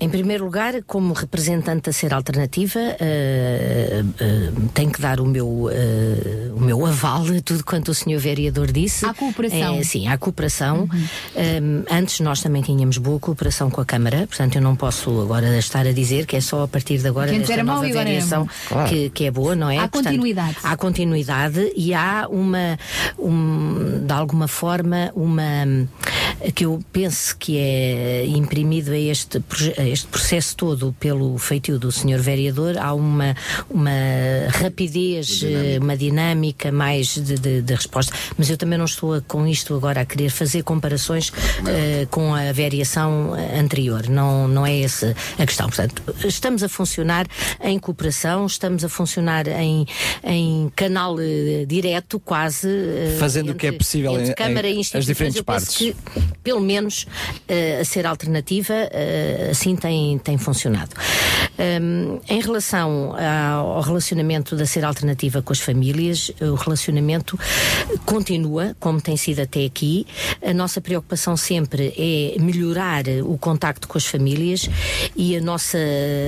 [0.00, 5.68] em primeiro lugar, como representante da Ser Alternativa, eh, eh, tenho que dar o meu,
[5.72, 9.06] eh, o meu aval a tudo quanto o senhor vereador disse.
[9.06, 9.76] À cooperação.
[9.76, 10.88] Eh, sim, à cooperação.
[11.36, 15.56] Um, antes nós também tínhamos boa cooperação com a Câmara, portanto eu não posso agora
[15.56, 18.42] estar a dizer que é só a partir de agora Que desta nova é variação
[18.44, 18.50] bom.
[18.68, 18.88] Claro.
[18.90, 19.78] que, que é boa, não é?
[19.78, 20.56] Há continuidade.
[20.62, 22.78] Há continuidade e há uma,
[23.18, 25.42] um, de alguma forma, uma
[26.54, 29.40] que eu penso que é imprimido a este,
[29.78, 33.36] a este processo todo pelo feitio do senhor vereador, há uma,
[33.70, 33.90] uma
[34.60, 39.20] rapidez, eh, uma dinâmica mais de, de- de resposta, mas eu também não estou a-
[39.20, 41.32] com isto agora a querer fazer comparações
[41.66, 45.68] eh, com a variação anterior, não, não é essa a questão.
[45.68, 47.26] Portanto, estamos a funcionar
[47.62, 49.86] em cooperação, estamos a funcionar em,
[50.24, 52.68] em canal eh, direto, quase.
[52.68, 55.76] eh, Fazendo o que é entre- possível entre Câmara em e as diferentes partes.
[55.76, 55.96] que,
[56.42, 57.06] pelo menos,
[57.48, 58.74] eh, a ser alternativa,
[59.50, 60.90] assim tem, tem funcionado.
[61.58, 67.38] Um, em relação ao, relacionamento da ser alternativa com as famílias, o relacionamento
[68.06, 70.06] continua, como tem sido até aqui.
[70.44, 74.68] A nossa preocupação sempre é melhorar o contacto com as famílias
[75.16, 75.78] e a nossa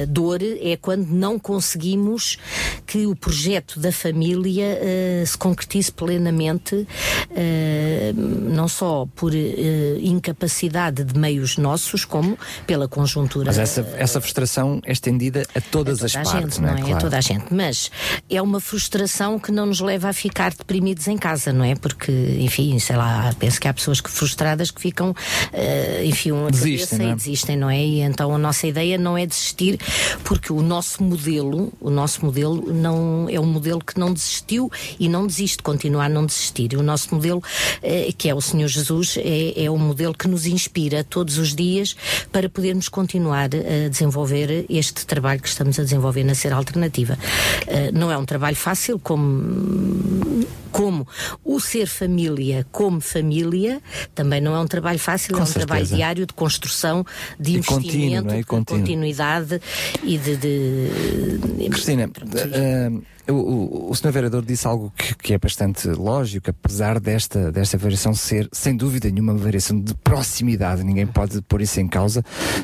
[0.09, 2.39] dor é quando não conseguimos
[2.87, 6.87] que o projeto da família eh, se concretize plenamente,
[7.35, 13.47] eh, não só por eh, incapacidade de meios nossos, como pela conjuntura.
[13.47, 16.69] Mas essa, essa frustração é estendida a todas a as toda a partes, gente, não
[16.69, 16.73] é?
[16.73, 16.75] é?
[16.75, 17.01] A Claro.
[17.01, 17.45] toda a gente.
[17.55, 17.91] Mas
[18.29, 21.75] é uma frustração que não nos leva a ficar deprimidos em casa, não é?
[21.75, 25.15] Porque, enfim, sei lá, penso que há pessoas que frustradas que ficam,
[25.53, 27.11] eh, enfim, a Desistem, não é?
[27.13, 27.85] e desistem, não é?
[27.85, 29.79] E então a nossa ideia não é desistir,
[30.25, 35.09] porque o nosso modelo, o nosso modelo não é um modelo que não desistiu e
[35.09, 36.73] não desiste, continua a não desistir.
[36.73, 37.43] E o nosso modelo,
[37.83, 41.55] eh, que é o Senhor Jesus, é, é um modelo que nos inspira todos os
[41.55, 41.97] dias
[42.33, 47.19] para podermos continuar a desenvolver este trabalho que estamos a desenvolver na Ser Alternativa.
[47.67, 51.07] Eh, não é um trabalho fácil, como, como
[51.45, 53.81] o ser família como família,
[54.15, 55.97] também não é um trabalho fácil, Com é um trabalho certeza.
[55.97, 57.05] diário de construção,
[57.39, 58.37] de E contínuo, investimento, é?
[58.37, 58.81] E de contínuo.
[58.81, 59.61] continuidade
[60.03, 60.37] e de.
[60.37, 62.11] de- Cristina,
[62.53, 62.91] eh,
[63.29, 64.11] o, o, o Sr.
[64.11, 69.11] Vereador disse algo que, que é bastante lógico, apesar desta, desta variação ser, sem dúvida
[69.11, 72.23] nenhuma, uma variação de proximidade, ninguém pode pôr isso em causa.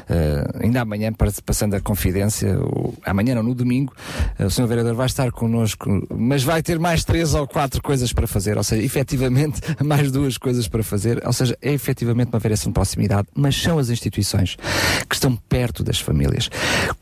[0.08, 1.12] Eh, ainda amanhã,
[1.44, 2.56] passando a confidência,
[3.04, 3.94] amanhã não, no domingo,
[4.38, 4.66] eh, o Sr.
[4.66, 8.64] Vereador vai estar connosco, mas vai ter mais três ou quatro coisas para fazer, ou
[8.64, 13.28] seja, efetivamente, mais duas coisas para fazer, ou seja, é efetivamente uma variação de proximidade,
[13.34, 14.56] mas são as instituições
[15.08, 16.50] que estão perto das famílias.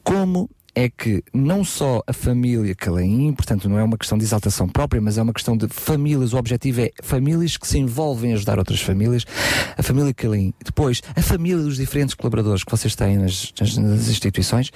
[0.03, 0.49] Como
[0.81, 5.01] é que não só a família Calaim, portanto não é uma questão de exaltação própria,
[5.01, 8.59] mas é uma questão de famílias, o objetivo é famílias que se envolvem em ajudar
[8.61, 9.25] outras famílias,
[9.77, 14.09] a família Calaim, depois a família dos diferentes colaboradores que vocês têm nas, nas- nas
[14.09, 14.71] instituições,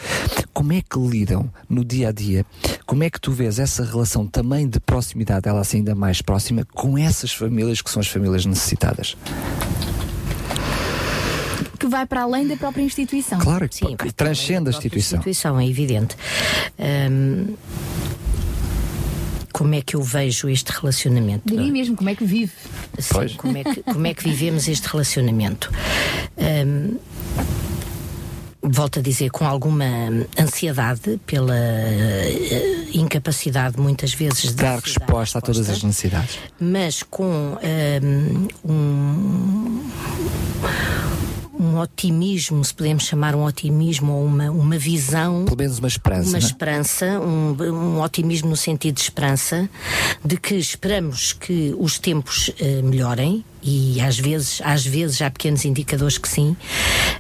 [0.53, 2.45] como é que lidam no dia a dia,
[2.85, 6.67] como é que tu vês essa relação também de proximidade, ela assim ainda mais próxima,
[6.75, 9.17] com essas famílias que são as famílias necessitadas?
[11.83, 13.41] Que vai para além da própria instituição.
[13.41, 15.19] Claro, Sim, que transcende a instituição.
[15.19, 16.17] instituição, é evidente.
[16.79, 17.55] Hum,
[19.53, 21.43] como é que eu vejo este relacionamento?
[21.45, 22.53] Diria mesmo como é que vive.
[23.01, 25.71] Sim, como é, que, como é que vivemos este relacionamento?
[26.39, 26.97] Hum,
[28.63, 29.85] volto a dizer, com alguma
[30.39, 36.39] ansiedade pela eh, incapacidade muitas vezes de Dar resposta a todas as necessidades.
[36.61, 39.83] mas com ehm, um,
[41.63, 45.45] um otimismo, se podemos chamar um otimismo ou uma, uma visão.
[45.45, 46.29] Pelo menos uma esperança.
[46.29, 46.45] Uma né?
[46.45, 49.69] esperança, um, um otimismo no sentido de esperança,
[50.25, 53.45] de que esperamos que os tempos eh, melhorem.
[53.63, 56.57] E às vezes, às vezes há pequenos indicadores que sim.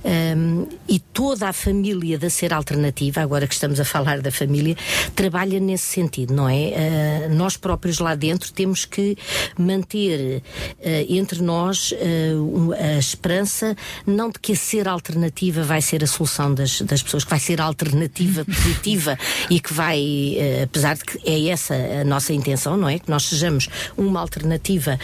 [0.04, 4.76] Ahm, e toda a família da Ser Alternativa, agora que estamos a falar da família,
[5.14, 6.72] trabalha nesse sentido, não é?
[6.74, 9.16] Ah, nós próprios lá dentro temos que
[9.56, 10.42] manter
[10.84, 11.94] ah, entre nós
[12.36, 17.02] um- a esperança, não de que a Ser Alternativa vai ser a solução das, das
[17.02, 19.16] pessoas, que vai ser a alternativa positiva
[19.48, 22.98] e que vai, apesar de que é essa a nossa intenção, não é?
[22.98, 24.98] Que nós sejamos uma alternativa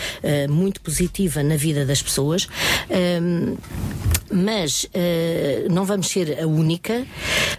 [0.49, 2.49] muito positiva na vida das pessoas.
[2.91, 3.57] Ahm,
[4.31, 7.07] mas eh, não vamos ser a única,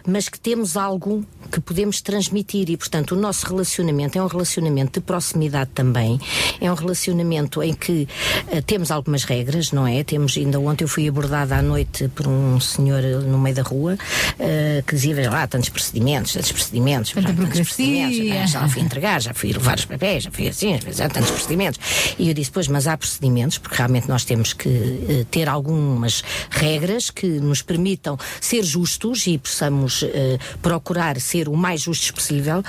[0.05, 4.99] mas que temos algo que podemos transmitir e, portanto, o nosso relacionamento é um relacionamento
[4.99, 6.19] de proximidade também,
[6.61, 8.07] é um relacionamento em que
[8.51, 10.03] eh, temos algumas regras, não é?
[10.03, 13.97] Temos, ainda ontem eu fui abordada à noite por um senhor no meio da rua
[14.37, 18.69] eh, que dizia, veja lá, tantos procedimentos, tantos procedimentos, Tanta já, tantos procedimentos, já lá
[18.69, 21.79] fui entregar, já fui levar os papéis, já fui assim, já tantos procedimentos.
[22.17, 26.23] E eu disse, pois, mas há procedimentos, porque realmente nós temos que eh, ter algumas
[26.49, 32.63] regras que nos permitam ser justos e possamos eh, procurar ser o mais justos possível.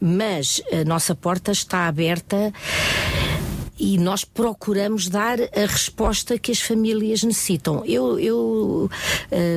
[0.00, 2.52] Mas a nossa porta está aberta
[3.82, 7.84] e nós procuramos dar a resposta que as famílias necessitam.
[7.84, 8.88] Eu, eu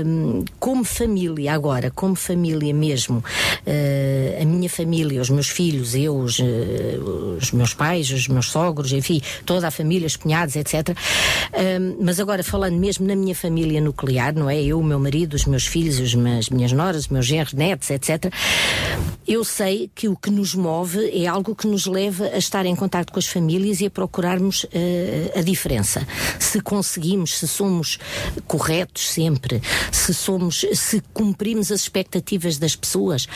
[0.04, 3.24] hum, como família agora, como família mesmo,
[3.68, 6.98] eh, a minha família, os meus filhos, eu, os, eh,
[7.38, 10.90] os meus pais, os meus sogros, enfim, toda a família, os cunhados, etc.
[10.90, 14.60] Hum, mas agora falando mesmo na minha família nuclear, não é?
[14.60, 18.34] Eu, o meu marido, os meus filhos, as minhas noras, os meus genros, netos, etc.
[19.28, 22.76] Eu sei que o que nos move é algo que nos leva a estar em
[22.76, 26.08] contato com as famílias e a procurarmos eh, a diferença.
[26.40, 28.00] Se conseguimos, se somos
[28.48, 29.62] corretos sempre,
[29.92, 33.28] se somos, se cumprimos as expectativas das pessoas,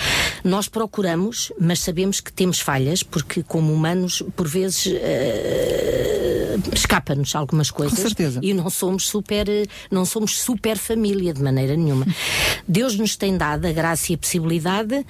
[0.42, 7.70] nós procuramos, mas sabemos que temos falhas, porque como humanos, por vezes, eh, escapa-nos algumas
[7.70, 8.00] coisas.
[8.00, 8.40] certeza.
[8.42, 9.48] E não somos super,
[9.92, 12.06] não somos super família de maneira nenhuma.
[12.66, 15.06] Deus nos tem dado a graça e a possibilidade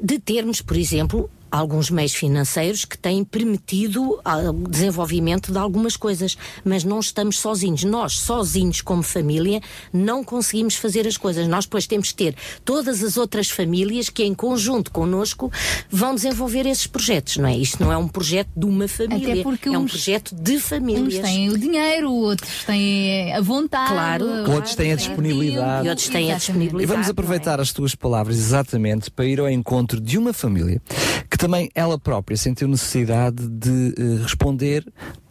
[0.00, 6.36] de termos, por exemplo, alguns meios financeiros que têm permitido o desenvolvimento de algumas coisas,
[6.64, 7.84] mas não estamos sozinhos.
[7.84, 9.60] Nós, sozinhos como família,
[9.92, 11.46] não conseguimos fazer as coisas.
[11.48, 15.50] Nós depois temos que ter todas as outras famílias que em conjunto connosco
[15.90, 17.56] vão desenvolver esses projetos, não é?
[17.56, 20.58] Isto não é um projeto de uma família, Até porque é um uns- projeto de
[20.58, 21.14] famílias.
[21.14, 23.92] Uns têm o dinheiro, outros têm a vontade.
[23.92, 25.86] Claro, Outros têm a disponibilidade.
[25.86, 26.82] E outros têm a disponibilidade.
[26.82, 30.80] E vamos aproveitar as tuas palavras exatamente para ir ao encontro de uma família
[31.30, 34.84] que também ela própria sentiu necessidade de eh, responder,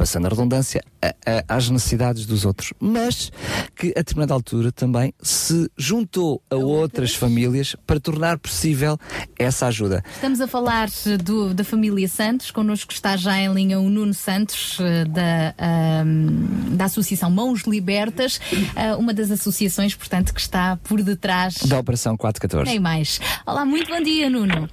[0.06, 3.32] passando a redundância, a- a- às necessidades dos outros, mas
[3.76, 9.00] que a determinada altura também se juntou a outras famílias para tornar possível
[9.40, 10.04] essa ajuda.
[10.14, 14.14] Estamos a falar eh, do- da família Santos, connosco está já em linha o Nuno
[14.14, 18.40] Santos, eh, da, ahm, da Associação Mãos Libertas,
[18.76, 21.56] ah, uma das associações, portanto, que está por detrás.
[21.66, 22.70] Da Operação 414.
[22.70, 23.20] Nem mais.
[23.44, 24.70] Olá, muito bom dia, Nuno.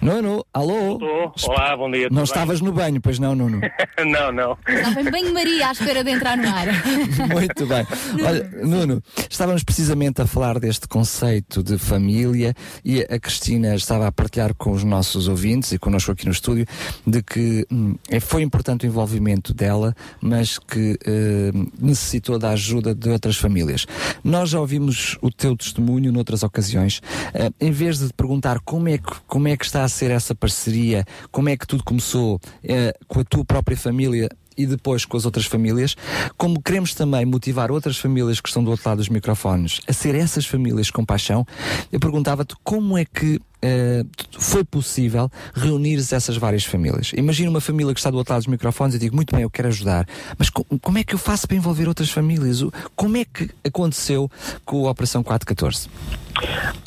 [0.00, 0.94] Nuno, alô?
[1.36, 1.54] Estou.
[1.54, 2.08] Olá, bom dia.
[2.10, 2.24] Não bem?
[2.24, 3.60] estavas no banho, pois não, Nuno?
[4.06, 4.58] não, não.
[4.66, 6.66] Estava em banho-maria à espera de entrar no ar.
[7.28, 7.86] Muito bem.
[8.24, 12.54] Olha, Nuno, estávamos precisamente a falar deste conceito de família
[12.84, 16.66] e a Cristina estava a partilhar com os nossos ouvintes e connosco aqui no estúdio
[17.06, 22.94] de que hum, é- foi importante o envolvimento dela, mas que eh, necessitou da ajuda
[22.94, 23.86] de outras famílias.
[24.24, 27.00] Nós já ouvimos o teu testemunho noutras ocasiões.
[27.34, 30.10] Eh, em vez de te perguntar como é, que, como é que está a ser
[30.10, 35.04] essa parceria, como é que tudo começou eh, com a tua própria família e depois
[35.06, 35.96] com as outras famílias,
[36.36, 40.14] como queremos também motivar outras famílias que estão do outro lado dos microfones a ser
[40.14, 41.46] essas famílias com paixão,
[41.90, 44.04] eu perguntava-te como é que eh,
[44.38, 47.12] foi possível reunir essas várias famílias.
[47.16, 49.50] Imagina uma família que está do outro lado dos microfones e digo, muito bem, eu
[49.50, 50.06] quero ajudar,
[50.38, 52.60] mas co- como é que eu faço para envolver outras famílias?
[52.60, 54.30] O- Como é que aconteceu
[54.66, 55.88] com a Operação 414?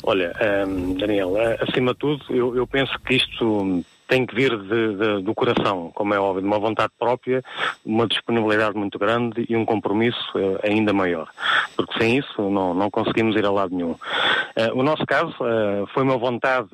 [0.04, 0.32] Olha,
[0.68, 4.94] hum, Daniel, eh, acima de tudo, eu, eu penso que isto tem que vir de-
[4.96, 7.42] de- do coração, como é óbvio, de uma vontade própria,
[7.84, 11.28] uma disponibilidade muito grande e um compromisso eh, ainda maior.
[11.76, 13.96] Porque sem isso não, não conseguimos ir a lado nenhum.
[14.54, 16.68] Eh, o nosso caso eh, foi uma vontade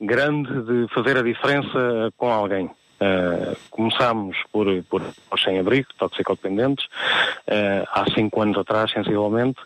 [0.00, 2.70] grande de fazer a diferença com alguém.
[3.02, 9.58] Uh, começámos por, por os sem-abrigo, toxicodependentes, uh, há cinco anos atrás, sensivelmente,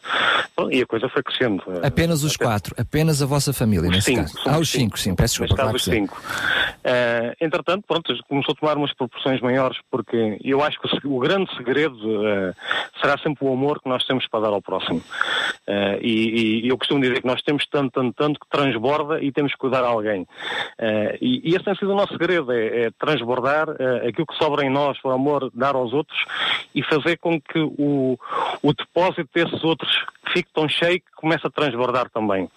[0.56, 1.62] Bom, e a coisa foi crescendo.
[1.66, 4.40] Uh, Apenas os quatro, apenas a vossa família, nesse cinco, caso.
[4.46, 5.62] Ah, os cinco, sim, peço desculpa.
[5.62, 6.16] claro os cinco.
[6.82, 11.18] Eh, entretanto, pronto, começou a tomar umas proporções maiores, porque eu acho que o, o
[11.18, 12.52] grande segredo eh,
[13.02, 15.02] será sempre o amor que nós temos para dar ao próximo.
[15.66, 19.32] Eh, e, e eu costumo dizer que nós temos tanto, tanto, tanto que transborda e
[19.32, 20.26] temos que cuidar a alguém.
[20.78, 23.25] Eh, e, e esse tem sido o nosso segredo, é, é transbordar
[23.78, 26.18] eh, aquilo que sobra em nós, o amor, dar aos outros
[26.74, 28.18] e fazer com que o,
[28.62, 29.90] o depósito desses outros
[30.32, 32.48] fique tão cheio que comece a transbordar também.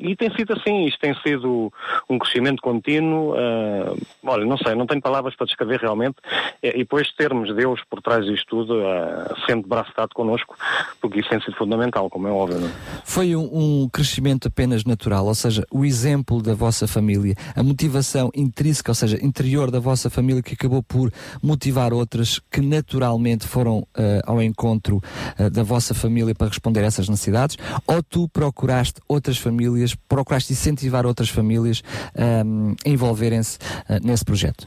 [0.00, 1.72] E tem sido assim, isto tem sido
[2.08, 3.34] um crescimento contínuo.
[3.36, 6.16] eh, olha, não sei, não tenho palavras para descrever realmente.
[6.62, 10.56] Eh, E depois termos Deus por trás disto tudo, eh, sendo de braço dado connosco,
[11.00, 12.60] porque isso tem sido fundamental, como é óbvio.
[12.60, 12.68] Não?
[12.68, 12.72] é?
[13.04, 13.48] Foi um,
[13.84, 18.94] um crescimento apenas natural, ou seja, o exemplo da vossa família, a motivação intrínseca, ou
[18.94, 24.42] seja, interior da vossa família que acabou por motivar outras que naturalmente foram eh, ao
[24.42, 25.00] encontro
[25.38, 27.56] eh, da vossa família para responder a essas necessidades,
[27.86, 31.82] ou tu procuraste outras famílias, procuraste incentivar outras famílias
[32.16, 34.66] ehm, a envolverem-se eh, nesse projeto?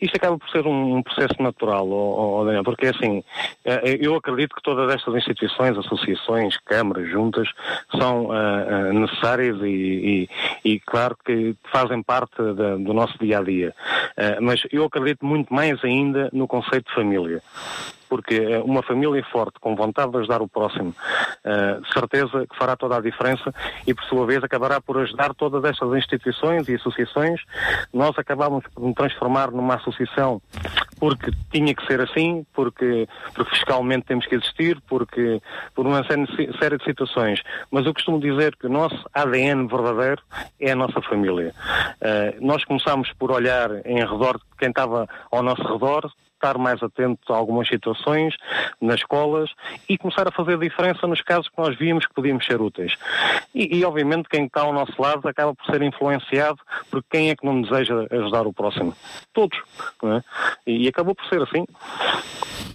[0.00, 3.22] Isto acaba por ser um, um processo natural, ó- ó, Daniel, porque assim,
[3.64, 7.48] eh, eu acredito que todas estas instituições, associações, câmaras, juntas,
[7.98, 8.28] são
[8.92, 10.28] necessárias e,
[10.64, 13.74] e- e claro que fazem parte do nosso dia a dia.
[14.18, 17.40] Eh, mas eu acredito muito mais ainda no conceito de família.
[18.08, 20.94] Porque eh, uma família forte, com vontade de ajudar o próximo,
[21.44, 23.54] de certeza que fará toda a diferença
[23.86, 27.40] e, por sua vez, acabará por ajudar todas estas instituições e associações.
[27.92, 30.42] Nós acabámos por nos transformar numa associação
[30.98, 35.40] porque tinha que ser assim, porque, porque fiscalmente temos que existir, porque
[35.74, 37.42] por uma série de situações.
[37.70, 40.22] Mas eu costumo dizer que o nosso ADN verdadeiro
[40.60, 41.54] é a nossa família.
[42.00, 46.82] Eh, nós começámos por olhar em redor de quem estava ao nosso redor, estar mais
[46.82, 48.34] atento a algumas situações
[48.80, 49.50] nas escolas
[49.88, 52.94] e começar a fazer diferença nos casos que nós víamos que podíamos ser úteis.
[53.54, 56.58] E, e, obviamente quem está ao nosso lado acaba por ser influenciado
[56.90, 58.94] por quem é que não deseja ajudar o próximo.
[59.32, 59.58] Todos.
[60.04, 60.22] é?
[60.66, 61.64] E, acabou por ser assim.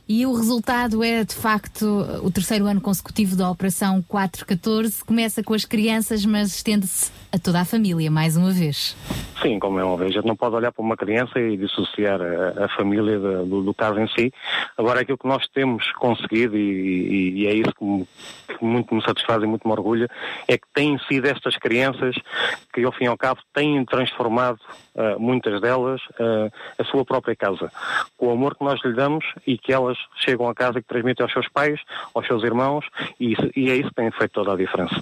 [0.08, 1.86] E o resultado é, de facto,
[2.22, 5.04] o terceiro ano consecutivo da Operação 414.
[5.06, 8.98] Começa com as crianças, mas estende-se a toda a família, mais uma vez.
[9.42, 10.08] Sim, como é óbvio.
[10.08, 13.64] A gente não pode olhar para uma criança e dissociar a, a família da- do,
[13.64, 14.32] do caso em si.
[14.78, 18.08] Agora, aquilo que nós temos conseguido, e, e- é isso que, me-
[18.48, 20.10] que muito me satisfaz e muito me orgulha,
[20.48, 22.16] é que têm sido estas crianças
[22.74, 24.60] que, ao fim e ao cabo, têm transformado,
[24.98, 26.50] ah, muitas delas, ah,
[26.80, 27.72] a sua própria casa.
[28.18, 30.88] Com o amor que nós lhe damos e que elas chegam a casa e que
[30.88, 31.80] transmitem aos seus pais,
[32.14, 32.86] aos seus irmãos,
[33.20, 34.96] e, isso- e é isso que tem feito toda a diferença.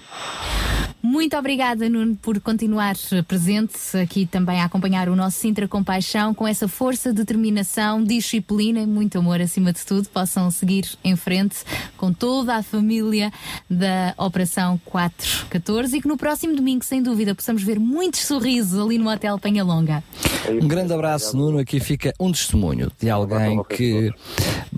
[1.02, 2.94] Muito obrigada, Nuno, por continuar
[3.26, 8.86] presente aqui também a acompanhar o nosso Sintra Compaixão com essa força, determinação, disciplina e
[8.86, 10.08] muito amor acima de tudo.
[10.08, 11.56] Possam seguir em frente
[11.96, 13.32] com toda a família
[13.68, 18.96] da Operação 414 e que no próximo domingo, sem dúvida, possamos ver muitos sorrisos ali
[18.96, 20.04] no Hotel Penhalonga.
[20.48, 21.58] Um grande abraço, Nuno.
[21.58, 24.12] Aqui fica um testemunho de alguém que.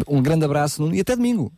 [0.08, 1.52] Um grande abraço, Nuno, e até domingo.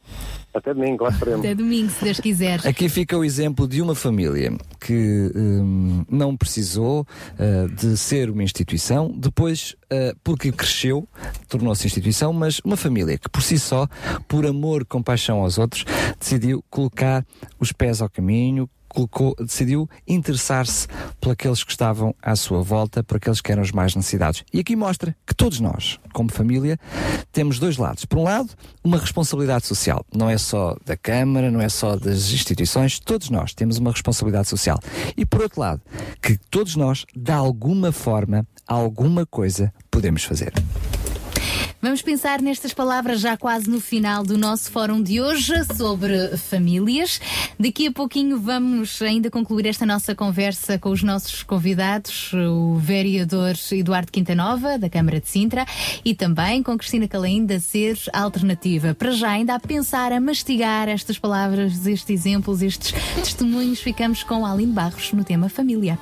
[0.57, 1.41] Até domingo, lá estaremos.
[1.41, 2.67] Até domingo, se Deus quiser.
[2.67, 8.43] Aqui fica o exemplo de uma família que hum, não precisou uh, de ser uma
[8.43, 11.07] instituição, depois, uh, porque cresceu,
[11.47, 13.87] tornou-se instituição, mas uma família que por si só,
[14.27, 15.85] por amor, compaixão aos outros,
[16.19, 17.27] decidiu colocar
[17.61, 20.89] os pés ao caminho, colocou, decidiu interessar-se
[21.21, 24.43] por aqueles que estavam à sua volta, por aqueles que eram os mais necessitados.
[24.53, 26.79] E aqui mostra que todos nós, como família,
[27.31, 28.07] temos dois lados.
[28.07, 28.49] Por um lado,
[28.83, 30.05] uma responsabilidade social.
[30.15, 34.49] Não é só da Câmara, não é só das instituições, todos nós temos uma responsabilidade
[34.49, 34.79] social.
[35.15, 35.83] E por outro lado,
[36.23, 40.53] que todos nós, de alguma forma, alguma coisa podemos fazer.
[41.81, 47.21] Vamos pensar nestas palavras já quase no final do nosso fórum de hoje sobre famílias.
[47.61, 53.55] Daqui a pouquinho vamos ainda concluir esta nossa conversa com os nossos convidados, o vereador
[53.71, 55.67] Eduardo Quintanova, da Câmara de Sintra,
[56.05, 58.95] e também com Cristina Calaim, da Ser Alternativa.
[58.95, 64.47] Para já, ainda a pensar, a mastigar estas palavras, estes exemplos, estes testemunhos, ficamos com
[64.47, 65.99] Aline Barros no tema família.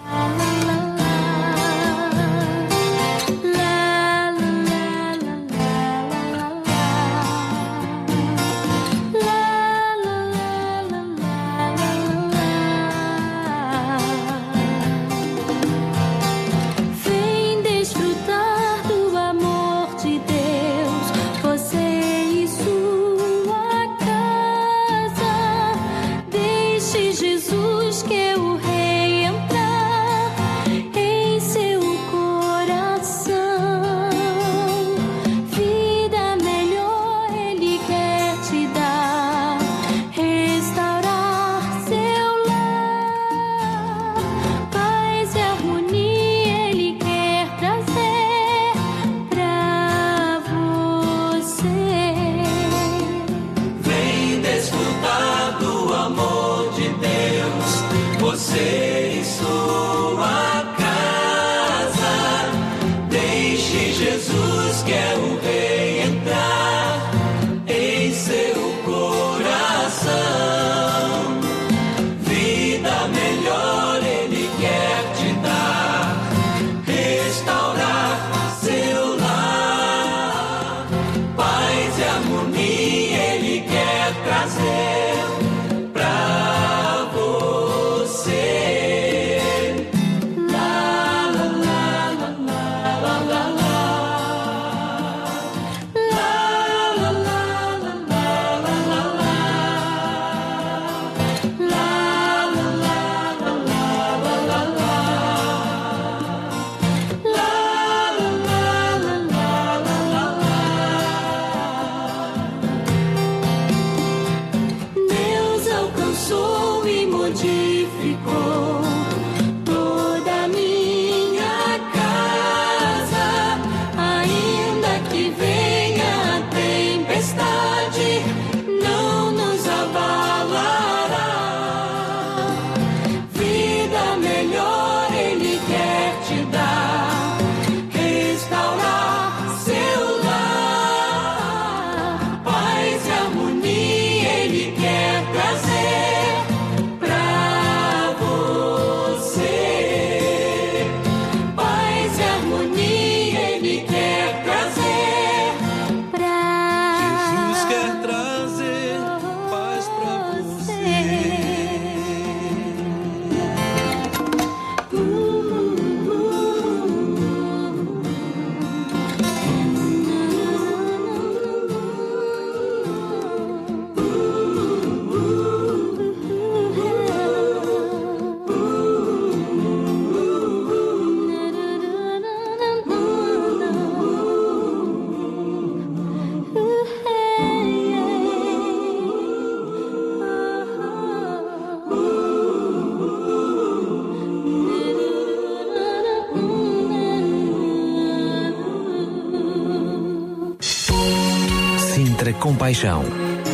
[202.85, 203.05] Compaixão.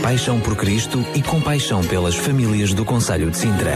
[0.03, 3.75] Paixão por Cristo e compaixão pelas famílias do Conselho de Sintra.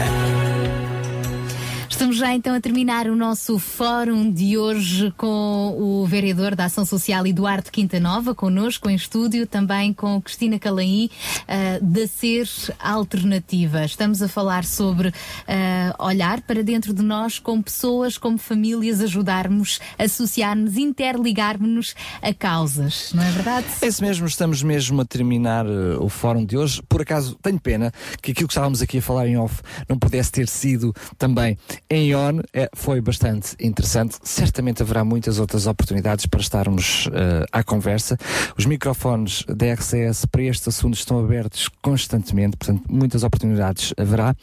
[1.89, 6.85] Estamos já então a terminar o nosso fórum de hoje com o vereador da Ação
[6.85, 11.09] Social Eduardo Quinta Nova, connosco em estúdio, também com Cristina Calaí,
[11.47, 12.47] uh, da Ser
[12.79, 13.85] Alternativa.
[13.85, 19.79] Estamos a falar sobre uh, olhar para dentro de nós como pessoas, como famílias, ajudarmos,
[19.97, 23.67] associarmos, interligarmos-nos a causas, não é verdade?
[23.81, 26.81] É isso mesmo, estamos mesmo a terminar uh, o fórum de hoje.
[26.87, 27.91] Por acaso, tenho pena
[28.21, 31.57] que aquilo que estávamos aqui a falar em off não pudesse ter sido também
[31.89, 32.41] em on.
[32.53, 34.17] É, foi bastante interessante.
[34.23, 37.09] Certamente haverá muitas outras oportunidades para estarmos
[37.51, 38.17] à conversa.
[38.57, 41.34] Os microfones da RCS para estes assuntos estão abertos
[41.81, 44.35] constantemente, portanto, muitas oportunidades haverá.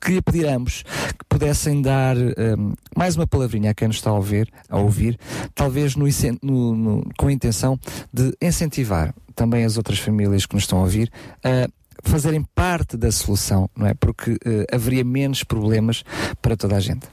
[0.00, 4.10] Queria pedir a ambos que pudessem dar um, mais uma palavrinha a quem nos está
[4.10, 5.18] a ouvir, a ouvir
[5.54, 6.06] talvez no,
[6.42, 7.78] no- no- com a intenção
[8.12, 11.10] de incentivar também as outras famílias que nos estão a ouvir
[11.44, 11.68] a
[12.04, 13.94] fazerem parte da solução, não é?
[13.94, 16.02] Porque eh, haveria menos problemas
[16.42, 17.06] para toda a gente.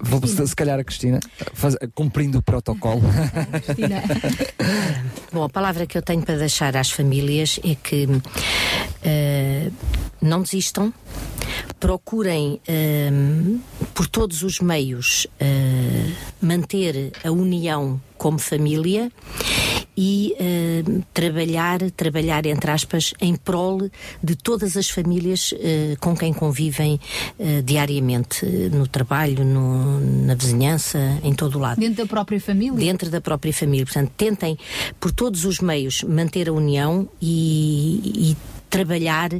[0.00, 1.20] Vou se calhar a Cristina,
[1.54, 3.02] faz- cumprindo o protocolo.
[5.32, 8.06] Bom, a palavra que eu tenho para deixar às famílias é que
[9.02, 9.70] eh,
[10.20, 10.92] não desistam,
[11.80, 13.10] procurem eh,
[13.94, 19.10] por todos os meios eh, manter a união como família
[19.96, 23.88] e eh, trabalhar, trabalhar entre aspas, em prol
[24.22, 26.98] de todas as famílias eh, com quem convivem
[27.38, 29.63] eh, diariamente, no trabalho, no-
[30.26, 31.80] na vizinhança, em todo o lado.
[31.80, 32.78] Dentro da própria família?
[32.78, 33.84] Dentro da própria família.
[33.84, 34.58] Portanto, tentem,
[34.98, 38.36] por todos os meios, manter a união e, e
[38.68, 39.30] trabalhar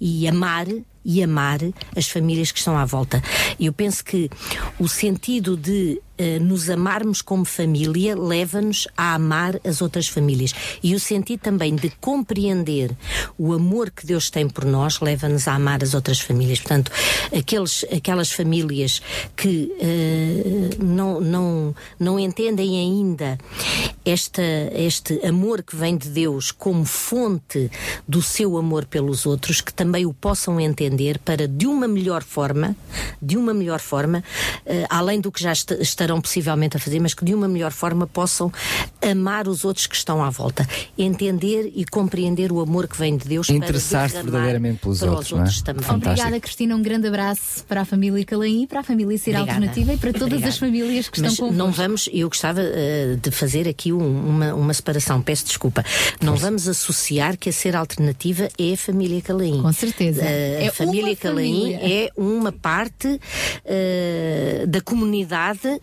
[0.00, 0.66] e amar
[1.04, 1.60] e amar
[1.96, 3.22] as famílias que estão à volta.
[3.58, 4.30] Eu penso que
[4.78, 10.54] o sentido de eh, nos amarmos como família leva-nos a amar as outras famílias.
[10.80, 12.96] E o sentido também de compreender
[13.36, 16.60] o amor que Deus tem por nós leva-nos a amar as outras famílias.
[16.60, 16.92] Portanto,
[17.36, 19.02] aqueles, aquelas famílias
[19.34, 23.36] que eh, não, não, não entendem ainda
[24.04, 24.42] esta,
[24.72, 27.68] este amor que vem de Deus como fonte
[28.06, 32.22] do seu amor pelos outros, que também o possam entender aprender para, de uma melhor
[32.22, 32.76] forma,
[33.20, 34.22] de uma melhor forma,
[34.64, 37.72] eh, além do que já est- estarão possivelmente a fazer, mas que de uma melhor
[37.72, 38.52] forma possam
[39.02, 40.66] amar os outros que estão à volta,
[40.96, 45.32] entender e compreender o amor que vem de Deus para Interessar-se verdadeiramente pelos para outros,
[45.32, 45.34] é?
[45.36, 45.82] outros também.
[45.82, 46.10] Fantástico.
[46.20, 46.76] Obrigada, Cristina.
[46.76, 49.52] Um grande abraço para a família Calaí, para a família Ser Obrigada.
[49.58, 50.48] Alternativa e para todas Obrigada.
[50.48, 51.66] as famílias que Mas estão convosco.
[51.66, 55.84] não vamos, eu gostava eh, de fazer aqui um- uma, uma separação, peço desculpa.
[56.22, 59.60] Não vamos associar que a ser alternativa é a família Calaim.
[59.62, 60.22] Com certeza.
[60.22, 62.04] a É família uma Calaim família.
[62.06, 63.20] é uma parte
[63.64, 65.80] eh, da comunidade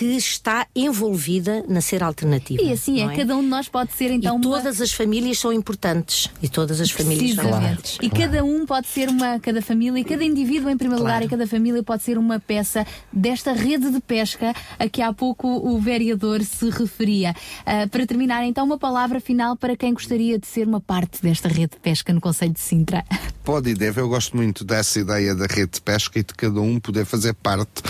[0.00, 2.62] que está envolvida na ser alternativa.
[2.62, 4.56] E assim é, não cada um de nós pode ser então e uma...
[4.56, 6.30] todas as famílias são importantes.
[6.42, 7.98] E todas as famílias são importantes.
[8.00, 11.16] E cada um pode ser uma, cada família, cada indivíduo em primeiro Claro.
[11.16, 15.12] lugar, e cada família pode ser uma peça desta rede de pesca a que há
[15.12, 17.36] pouco o vereador se referia.
[17.66, 21.46] Ah, para terminar, então, uma palavra final para quem gostaria de ser uma parte desta
[21.46, 23.04] rede de pesca no Conselho de Sintra.
[23.44, 24.00] Pode e deve.
[24.00, 27.34] Eu gosto muito dessa ideia da rede de pesca e de cada um poder fazer
[27.34, 27.82] parte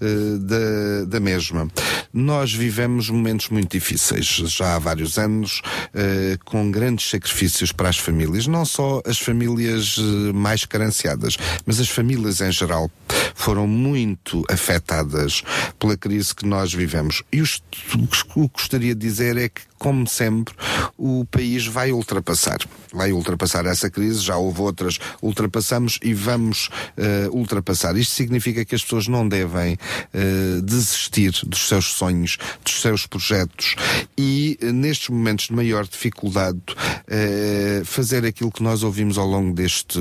[0.00, 1.55] eh, da, da mesma.
[2.12, 5.62] Nós vivemos momentos muito difíceis, já há vários anos,
[5.94, 8.46] eh, com grandes sacrifícios para as famílias.
[8.46, 12.90] Não só as famílias eh, mais carenciadas, mas as famílias em geral
[13.36, 15.42] foram muito afetadas
[15.78, 17.22] pela crise que nós vivemos.
[17.30, 17.46] E o
[18.48, 20.54] que gostaria de dizer é que, como sempre,
[20.96, 22.58] o país vai ultrapassar.
[22.92, 27.94] Vai ultrapassar essa crise, já houve outras, ultrapassamos e vamos eh, ultrapassar.
[27.96, 29.76] Isto significa que as pessoas não devem
[30.14, 33.76] eh, desistir dos seus sonhos, dos seus projetos
[34.16, 36.60] e, eh, nestes momentos de maior dificuldade,
[37.84, 39.98] fazer aquilo que nós ouvimos ao longo deste,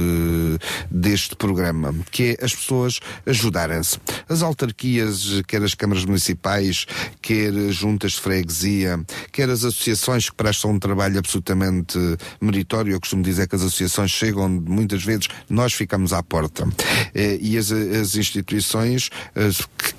[0.89, 3.97] deste programa, que é as pessoas ajudarem-se.
[4.29, 6.85] As autarquias, quer as câmaras municipais,
[7.21, 11.97] quer as juntas de freguesia, quer as associações que prestam um trabalho absolutamente
[12.41, 12.93] meritório.
[12.93, 16.67] Eu costumo dizer que as associações chegam muitas vezes, nós ficamos à porta.
[17.13, 19.49] Eh, E as, as instituições eh,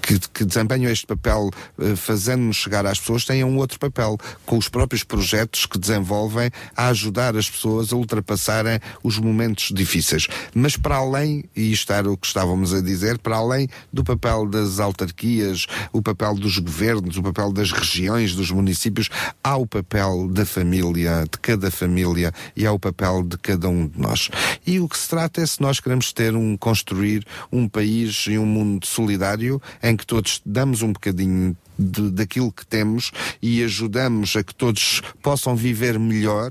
[0.06, 4.56] que, que- desempenham este papel, eh, fazendo-nos chegar às pessoas, têm um outro papel, com
[4.56, 10.28] os próprios projetos que desenvolvem a ajudar as pessoas a ultrapassarem os momentos difíceis.
[10.54, 14.46] Mas para além, e isto era o que estávamos a dizer, para além do papel
[14.46, 19.08] das autarquias, o papel dos governos, o papel das regiões, dos municípios,
[19.42, 23.88] há o papel da família, de cada família, e há o papel de cada um
[23.88, 24.30] de nós.
[24.64, 28.38] E o que se trata é se nós queremos ter um, construir um país e
[28.38, 33.10] um mundo solidário em que todos damos um bocadinho de- daquilo que temos
[33.42, 36.50] e ajudamos a que todos possam viver melhor,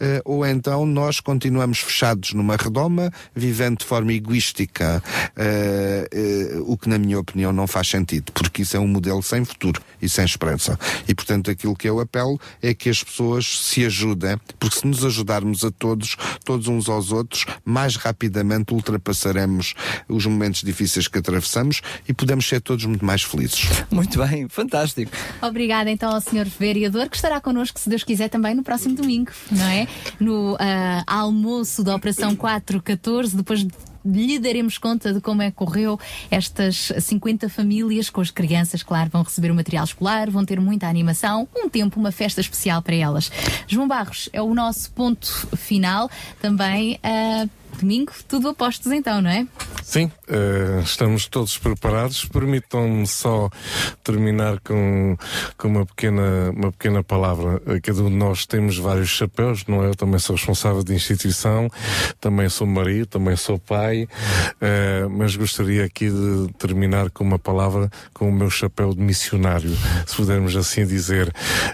[0.00, 5.02] eh, ou então nós continuamos fechados numa redoma, vivendo de forma egoística,
[5.36, 9.22] eh, eh, o que na minha opinião não faz sentido, porque isso é um modelo
[9.22, 10.78] sem futuro e sem esperança.
[11.08, 15.04] E portanto aquilo que eu apelo é que as pessoas se ajudem, porque se nos
[15.04, 19.74] ajudarmos a todos, todos uns aos outros, mais rapidamente ultrapassaremos
[20.08, 23.66] os momentos difíceis que atravessamos e podemos ser todos muito mais felizes.
[23.90, 24.48] Muito bem.
[25.42, 26.46] Obrigada então ao Sr.
[26.58, 29.86] Vereador, que estará connosco, se Deus quiser, também no próximo domingo, não é?
[30.18, 33.66] No ah, almoço da Operação 414, depois
[34.06, 35.98] lhe daremos conta de como é que correu
[36.30, 40.86] estas 50 famílias com as crianças, claro, vão receber o material escolar, vão ter muita
[40.86, 43.30] animação, um tempo, uma festa especial para elas.
[43.66, 47.46] João Barros, é o nosso ponto final, também ah,
[47.78, 49.46] domingo, tudo a postos então, não é?
[49.82, 52.24] Sim, eh, estamos todos preparados.
[52.24, 53.48] Permitam-me só
[54.02, 55.16] terminar com,
[55.56, 57.60] com uma, pequena, uma pequena palavra.
[57.66, 59.88] Eh, Cada um de nós temos vários chapéus, não é?
[59.88, 61.68] Eu também sou responsável de instituição,
[62.20, 64.08] também sou marido, também sou pai,
[64.60, 69.70] eh, mas gostaria aqui de terminar com uma palavra com o meu chapéu de missionário,
[70.06, 71.32] se pudermos assim dizer.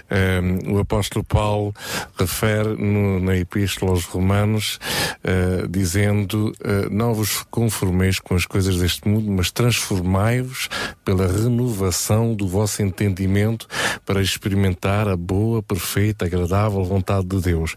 [0.09, 1.73] Eh, o apóstolo Paulo
[2.17, 4.79] refere no- na Epístola aos Romanos,
[5.23, 10.69] eh, dizendo: eh, Não vos conformeis com as coisas deste mundo, mas transformai-vos
[11.05, 13.67] pela renovação do vosso entendimento
[14.05, 17.75] para experimentar a boa, perfeita, agradável vontade de Deus.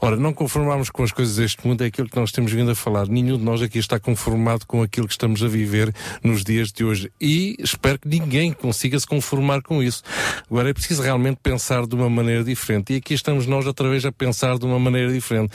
[0.00, 2.74] Ora, não conformarmos com as coisas deste mundo é aquilo que nós temos vindo a
[2.74, 3.06] falar.
[3.08, 6.84] Nenhum de nós aqui está conformado com aquilo que estamos a viver nos dias de
[6.84, 7.10] hoje.
[7.20, 10.02] E espero que ninguém consiga se conformar com isso.
[10.50, 12.92] Agora é preciso realmente pensar de uma maneira diferente.
[12.92, 15.52] E aqui estamos nós outra vez a pensar de uma maneira diferente.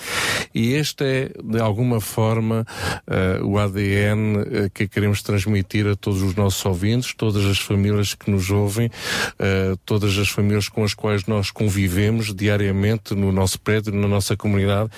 [0.53, 2.66] E este é, de alguma forma,
[3.08, 8.14] eh, o ADN eh, que queremos transmitir a todos os nossos ouvintes, todas as famílias
[8.14, 8.90] que nos ouvem,
[9.38, 14.36] eh, todas as famílias com as quais nós convivemos diariamente no nosso prédio, na nossa
[14.36, 14.90] comunidade,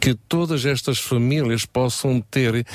[0.00, 2.66] que todas estas famílias possam ter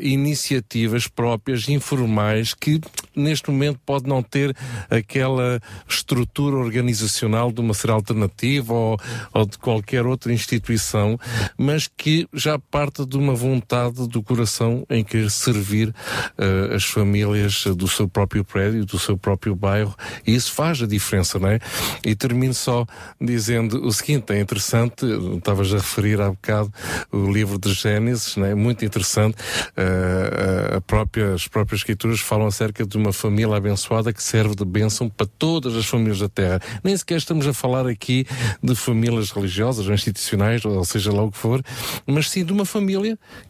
[0.00, 2.80] iniciativas próprias, informais, que
[3.14, 4.54] neste momento pode não ter
[4.90, 8.98] aquela estrutura organizacional de uma ser alternativa ou,
[9.32, 11.18] ou de qualquer outra instituição,
[11.56, 17.64] mas que já parte de uma vontade do coração em querer servir uh, as famílias
[17.76, 19.94] do seu próprio prédio, do seu próprio bairro,
[20.26, 21.58] e isso faz a diferença, não é?
[22.04, 22.86] E termino só
[23.20, 25.04] dizendo o seguinte: é interessante,
[25.36, 26.72] estavas a referir há bocado
[27.12, 28.54] o livro de Gênesis, não é?
[28.54, 29.36] Muito interessante.
[29.72, 35.08] Uh, própria, as próprias escrituras falam acerca de uma família abençoada que serve de bênção
[35.08, 36.60] para todas as famílias da Terra.
[36.82, 38.26] Nem sequer estamos a falar aqui
[38.62, 41.62] de famílias religiosas ou institucionais, ou seja lá o que for,
[42.06, 43.01] mas sim de uma família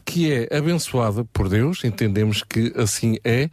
[0.04, 3.48] que é abençoada por Deus, entendemos que assim é,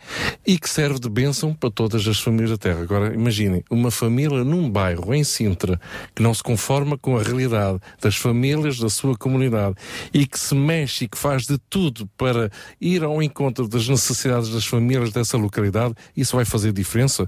[0.45, 2.81] e que serve de bênção para todas as famílias da Terra.
[2.81, 5.79] Agora, imaginem, uma família num bairro, em Sintra,
[6.15, 9.75] que não se conforma com a realidade das famílias da sua comunidade
[10.13, 14.49] e que se mexe e que faz de tudo para ir ao encontro das necessidades
[14.49, 17.27] das famílias dessa localidade, isso vai fazer diferença?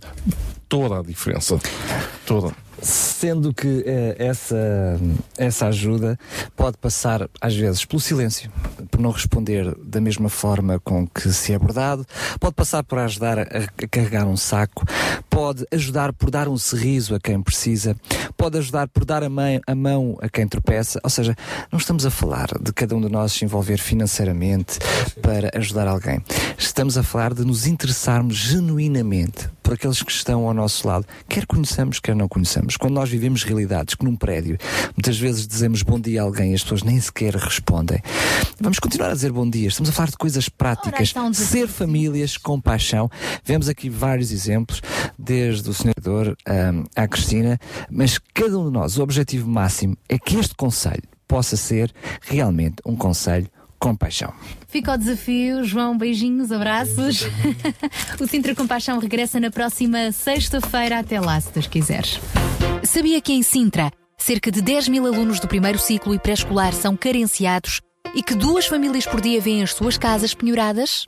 [0.68, 1.60] Toda a diferença.
[2.26, 2.56] Toda.
[2.82, 5.00] Sendo que eh, essa,
[5.38, 6.18] essa ajuda
[6.56, 8.52] pode passar, às vezes, pelo silêncio,
[8.90, 12.06] por não responder da mesma forma com que se é abordado,
[12.40, 14.84] pode passar por ajudar a, a carregar um saco,
[15.30, 17.96] pode ajudar por dar um sorriso a quem precisa,
[18.36, 21.00] pode ajudar por dar a, mãe, a mão a quem tropeça.
[21.04, 21.36] Ou seja,
[21.72, 24.80] não estamos a falar de cada um de nós se envolver financeiramente
[25.22, 26.24] para ajudar alguém.
[26.58, 31.46] Estamos a falar de nos interessarmos genuinamente por aqueles que estão ao nosso lado, quer
[31.46, 32.71] conheçamos, quer não conheçamos.
[32.78, 34.58] Quando nós vivemos realidades que num prédio
[34.96, 38.02] muitas vezes dizemos bom dia a alguém e as pessoas nem sequer respondem,
[38.60, 39.68] vamos continuar a dizer bom dia.
[39.68, 43.10] Estamos a falar de coisas práticas, ser famílias com paixão.
[43.44, 44.82] Vemos aqui vários exemplos,
[45.18, 47.60] desde o senador um, à Cristina,
[47.90, 52.76] mas cada um de nós, o objetivo máximo é que este conselho possa ser realmente
[52.86, 53.48] um conselho
[53.82, 54.32] com paixão.
[54.68, 57.24] Fica o desafio, João, beijinhos, abraços.
[58.22, 61.00] o Sintra Compaixão regressa na próxima sexta-feira.
[61.00, 62.20] Até lá, se Deus quiseres.
[62.84, 66.96] Sabia que em Sintra, cerca de 10 mil alunos do primeiro ciclo e pré-escolar são
[66.96, 67.82] carenciados
[68.14, 71.08] e que duas famílias por dia vêm as suas casas penhoradas?